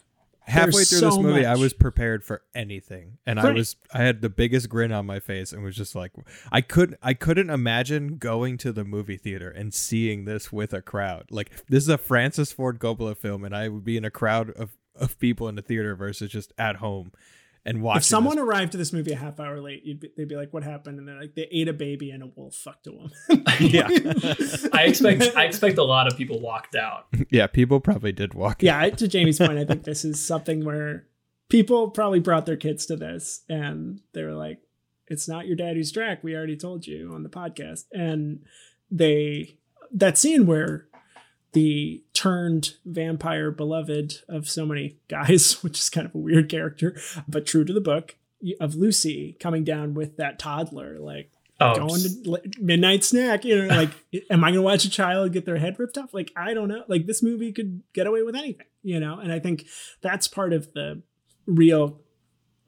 Halfway 0.47 0.71
There's 0.71 0.89
through 0.89 0.99
this 1.01 1.15
so 1.15 1.21
movie, 1.21 1.45
I 1.45 1.55
was 1.55 1.73
prepared 1.73 2.23
for 2.23 2.43
anything, 2.53 3.17
and 3.25 3.39
I 3.39 3.51
was 3.51 3.75
I 3.91 4.03
had 4.03 4.21
the 4.21 4.29
biggest 4.29 4.69
grin 4.69 4.91
on 4.91 5.05
my 5.05 5.19
face, 5.19 5.51
and 5.51 5.63
was 5.63 5.75
just 5.75 5.95
like, 5.95 6.11
I 6.51 6.61
couldn't 6.61 6.99
I 7.01 7.15
couldn't 7.15 7.49
imagine 7.49 8.17
going 8.17 8.57
to 8.59 8.71
the 8.71 8.83
movie 8.83 9.17
theater 9.17 9.49
and 9.49 9.73
seeing 9.73 10.25
this 10.25 10.51
with 10.51 10.71
a 10.71 10.81
crowd. 10.81 11.25
Like 11.31 11.49
this 11.67 11.83
is 11.83 11.89
a 11.89 11.97
Francis 11.97 12.51
Ford 12.51 12.79
Coppola 12.79 13.17
film, 13.17 13.43
and 13.43 13.55
I 13.55 13.69
would 13.69 13.83
be 13.83 13.97
in 13.97 14.05
a 14.05 14.11
crowd 14.11 14.51
of 14.51 14.77
of 14.95 15.17
people 15.19 15.47
in 15.49 15.55
the 15.55 15.61
theater 15.61 15.95
versus 15.95 16.31
just 16.31 16.53
at 16.57 16.77
home 16.77 17.11
and 17.65 17.81
watching. 17.81 17.97
If 17.99 18.05
someone 18.05 18.35
this. 18.35 18.43
arrived 18.43 18.71
to 18.73 18.77
this 18.77 18.93
movie 18.93 19.11
a 19.11 19.15
half 19.17 19.39
hour 19.39 19.59
late, 19.59 19.83
you'd 19.85 19.99
be, 19.99 20.11
they'd 20.15 20.27
be 20.27 20.35
like, 20.35 20.53
"What 20.53 20.63
happened?" 20.63 20.99
And 20.99 21.07
they're 21.07 21.19
like, 21.19 21.35
"They 21.35 21.47
ate 21.51 21.67
a 21.67 21.73
baby 21.73 22.11
and 22.11 22.23
a 22.23 22.27
wolf 22.27 22.55
fucked 22.55 22.87
a 22.87 22.91
woman." 22.91 23.11
yeah, 23.59 23.87
I 24.73 24.85
expect 24.87 25.35
I 25.35 25.45
expect 25.45 25.77
a 25.77 25.83
lot 25.83 26.07
of 26.07 26.17
people 26.17 26.39
walked 26.39 26.75
out. 26.75 27.07
yeah, 27.29 27.47
people 27.47 27.79
probably 27.79 28.11
did 28.11 28.33
walk. 28.33 28.61
yeah. 28.63 28.79
I- 28.79 28.89
To 28.91 29.07
Jamie's 29.07 29.39
point, 29.39 29.57
I 29.57 29.65
think 29.65 29.83
this 29.85 30.05
is 30.05 30.23
something 30.23 30.63
where 30.63 31.07
people 31.49 31.89
probably 31.89 32.19
brought 32.19 32.45
their 32.45 32.57
kids 32.57 32.85
to 32.87 32.95
this, 32.95 33.43
and 33.49 34.01
they 34.13 34.23
were 34.23 34.33
like, 34.35 34.59
"It's 35.07 35.27
not 35.27 35.47
your 35.47 35.55
daddy's 35.55 35.91
Drac. 35.91 36.23
We 36.23 36.35
already 36.35 36.57
told 36.57 36.85
you 36.87 37.11
on 37.13 37.23
the 37.23 37.29
podcast." 37.29 37.85
And 37.91 38.43
they 38.91 39.57
that 39.91 40.17
scene 40.17 40.45
where 40.45 40.87
the 41.55 42.03
turned 42.13 42.75
vampire 42.85 43.49
beloved 43.49 44.21
of 44.27 44.47
so 44.47 44.65
many 44.65 44.97
guys, 45.07 45.53
which 45.63 45.79
is 45.79 45.89
kind 45.89 46.05
of 46.05 46.13
a 46.13 46.19
weird 46.19 46.49
character, 46.49 46.95
but 47.27 47.47
true 47.47 47.65
to 47.65 47.73
the 47.73 47.81
book 47.81 48.15
of 48.59 48.75
Lucy 48.75 49.35
coming 49.39 49.63
down 49.63 49.95
with 49.95 50.17
that 50.17 50.37
toddler, 50.37 50.99
like 50.99 51.31
Oh, 51.61 51.73
going 51.73 52.01
to 52.01 52.41
midnight 52.59 53.05
snack, 53.05 53.45
you 53.45 53.61
know, 53.61 53.73
like, 53.73 53.89
am 54.29 54.43
I 54.43 54.47
going 54.47 54.55
to 54.55 54.61
watch 54.61 54.83
a 54.83 54.89
child 54.89 55.31
get 55.31 55.45
their 55.45 55.57
head 55.57 55.79
ripped 55.79 55.97
off? 55.97 56.13
Like, 56.13 56.33
I 56.35 56.53
don't 56.53 56.67
know. 56.67 56.83
Like, 56.89 57.05
this 57.05 57.23
movie 57.23 57.53
could 57.53 57.81
get 57.93 58.07
away 58.07 58.23
with 58.23 58.35
anything, 58.35 58.65
you 58.83 58.99
know? 58.99 59.19
And 59.19 59.31
I 59.31 59.39
think 59.39 59.65
that's 60.01 60.27
part 60.27 60.51
of 60.51 60.73
the 60.73 61.01
real 61.45 62.01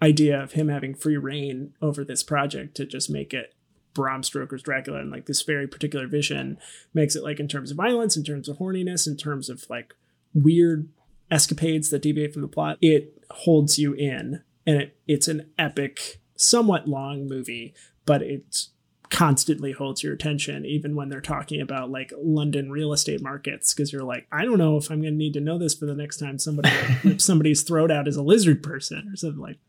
idea 0.02 0.42
of 0.42 0.54
him 0.54 0.70
having 0.70 0.96
free 0.96 1.18
reign 1.18 1.74
over 1.82 2.06
this 2.06 2.24
project 2.24 2.78
to 2.78 2.86
just 2.86 3.10
make 3.10 3.34
it 3.34 3.54
Bram 3.98 4.22
Stoker's 4.22 4.62
Dracula 4.62 5.00
and 5.00 5.12
like 5.12 5.26
this 5.26 5.42
very 5.42 5.68
particular 5.68 6.08
vision 6.08 6.60
makes 6.94 7.16
it 7.16 7.24
like 7.24 7.40
in 7.40 7.48
terms 7.48 7.72
of 7.72 7.78
violence, 7.78 8.16
in 8.16 8.24
terms 8.24 8.48
of 8.48 8.60
horniness, 8.60 9.08
in 9.08 9.18
terms 9.18 9.50
of 9.50 9.68
like 9.72 9.96
weird 10.36 10.88
escapades 11.32 11.90
that 11.90 12.04
deviate 12.04 12.32
from 12.32 12.44
the 12.44 12.48
plot. 12.48 12.78
It 12.80 13.20
holds 13.32 13.80
you 13.80 13.94
in 13.94 14.44
and 14.68 14.78
it, 14.78 14.98
it's 15.08 15.28
an 15.28 15.50
epic, 15.58 16.22
somewhat 16.36 16.88
long 16.88 17.28
movie, 17.28 17.74
but 18.06 18.22
it 18.22 18.68
constantly 19.10 19.72
holds 19.72 20.04
your 20.04 20.14
attention 20.14 20.66
even 20.66 20.94
when 20.94 21.10
they're 21.10 21.22
talking 21.22 21.60
about 21.60 21.90
like 21.90 22.12
London 22.22 22.70
real 22.70 22.92
estate 22.92 23.22
markets 23.22 23.74
because 23.74 23.94
you're 23.94 24.04
like 24.04 24.28
I 24.34 24.44
don't 24.44 24.58
know 24.58 24.76
if 24.76 24.92
I'm 24.92 25.02
going 25.02 25.14
to 25.14 25.18
need 25.18 25.34
to 25.34 25.40
know 25.40 25.58
this 25.58 25.74
for 25.74 25.86
the 25.86 25.96
next 25.96 26.18
time 26.18 26.38
somebody 26.38 26.70
somebody's 27.18 27.64
throat 27.64 27.90
out 27.90 28.08
as 28.08 28.18
a 28.18 28.22
lizard 28.22 28.62
person 28.62 29.10
or 29.10 29.16
something 29.16 29.40
like 29.40 29.60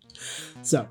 so 0.63 0.89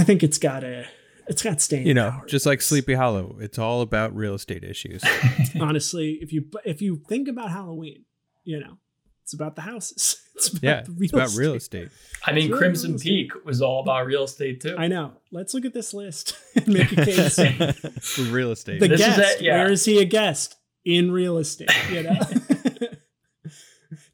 I 0.00 0.04
think 0.04 0.22
it's 0.22 0.38
got 0.38 0.64
a 0.64 0.86
it's 1.28 1.42
got 1.42 1.60
staying 1.60 1.86
You 1.86 1.94
know, 1.94 2.10
power. 2.10 2.26
just 2.26 2.46
like 2.46 2.60
Sleepy 2.62 2.94
Hollow, 2.94 3.36
it's 3.40 3.58
all 3.58 3.82
about 3.82 4.14
real 4.16 4.34
estate 4.34 4.64
issues. 4.64 5.02
honestly 5.60 6.18
if 6.22 6.32
you 6.32 6.46
if 6.64 6.80
you 6.82 7.02
think 7.08 7.28
about 7.28 7.50
halloween 7.50 8.04
you 8.44 8.58
know 8.60 8.78
It's 9.22 9.34
about 9.34 9.54
the 9.56 9.62
houses. 9.62 10.16
It's 10.40 10.48
about 10.48 10.62
Yeah, 10.62 10.80
the 10.82 10.96
it's 11.04 11.12
about 11.12 11.34
real 11.36 11.52
estate. 11.54 11.90
I 12.26 12.32
mean, 12.32 12.48
Sure, 12.48 12.56
Crimson 12.56 12.90
real 12.92 12.96
estate. 12.96 13.30
Peak 13.32 13.44
was 13.44 13.60
all 13.60 13.82
about 13.82 14.06
real 14.06 14.24
estate 14.24 14.62
too. 14.62 14.74
I 14.78 14.88
know. 14.88 15.12
Let's 15.30 15.52
look 15.52 15.66
at 15.66 15.74
this 15.74 15.92
list 15.92 16.34
and 16.56 16.68
make 16.68 16.90
a 16.92 17.04
case. 17.04 17.36
For 17.36 18.22
real 18.22 18.50
estate. 18.52 18.80
the 18.80 18.88
This 18.88 19.00
is 19.02 19.16
guest. 19.16 19.40
yeah. 19.42 19.58
Where 19.58 19.70
is 19.70 19.84
he 19.84 20.00
a 20.00 20.06
guest? 20.06 20.56
In 20.86 21.12
real 21.12 21.36
estate, 21.36 21.70
you 21.92 22.02
know. 22.04 22.18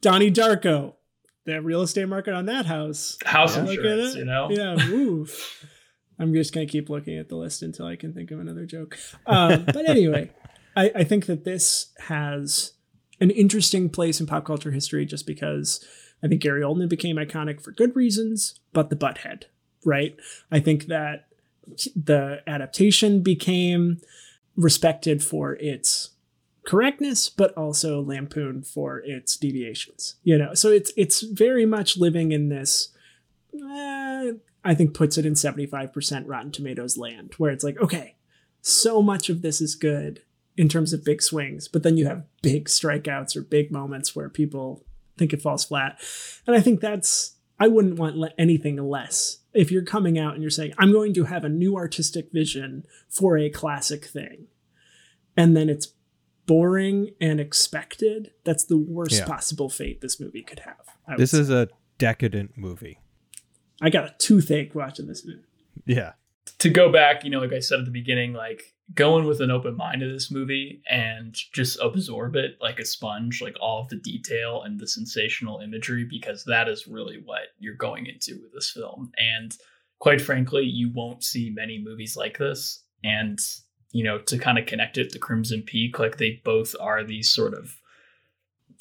Donnie 0.00 0.30
Darko, 0.32 0.94
the 1.44 1.60
real 1.62 1.82
estate 1.82 2.08
market 2.08 2.34
on 2.34 2.46
that 2.46 2.66
house. 2.66 3.16
House 3.24 3.56
Look 3.56 3.68
at 3.68 3.70
insurance, 3.84 4.14
it. 4.14 4.18
you 4.18 4.24
know. 4.24 4.48
Yeah, 4.50 4.88
oof. 4.88 5.64
I'm 6.18 6.32
just 6.32 6.52
gonna 6.52 6.66
keep 6.66 6.88
looking 6.88 7.18
at 7.18 7.28
the 7.28 7.36
list 7.36 7.62
until 7.62 7.86
I 7.86 7.96
can 7.96 8.12
think 8.12 8.30
of 8.30 8.40
another 8.40 8.66
joke. 8.66 8.98
Um, 9.26 9.64
but 9.66 9.88
anyway, 9.88 10.30
I, 10.76 10.90
I 10.96 11.04
think 11.04 11.26
that 11.26 11.44
this 11.44 11.92
has 12.06 12.72
an 13.20 13.30
interesting 13.30 13.88
place 13.88 14.20
in 14.20 14.26
pop 14.26 14.44
culture 14.44 14.70
history 14.70 15.06
just 15.06 15.26
because 15.26 15.84
I 16.22 16.28
think 16.28 16.42
Gary 16.42 16.62
Oldman 16.62 16.88
became 16.88 17.16
iconic 17.16 17.60
for 17.60 17.72
good 17.72 17.94
reasons, 17.96 18.58
but 18.72 18.90
the 18.90 18.96
butthead, 18.96 19.44
right? 19.84 20.16
I 20.50 20.60
think 20.60 20.86
that 20.86 21.26
the 21.94 22.42
adaptation 22.46 23.22
became 23.22 24.00
respected 24.56 25.22
for 25.22 25.54
its 25.54 26.10
correctness 26.64 27.28
but 27.28 27.52
also 27.54 28.02
lampooned 28.02 28.66
for 28.66 28.98
its 29.04 29.36
deviations 29.36 30.16
you 30.24 30.36
know 30.36 30.52
so 30.52 30.70
it's 30.70 30.92
it's 30.96 31.20
very 31.20 31.64
much 31.64 31.96
living 31.96 32.32
in 32.32 32.48
this 32.48 32.88
eh, 33.54 34.32
i 34.66 34.74
think 34.74 34.94
puts 34.94 35.16
it 35.18 35.26
in 35.26 35.34
75% 35.34 36.24
rotten 36.26 36.50
tomatoes 36.52 36.96
land 36.98 37.34
where 37.38 37.50
it's 37.50 37.64
like 37.64 37.78
okay 37.80 38.16
so 38.60 39.00
much 39.02 39.28
of 39.30 39.42
this 39.42 39.60
is 39.60 39.74
good 39.74 40.22
in 40.56 40.68
terms 40.68 40.92
of 40.92 41.04
big 41.04 41.22
swings 41.22 41.68
but 41.68 41.82
then 41.82 41.96
you 41.96 42.06
have 42.06 42.24
big 42.42 42.66
strikeouts 42.66 43.36
or 43.36 43.42
big 43.42 43.70
moments 43.70 44.14
where 44.16 44.28
people 44.28 44.84
think 45.18 45.32
it 45.32 45.42
falls 45.42 45.64
flat 45.64 45.98
and 46.46 46.56
i 46.56 46.60
think 46.60 46.80
that's 46.80 47.36
i 47.58 47.66
wouldn't 47.68 47.98
want 47.98 48.16
le- 48.16 48.32
anything 48.38 48.76
less 48.76 49.38
if 49.54 49.70
you're 49.70 49.84
coming 49.84 50.18
out 50.18 50.34
and 50.34 50.42
you're 50.42 50.50
saying 50.50 50.72
i'm 50.78 50.92
going 50.92 51.14
to 51.14 51.24
have 51.24 51.44
a 51.44 51.48
new 51.48 51.76
artistic 51.76 52.30
vision 52.32 52.84
for 53.08 53.38
a 53.38 53.48
classic 53.50 54.04
thing 54.06 54.46
and 55.36 55.56
then 55.56 55.68
it's 55.68 55.92
boring 56.46 57.10
and 57.20 57.40
expected 57.40 58.30
that's 58.44 58.64
the 58.64 58.76
worst 58.78 59.18
Yeah. 59.18 59.26
possible 59.26 59.68
fate 59.68 60.00
this 60.00 60.20
movie 60.20 60.42
could 60.42 60.60
have 60.60 61.18
This 61.18 61.32
say. 61.32 61.40
is 61.40 61.50
a 61.50 61.68
decadent 61.98 62.56
movie. 62.56 62.98
I 63.80 63.90
got 63.90 64.04
a 64.04 64.14
toothache 64.18 64.74
watching 64.74 65.06
this 65.06 65.24
movie 65.24 65.42
Yeah. 65.84 66.12
to 66.58 66.70
go 66.70 66.90
back, 66.90 67.24
you 67.24 67.30
know, 67.30 67.40
like 67.40 67.52
I 67.52 67.58
said 67.60 67.78
at 67.80 67.84
the 67.84 67.90
beginning, 67.90 68.32
like 68.32 68.72
going 68.94 69.26
with 69.26 69.40
an 69.40 69.50
open 69.50 69.76
mind 69.76 70.00
to 70.00 70.10
this 70.12 70.30
movie 70.30 70.80
and 70.88 71.34
just 71.52 71.76
absorb 71.82 72.36
it 72.36 72.56
like 72.60 72.78
a 72.78 72.84
sponge, 72.84 73.42
like 73.42 73.56
all 73.60 73.82
of 73.82 73.88
the 73.88 73.96
detail 73.96 74.62
and 74.62 74.78
the 74.78 74.86
sensational 74.86 75.58
imagery, 75.58 76.04
because 76.08 76.44
that 76.44 76.68
is 76.68 76.86
really 76.86 77.20
what 77.24 77.48
you're 77.58 77.74
going 77.74 78.06
into 78.06 78.40
with 78.40 78.52
this 78.54 78.70
film. 78.70 79.10
And 79.18 79.56
quite 79.98 80.20
frankly, 80.20 80.64
you 80.64 80.90
won't 80.94 81.24
see 81.24 81.50
many 81.50 81.78
movies 81.82 82.16
like 82.16 82.38
this. 82.38 82.82
And, 83.02 83.38
you 83.90 84.04
know, 84.04 84.18
to 84.18 84.38
kind 84.38 84.56
of 84.58 84.66
connect 84.66 84.98
it 84.98 85.10
to 85.10 85.18
Crimson 85.18 85.62
Peak, 85.62 85.98
like 85.98 86.16
they 86.18 86.40
both 86.44 86.74
are 86.80 87.02
these 87.04 87.28
sort 87.30 87.54
of 87.54 87.74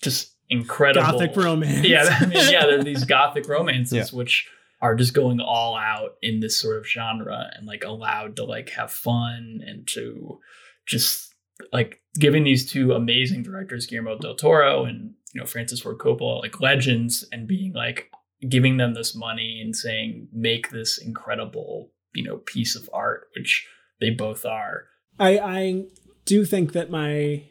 just 0.01 0.33
incredible 0.49 1.01
gothic 1.19 1.35
romance 1.35 1.87
yeah, 1.87 2.17
I 2.21 2.25
mean, 2.27 2.51
yeah, 2.51 2.65
they're 2.67 2.83
these 2.93 3.03
gothic 3.05 3.47
romances 3.49 3.93
Yeah. 4.11 4.17
which 4.17 4.47
are 4.81 4.95
just 4.95 5.13
going 5.13 5.39
all 5.39 5.75
out 5.75 6.15
in 6.21 6.39
this 6.39 6.59
sort 6.59 6.77
of 6.77 6.87
genre 6.87 7.49
and 7.55 7.65
like 7.65 7.83
allowed 7.83 8.35
to 8.35 8.43
like 8.43 8.69
have 8.69 8.91
fun 8.91 9.61
and 9.65 9.87
to 9.87 10.39
just 10.85 11.33
like 11.71 12.01
giving 12.19 12.43
these 12.43 12.69
two 12.69 12.93
amazing 12.93 13.43
directors, 13.43 13.85
Guillermo 13.85 14.17
del 14.17 14.35
Toro 14.35 14.85
and 14.85 15.13
you 15.33 15.41
know 15.41 15.47
Francis 15.47 15.81
Ford 15.81 15.97
Coppola, 15.97 16.41
like 16.41 16.59
legends, 16.59 17.25
and 17.31 17.47
being 17.47 17.73
like 17.73 18.11
giving 18.47 18.77
them 18.77 18.93
this 18.93 19.15
money 19.15 19.61
and 19.63 19.75
saying 19.75 20.27
make 20.31 20.69
this 20.69 20.97
incredible 20.97 21.91
you 22.13 22.23
know 22.23 22.37
piece 22.37 22.75
of 22.75 22.89
art, 22.93 23.27
which 23.35 23.67
they 23.99 24.09
both 24.09 24.45
are. 24.45 24.85
I, 25.19 25.39
I 25.39 25.83
do 26.25 26.43
think 26.43 26.73
that 26.73 26.89
my 26.89 27.43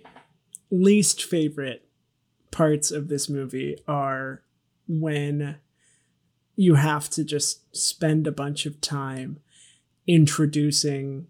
least 0.70 1.24
favorite 1.24 1.88
parts 2.50 2.90
of 2.90 3.08
this 3.08 3.28
movie 3.28 3.76
are 3.88 4.42
when 4.86 5.56
you 6.56 6.74
have 6.76 7.08
to 7.10 7.24
just 7.24 7.76
spend 7.76 8.26
a 8.26 8.32
bunch 8.32 8.66
of 8.66 8.80
time 8.80 9.38
introducing 10.06 11.26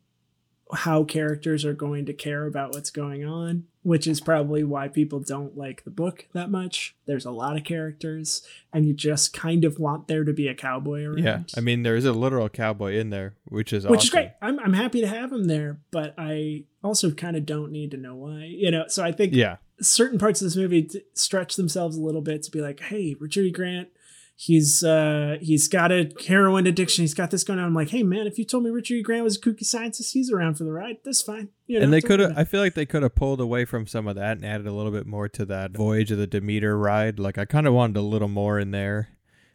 how 0.72 1.04
characters 1.04 1.64
are 1.64 1.74
going 1.74 2.04
to 2.06 2.12
care 2.12 2.46
about 2.46 2.72
what's 2.72 2.90
going 2.90 3.24
on, 3.24 3.64
which 3.82 4.06
is 4.06 4.20
probably 4.20 4.64
why 4.64 4.88
people 4.88 5.20
don't 5.20 5.56
like 5.56 5.84
the 5.84 5.90
book 5.90 6.26
that 6.32 6.50
much. 6.50 6.96
There's 7.06 7.24
a 7.26 7.30
lot 7.30 7.56
of 7.56 7.64
characters, 7.64 8.42
and 8.72 8.86
you 8.86 8.92
just 8.92 9.32
kind 9.32 9.64
of 9.64 9.78
want 9.78 10.08
there 10.08 10.24
to 10.24 10.32
be 10.32 10.48
a 10.48 10.54
cowboy 10.54 11.04
around. 11.04 11.22
Yeah. 11.22 11.42
I 11.56 11.60
mean, 11.60 11.82
there 11.82 11.96
is 11.96 12.04
a 12.06 12.12
literal 12.12 12.48
cowboy 12.48 12.94
in 12.96 13.10
there, 13.10 13.34
which 13.44 13.72
is 13.72 13.86
which 13.86 14.04
is 14.04 14.10
great. 14.10 14.32
I'm 14.42 14.58
I'm 14.58 14.72
happy 14.72 15.00
to 15.02 15.06
have 15.06 15.32
him 15.32 15.44
there, 15.44 15.78
but 15.90 16.14
I 16.18 16.64
also 16.82 17.10
kind 17.12 17.36
of 17.36 17.46
don't 17.46 17.70
need 17.70 17.90
to 17.92 17.96
know 17.96 18.14
why. 18.16 18.44
You 18.44 18.70
know, 18.70 18.84
so 18.88 19.04
I 19.04 19.12
think 19.12 19.32
Yeah. 19.34 19.56
certain 19.80 20.18
parts 20.18 20.40
of 20.40 20.46
this 20.46 20.56
movie 20.56 20.88
stretch 21.12 21.56
themselves 21.56 21.96
a 21.96 22.02
little 22.02 22.22
bit 22.22 22.42
to 22.44 22.50
be 22.50 22.60
like, 22.60 22.80
hey, 22.80 23.14
Richard 23.20 23.44
E. 23.44 23.50
Grant, 23.52 23.88
he's 24.36 24.82
uh 24.82 25.36
he's 25.40 25.68
got 25.68 25.92
a 25.92 26.10
heroin 26.26 26.66
addiction, 26.66 27.02
he's 27.02 27.14
got 27.14 27.30
this 27.30 27.44
going 27.44 27.58
on. 27.58 27.66
I'm 27.66 27.74
like, 27.74 27.90
hey 27.90 28.02
man, 28.02 28.26
if 28.26 28.38
you 28.38 28.44
told 28.44 28.64
me 28.64 28.70
Richard 28.70 28.94
E. 28.94 29.02
Grant 29.02 29.24
was 29.24 29.36
a 29.36 29.40
kooky 29.40 29.64
scientist, 29.64 30.12
he's 30.12 30.30
around 30.30 30.54
for 30.54 30.64
the 30.64 30.72
ride. 30.72 30.98
That's 31.04 31.22
fine. 31.22 31.48
You 31.66 31.78
know, 31.78 31.84
and 31.84 31.92
they 31.92 32.02
could 32.02 32.20
have 32.20 32.36
i 32.36 32.44
feel 32.44 32.60
like 32.60 32.74
they 32.74 32.84
could 32.84 33.02
have 33.02 33.14
pulled 33.14 33.40
away 33.40 33.64
from 33.64 33.86
some 33.86 34.06
of 34.06 34.16
that 34.16 34.36
and 34.36 34.44
added 34.44 34.66
a 34.66 34.72
little 34.72 34.92
bit 34.92 35.06
more 35.06 35.28
to 35.30 35.46
that 35.46 35.70
voyage 35.70 36.10
of 36.10 36.18
the 36.18 36.26
demeter 36.26 36.76
ride 36.76 37.18
like 37.18 37.38
i 37.38 37.46
kind 37.46 37.66
of 37.66 37.72
wanted 37.72 37.96
a 37.96 38.02
little 38.02 38.28
more 38.28 38.58
in 38.58 38.70
there 38.70 39.08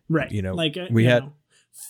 right. 0.09 0.31
you 0.31 0.41
know, 0.41 0.53
like 0.53 0.75
uh, 0.77 0.87
we 0.91 1.05
had- 1.05 1.23
know, 1.23 1.33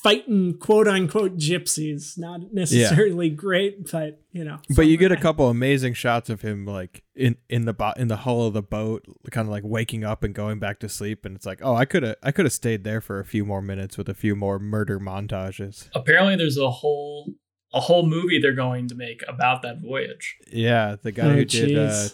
fighting 0.04 0.58
quote 0.58 0.88
unquote 0.88 1.36
gypsies, 1.38 2.18
not 2.18 2.54
necessarily 2.54 3.30
great, 3.30 3.92
but 3.92 4.22
you 4.32 4.44
know. 4.44 4.60
but 4.76 4.84
you 4.88 4.96
get 4.98 5.12
a 5.12 5.18
couple 5.18 5.50
amazing 5.50 5.94
shots 5.94 6.30
of 6.30 6.42
him 6.42 6.66
like 6.66 7.04
in 7.16 7.36
in 7.50 7.66
the 7.66 7.74
bo- 7.74 7.94
in 7.98 8.08
the 8.08 8.18
hull 8.18 8.48
of 8.48 8.54
the 8.54 8.62
boat 8.62 9.04
kind 9.32 9.48
of 9.48 9.52
like 9.52 9.64
waking 9.66 10.04
up 10.04 10.24
and 10.24 10.34
going 10.34 10.60
back 10.60 10.80
to 10.80 10.88
sleep 10.88 11.26
and 11.26 11.36
it's 11.36 11.46
like 11.46 11.60
oh 11.62 11.76
i 11.76 11.84
could 11.84 12.04
have 12.04 12.16
i 12.24 12.32
could 12.32 12.46
have 12.46 12.54
stayed 12.54 12.84
there 12.86 13.02
for 13.02 13.20
a 13.20 13.26
few 13.26 13.44
more 13.44 13.62
minutes 13.62 13.98
with 13.98 14.08
a 14.08 14.14
few 14.14 14.36
more 14.36 14.58
murder 14.60 15.00
montages 15.00 15.90
Apparently, 15.94 16.36
there's 16.38 16.58
a 16.58 16.70
whole 16.70 17.34
a 17.74 17.82
whole 17.82 18.06
movie 18.06 18.40
they're 18.40 18.54
going 18.54 18.88
to 18.88 18.96
make 18.96 19.22
about 19.28 19.62
that 19.64 19.82
voyage. 19.82 20.38
yeah 20.52 20.96
the 21.02 21.12
guy 21.12 21.28
Oh, 21.28 21.34
who 21.34 21.46
did 21.46 21.78
uh 21.78 22.08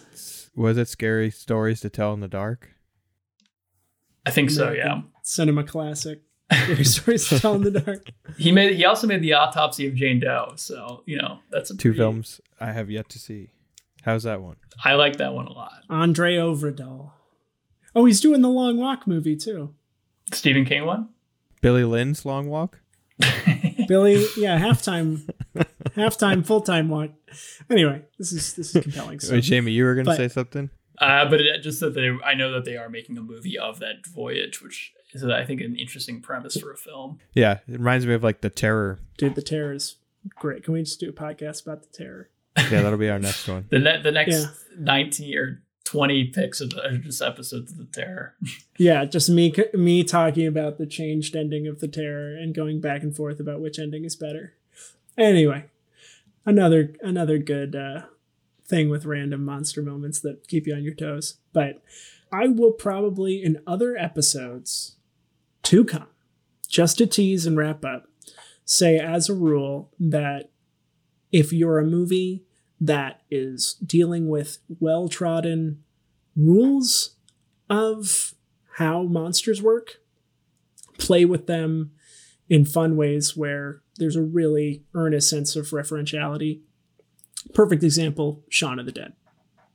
was 0.56 0.76
it 0.78 0.88
scary 0.88 1.30
stories 1.30 1.80
to 1.82 1.90
tell 1.90 2.12
in 2.14 2.20
the 2.20 2.28
dark 2.28 2.70
I 4.24 4.30
think 4.32 4.50
so. 4.50 4.72
Yeah. 4.72 5.02
Cinema 5.22 5.62
classic. 5.62 6.22
Scary 6.52 6.84
stories 6.84 7.28
to 7.28 7.40
tell 7.40 7.54
in 7.54 7.62
the 7.62 7.70
dark. 7.80 8.08
He 8.38 8.52
made. 8.52 8.76
He 8.76 8.84
also 8.84 9.06
made 9.06 9.22
the 9.22 9.32
autopsy 9.32 9.86
of 9.88 9.94
Jane 9.94 10.20
Doe. 10.20 10.52
So 10.56 11.02
you 11.06 11.18
know 11.18 11.40
that's 11.50 11.70
a 11.70 11.76
two 11.76 11.88
pretty- 11.90 11.98
films 11.98 12.40
i 12.60 12.72
have 12.72 12.90
yet 12.90 13.06
to 13.10 13.18
see 13.18 13.50
how's 14.02 14.22
that 14.22 14.40
one 14.40 14.56
I 14.84 14.94
like 14.94 15.16
that 15.18 15.34
one 15.34 15.46
a 15.46 15.52
lot. 15.52 15.82
Andre 15.90 16.36
Ovredal. 16.36 17.10
Oh, 17.94 18.04
he's 18.04 18.20
doing 18.20 18.40
the 18.42 18.48
Long 18.48 18.76
Walk 18.78 19.06
movie 19.06 19.36
too. 19.36 19.74
Stephen 20.32 20.64
King 20.64 20.84
one. 20.86 21.08
billy 21.60 21.84
lynn's 21.84 22.24
long 22.24 22.48
walk 22.48 22.80
Billy, 23.88 24.26
yeah, 24.36 24.58
halftime, 24.58 25.28
halftime, 25.96 26.44
full 26.44 26.60
time 26.60 26.88
walk. 26.88 27.10
Anyway, 27.70 28.02
this 28.18 28.32
is 28.32 28.54
this 28.54 28.74
is 28.74 28.82
compelling. 28.82 29.20
So 29.20 29.34
Wait, 29.34 29.42
jamie 29.44 29.72
you 29.72 29.84
were 29.84 29.94
gonna 29.94 30.16
say 30.16 30.28
something 30.28 30.70
Uh, 30.98 31.28
but 31.28 31.40
it, 31.40 31.60
just 31.62 31.80
that 31.80 31.94
they, 31.94 32.10
I 32.24 32.34
know 32.34 32.52
that 32.52 32.64
they 32.64 32.76
are 32.76 32.88
making 32.88 33.18
a 33.18 33.22
movie 33.22 33.58
of 33.58 33.78
that 33.80 34.06
voyage, 34.06 34.62
which 34.62 34.92
is, 35.12 35.24
I 35.24 35.44
think, 35.44 35.60
an 35.60 35.76
interesting 35.76 36.20
premise 36.20 36.56
for 36.58 36.72
a 36.72 36.76
film. 36.76 37.18
Yeah, 37.34 37.58
it 37.68 37.78
reminds 37.78 38.06
me 38.06 38.14
of 38.14 38.22
like 38.24 38.40
the 38.40 38.50
terror. 38.50 38.98
dude, 39.18 39.34
the 39.34 39.42
terror 39.42 39.72
is 39.72 39.96
great. 40.30 40.64
Can 40.64 40.74
we 40.74 40.82
just 40.82 40.98
do 41.00 41.08
a 41.08 41.12
podcast 41.12 41.62
about 41.66 41.82
the 41.82 41.88
terror? 41.96 42.30
Yeah, 42.58 42.82
that'll 42.82 42.98
be 42.98 43.10
our 43.10 43.18
next 43.18 43.46
one. 43.48 43.66
The 43.70 43.78
ne- 43.78 44.00
the 44.02 44.12
next 44.12 44.32
Yeah. 44.32 44.46
nineteen 44.78 45.36
or 45.36 45.62
twenty 45.84 46.24
picks 46.24 46.60
of 46.60 46.70
the, 46.70 46.84
are 46.86 46.96
just 46.96 47.20
episodes 47.22 47.70
of 47.72 47.78
the 47.78 47.84
Terror. 47.84 48.34
Yeah, 48.78 49.04
just 49.04 49.28
me 49.30 49.54
me 49.74 50.02
talking 50.04 50.46
about 50.46 50.76
the 50.78 50.86
changed 50.86 51.36
ending 51.36 51.66
of 51.66 51.80
the 51.80 51.88
terror 51.88 52.34
and 52.36 52.54
going 52.54 52.80
back 52.80 53.02
and 53.02 53.14
forth 53.16 53.38
about 53.40 53.60
which 53.60 53.78
ending 53.78 54.04
is 54.04 54.16
better. 54.16 54.54
Anyway, 55.18 55.64
another 56.44 56.94
another 57.02 57.38
good 57.38 57.74
uh, 57.76 58.02
thing 58.66 58.88
with 58.88 59.04
random 59.04 59.44
monster 59.44 59.82
moments 59.82 60.20
that 60.20 60.48
keep 60.48 60.66
you 60.66 60.74
on 60.74 60.82
your 60.82 60.94
toes. 60.94 61.38
But 61.52 61.82
I 62.32 62.48
will 62.48 62.72
probably 62.72 63.42
in 63.42 63.62
other 63.66 63.96
episodes 63.96 64.96
to 65.64 65.84
come, 65.84 66.08
just 66.68 66.98
to 66.98 67.06
tease 67.06 67.46
and 67.46 67.56
wrap 67.56 67.84
up, 67.84 68.06
say 68.64 68.98
as 68.98 69.28
a 69.28 69.34
rule 69.34 69.92
that 69.98 70.50
if 71.32 71.52
you're 71.52 71.78
a 71.78 71.86
movie 71.86 72.44
that 72.80 73.22
is 73.30 73.74
dealing 73.74 74.28
with 74.28 74.58
well 74.80 75.08
trodden 75.08 75.82
rules 76.36 77.16
of 77.70 78.34
how 78.76 79.02
monsters 79.04 79.62
work, 79.62 79.96
play 80.98 81.24
with 81.24 81.46
them 81.46 81.92
in 82.48 82.64
fun 82.64 82.96
ways 82.96 83.36
where 83.36 83.82
there's 83.98 84.16
a 84.16 84.22
really 84.22 84.84
earnest 84.94 85.30
sense 85.30 85.56
of 85.56 85.66
referentiality. 85.66 86.60
Perfect 87.54 87.82
example 87.82 88.42
Shaun 88.48 88.78
of 88.78 88.86
the 88.86 88.92
Dead. 88.92 89.14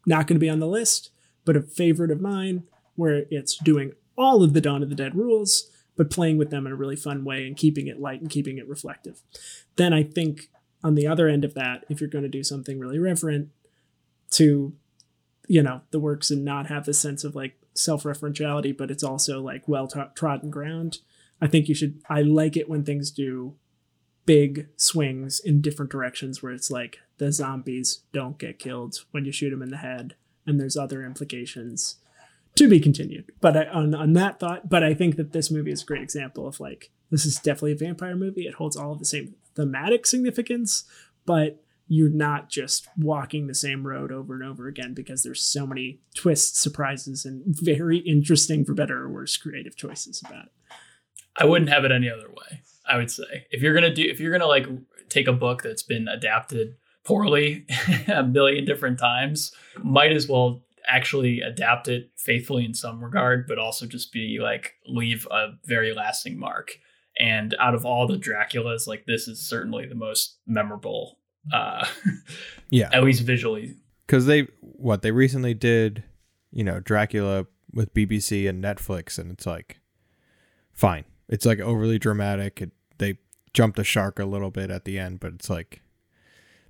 Not 0.06 0.28
going 0.28 0.36
to 0.36 0.40
be 0.40 0.50
on 0.50 0.60
the 0.60 0.68
list, 0.68 1.12
but 1.46 1.56
a 1.56 1.62
favorite 1.62 2.12
of 2.12 2.22
mine 2.22 2.64
where 2.96 3.26
it's 3.30 3.56
doing 3.58 3.94
all 4.18 4.44
of 4.44 4.54
the 4.54 4.62
Dawn 4.62 4.84
of 4.84 4.90
the 4.90 4.96
Dead 4.96 5.16
rules, 5.16 5.70
but 5.96 6.10
playing 6.10 6.38
with 6.38 6.50
them 6.50 6.66
in 6.66 6.72
a 6.72 6.76
really 6.76 6.96
fun 6.96 7.24
way 7.24 7.46
and 7.46 7.58
keeping 7.58 7.88
it 7.88 8.00
light 8.00 8.22
and 8.22 8.30
keeping 8.30 8.58
it 8.58 8.68
reflective. 8.68 9.22
Then 9.76 9.94
I 9.94 10.04
think 10.04 10.50
on 10.84 10.96
the 10.96 11.08
other 11.08 11.28
end 11.28 11.46
of 11.46 11.54
that, 11.54 11.86
if 11.90 12.00
you're 12.00 12.10
going 12.10 12.24
to 12.24 12.30
do 12.30 12.44
something 12.44 12.80
really 12.80 13.00
reverent 13.00 13.50
to, 14.32 14.74
you 15.48 15.64
know, 15.64 15.82
the 15.92 16.00
works 16.00 16.32
and 16.32 16.44
not 16.44 16.68
have 16.68 16.86
this 16.86 17.00
sense 17.00 17.24
of 17.24 17.36
like 17.36 17.56
self-referentiality, 17.74 18.76
but 18.76 18.92
it's 18.92 19.04
also 19.04 19.42
like 19.42 19.68
well 19.68 19.88
trodden 20.16 20.50
ground. 20.50 21.00
I 21.42 21.48
think 21.48 21.68
you 21.68 21.76
should. 21.76 22.02
I 22.10 22.22
like 22.22 22.56
it 22.56 22.70
when 22.70 22.84
things 22.84 23.12
do 23.12 23.56
big 24.26 24.68
swings 24.76 25.40
in 25.40 25.62
different 25.62 25.92
directions 25.92 26.42
where 26.42 26.54
it's 26.54 26.70
like 26.70 27.00
the 27.22 27.32
zombies 27.32 28.02
don't 28.12 28.40
get 28.40 28.58
killed 28.58 29.06
when 29.12 29.26
you 29.26 29.32
shoot 29.32 29.52
them 29.52 29.62
in 29.62 29.70
the 29.70 29.78
head 29.78 30.16
and 30.48 30.60
there's 30.60 30.76
other 30.76 31.06
implications 31.06 31.98
to 32.56 32.68
be 32.68 32.80
continued. 32.80 33.32
But 33.40 33.56
I, 33.56 33.66
on, 33.66 33.94
on 33.94 34.14
that 34.14 34.40
thought 34.40 34.70
but 34.70 34.84
i 34.84 34.96
think 34.96 35.18
that 35.18 35.32
this 35.32 35.52
movie 35.52 35.72
is 35.72 35.84
a 35.84 35.86
great 35.86 36.02
example 36.02 36.48
of 36.48 36.60
like 36.60 36.90
this 37.12 37.24
is 37.24 37.36
definitely 37.36 37.74
a 37.74 37.76
vampire 37.76 38.16
movie. 38.16 38.48
It 38.48 38.56
holds 38.56 38.76
all 38.76 38.94
of 38.94 39.00
the 39.00 39.06
same 39.06 39.36
thematic 39.54 40.08
significance 40.08 40.84
but 41.28 41.64
you're 41.88 42.10
not 42.10 42.50
just 42.50 42.88
walking 42.98 43.46
the 43.46 43.54
same 43.54 43.86
road 43.86 44.12
over 44.12 44.34
and 44.34 44.44
over 44.44 44.68
again 44.68 44.96
because 44.96 45.22
there's 45.22 45.44
so 45.44 45.68
many 45.68 46.00
twists 46.16 46.60
surprises 46.60 47.24
and 47.24 47.44
very 47.46 48.00
interesting 48.00 48.66
for 48.66 48.74
better 48.74 49.04
or 49.04 49.10
worse 49.10 49.38
creative 49.38 49.76
choices 49.76 50.24
about 50.26 50.46
it. 50.46 50.52
I 51.36 51.46
wouldn't 51.46 51.70
have 51.70 51.86
it 51.86 51.92
any 51.92 52.10
other 52.10 52.30
way 52.30 52.64
I 52.84 52.98
would 52.98 53.12
say. 53.12 53.46
If 53.52 53.62
you're 53.62 53.76
gonna 53.76 53.94
do 53.94 54.02
if 54.02 54.20
you're 54.20 54.32
gonna 54.32 54.48
like 54.48 54.66
take 55.08 55.28
a 55.28 55.34
book 55.34 55.62
that's 55.62 55.84
been 55.84 56.08
adapted 56.08 56.78
poorly 57.04 57.66
a 58.08 58.24
million 58.24 58.66
different 58.66 59.00
times, 59.00 59.52
might 59.84 60.12
as 60.12 60.28
well 60.28 60.64
actually 60.88 61.42
adapt 61.42 61.88
it 61.88 62.12
faithfully 62.18 62.66
in 62.66 62.74
some 62.74 63.04
regard, 63.04 63.48
but 63.48 63.58
also 63.58 63.86
just 63.86 64.12
be 64.12 64.40
like 64.42 64.76
leave 64.88 65.28
a 65.32 65.50
very 65.66 65.94
lasting 65.94 66.38
mark. 66.38 66.78
And 67.20 67.56
out 67.60 67.76
of 67.76 67.86
all 67.86 68.08
the 68.08 68.18
Draculas, 68.18 68.88
like 68.88 69.06
this 69.06 69.28
is 69.28 69.42
certainly 69.42 69.86
the 69.86 69.96
most 69.96 70.38
memorable. 70.48 71.18
Uh, 71.52 71.86
yeah, 72.70 72.90
at 72.94 73.04
least 73.04 73.24
visually. 73.24 73.76
Because 74.06 74.26
they 74.26 74.48
what 74.62 75.02
they 75.02 75.12
recently 75.12 75.54
did, 75.54 76.04
you 76.52 76.64
know, 76.64 76.80
Dracula 76.80 77.48
with 77.74 77.94
BBC 77.94 78.48
and 78.50 78.64
Netflix, 78.64 79.18
and 79.18 79.32
it's 79.32 79.46
like, 79.46 79.80
fine, 80.74 81.06
it's 81.30 81.46
like 81.46 81.60
overly 81.60 82.00
dramatic. 82.00 82.62
It, 82.62 82.72
they 82.98 83.18
jump 83.54 83.76
the 83.76 83.84
shark 83.84 84.20
a 84.20 84.26
little 84.26 84.52
bit 84.52 84.70
at 84.70 84.86
the 84.86 84.98
end, 85.00 85.20
but 85.20 85.34
it's 85.34 85.50
like 85.50 85.82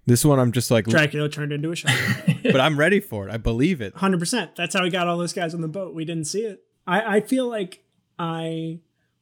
this 0.06 0.26
one. 0.26 0.40
I'm 0.40 0.52
just 0.52 0.72
like 0.72 0.86
Dracula 0.86 1.30
turned 1.30 1.52
into 1.52 1.72
a 1.72 1.76
shark. 1.76 1.96
but 2.44 2.60
I'm 2.60 2.78
ready 2.78 3.00
for 3.00 3.28
it. 3.28 3.34
I 3.34 3.38
believe 3.38 3.82
it. 3.82 3.96
Hundred 3.96 4.20
percent. 4.20 4.56
That's 4.56 4.74
how 4.76 4.84
we 4.84 4.90
got 4.90 5.08
all 5.08 5.18
those 5.18 5.34
guys 5.34 5.54
on 5.54 5.62
the 5.62 5.68
boat. 5.68 5.94
We 5.94 6.06
didn't 6.06 6.26
see 6.26 6.42
it. 6.42 6.64
I, 6.88 7.18
I 7.18 7.22
feel 7.22 7.48
like 7.48 7.84
I 8.18 8.80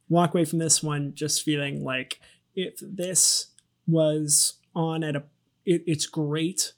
walk 0.08 0.34
away 0.34 0.44
from 0.44 0.58
this 0.58 0.82
one 0.82 1.14
just 1.14 1.42
feeling 1.42 1.84
like 1.84 2.20
if 2.54 2.80
this 2.82 3.48
was 3.86 4.54
on 4.74 5.04
at 5.04 5.16
a, 5.16 5.24
it, 5.64 5.82
it's 5.86 6.06
great 6.06 6.72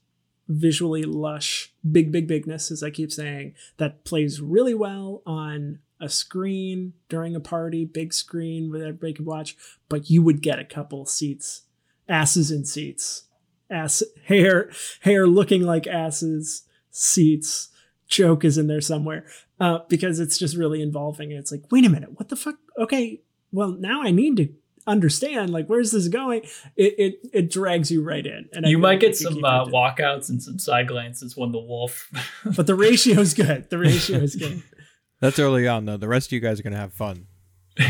visually 0.49 1.05
lush, 1.05 1.73
big, 1.91 2.13
big 2.13 2.27
bigness, 2.27 2.71
as 2.71 2.83
I 2.83 2.91
keep 2.91 3.13
saying, 3.13 3.55
that 3.79 4.05
plays 4.05 4.41
really 4.41 4.75
well 4.75 5.23
on 5.27 5.81
a 6.01 6.09
screen 6.09 6.95
during 7.09 7.35
a 7.35 7.41
party, 7.41 7.85
big 7.85 8.13
screen 8.13 8.71
where 8.71 8.83
everybody 8.83 9.15
could 9.15 9.27
watch, 9.27 9.57
but 9.89 10.11
you 10.11 10.23
would 10.23 10.43
get 10.43 10.59
a 10.59 10.65
couple 10.65 11.07
seats, 11.07 11.63
asses 12.09 12.51
in 12.51 12.65
seats, 12.65 13.25
ass 13.73 14.03
hair, 14.27 14.71
hair 15.01 15.27
looking 15.27 15.63
like 15.63 15.87
asses, 15.87 16.63
seats. 16.91 17.69
Joke 18.09 18.45
is 18.45 18.59
in 18.59 18.67
there 18.67 18.83
somewhere 18.83 19.25
uh, 19.59 19.79
because 19.89 20.21
it's 20.21 20.37
just 20.37 20.55
really 20.55 20.83
involving. 20.83 21.31
It's 21.31 21.51
like, 21.51 21.63
wait 21.71 21.87
a 21.87 21.89
minute, 21.89 22.19
what 22.19 22.29
the 22.29 22.37
fuck? 22.37 22.57
Okay, 22.79 23.23
well 23.51 23.71
now 23.71 24.03
I 24.03 24.11
need 24.11 24.37
to 24.37 24.49
understand 24.85 25.51
like 25.51 25.69
where's 25.69 25.93
this 25.93 26.09
going 26.09 26.41
it 26.75 26.95
it, 26.99 27.15
it 27.33 27.51
drags 27.53 27.89
you 27.89 28.03
right 28.03 28.27
in 28.27 28.49
and 28.53 28.67
you 28.67 28.79
I 28.79 28.81
might 28.81 28.99
get 28.99 29.17
some 29.17 29.45
uh, 29.45 29.65
walkouts 29.67 30.29
and 30.29 30.43
some 30.43 30.59
side 30.59 30.89
glances 30.89 31.37
when 31.37 31.53
the 31.53 31.61
wolf 31.61 32.11
but 32.57 32.67
the 32.67 32.75
ratio 32.75 33.21
is 33.21 33.33
good 33.33 33.71
the 33.71 33.79
ratio 33.79 34.19
is 34.19 34.35
good 34.35 34.61
that's 35.23 35.39
early 35.39 35.69
on, 35.69 35.87
though. 35.87 35.97
The 35.97 36.09
rest 36.09 36.29
of 36.29 36.33
you 36.33 36.41
guys 36.41 36.59
are 36.59 36.65
gonna 36.65 36.77
have 36.77 36.93
fun. 36.93 37.29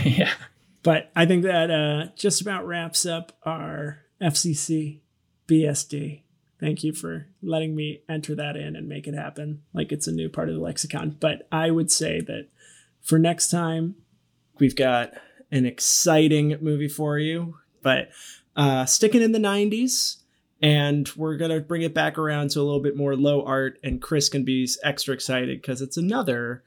yeah. 0.04 0.32
But 0.84 1.10
I 1.16 1.24
think 1.26 1.44
that 1.44 1.70
uh, 1.70 2.12
just 2.14 2.42
about 2.42 2.66
wraps 2.66 3.06
up 3.06 3.32
our 3.44 4.02
FCC 4.20 5.00
BSD. 5.52 6.22
Thank 6.58 6.82
you 6.82 6.92
for 6.92 7.26
letting 7.42 7.74
me 7.74 8.02
enter 8.08 8.34
that 8.36 8.56
in 8.56 8.74
and 8.74 8.88
make 8.88 9.06
it 9.06 9.14
happen 9.14 9.62
like 9.74 9.92
it's 9.92 10.06
a 10.06 10.12
new 10.12 10.28
part 10.28 10.48
of 10.48 10.54
the 10.54 10.60
lexicon. 10.60 11.16
But 11.20 11.46
I 11.52 11.70
would 11.70 11.90
say 11.90 12.20
that 12.20 12.48
for 13.02 13.18
next 13.18 13.50
time, 13.50 13.96
we've 14.58 14.76
got 14.76 15.12
an 15.50 15.66
exciting 15.66 16.56
movie 16.60 16.88
for 16.88 17.18
you, 17.18 17.56
but 17.82 18.08
uh, 18.56 18.86
sticking 18.86 19.20
in 19.20 19.32
the 19.32 19.38
90s. 19.38 20.18
And 20.62 21.10
we're 21.16 21.36
going 21.36 21.50
to 21.50 21.60
bring 21.60 21.82
it 21.82 21.92
back 21.92 22.16
around 22.16 22.50
to 22.50 22.60
a 22.60 22.62
little 22.62 22.80
bit 22.80 22.96
more 22.96 23.16
low 23.16 23.44
art, 23.44 23.80
and 23.82 24.00
Chris 24.00 24.28
can 24.28 24.44
be 24.44 24.68
extra 24.84 25.12
excited 25.12 25.60
because 25.60 25.82
it's 25.82 25.96
another 25.96 26.62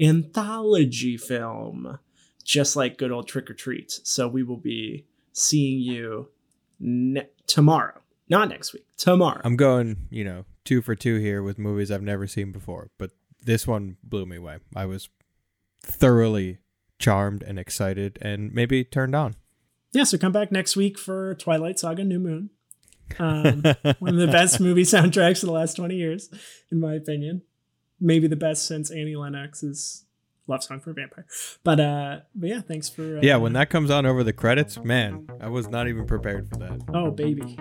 anthology 0.00 1.16
film, 1.16 1.98
just 2.44 2.76
like 2.76 2.96
good 2.96 3.10
old 3.10 3.26
Trick 3.26 3.50
or 3.50 3.54
Treat. 3.54 3.90
So 4.04 4.28
we 4.28 4.44
will 4.44 4.56
be 4.56 5.04
seeing 5.32 5.80
you 5.80 6.28
ne- 6.78 7.26
tomorrow, 7.48 7.99
not 8.30 8.48
next 8.48 8.72
week, 8.72 8.86
tomorrow. 8.96 9.40
I'm 9.44 9.56
going, 9.56 10.08
you 10.10 10.24
know, 10.24 10.44
two 10.64 10.80
for 10.80 10.94
two 10.94 11.18
here 11.18 11.42
with 11.42 11.58
movies 11.58 11.90
I've 11.90 12.02
never 12.02 12.26
seen 12.26 12.52
before, 12.52 12.90
but 12.98 13.10
this 13.44 13.66
one 13.66 13.96
blew 14.02 14.24
me 14.26 14.36
away. 14.36 14.58
I 14.74 14.86
was 14.86 15.08
thoroughly 15.82 16.58
charmed 16.98 17.42
and 17.42 17.58
excited 17.58 18.18
and 18.22 18.52
maybe 18.52 18.84
turned 18.84 19.14
on. 19.14 19.34
Yeah, 19.92 20.04
so 20.04 20.16
come 20.18 20.32
back 20.32 20.52
next 20.52 20.76
week 20.76 20.98
for 20.98 21.34
Twilight 21.34 21.78
Saga 21.78 22.04
New 22.04 22.20
Moon. 22.20 22.50
Um, 23.18 23.64
one 23.98 24.14
of 24.14 24.20
the 24.20 24.28
best 24.30 24.60
movie 24.60 24.84
soundtracks 24.84 25.42
of 25.42 25.48
the 25.48 25.52
last 25.52 25.74
20 25.74 25.96
years, 25.96 26.30
in 26.70 26.78
my 26.78 26.94
opinion 26.94 27.42
maybe 28.00 28.26
the 28.26 28.36
best 28.36 28.66
since 28.66 28.90
Annie 28.90 29.14
Lennox's 29.14 30.04
Love 30.46 30.64
Song 30.64 30.80
for 30.80 30.90
a 30.90 30.94
Vampire. 30.94 31.26
But 31.62 31.78
uh 31.78 32.20
but 32.34 32.48
yeah, 32.48 32.60
thanks 32.60 32.88
for 32.88 33.18
uh, 33.18 33.20
Yeah, 33.22 33.36
when 33.36 33.52
that 33.52 33.70
comes 33.70 33.90
on 33.90 34.06
over 34.06 34.24
the 34.24 34.32
credits, 34.32 34.78
man, 34.78 35.28
I 35.40 35.48
was 35.48 35.68
not 35.68 35.86
even 35.86 36.06
prepared 36.06 36.48
for 36.48 36.56
that. 36.56 36.80
Oh 36.92 37.10
baby. 37.10 37.58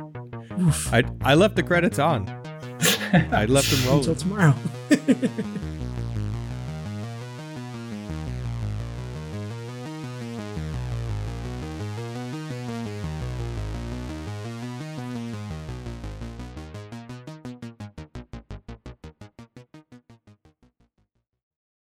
I 0.91 1.03
I 1.22 1.36
left 1.36 1.55
the 1.55 1.64
credits 1.64 1.99
on. 1.99 2.28
I 3.32 3.45
left 3.45 3.72
them 3.72 3.86
rolling. 3.86 4.10
Until 4.10 4.16
tomorrow. 4.16 4.55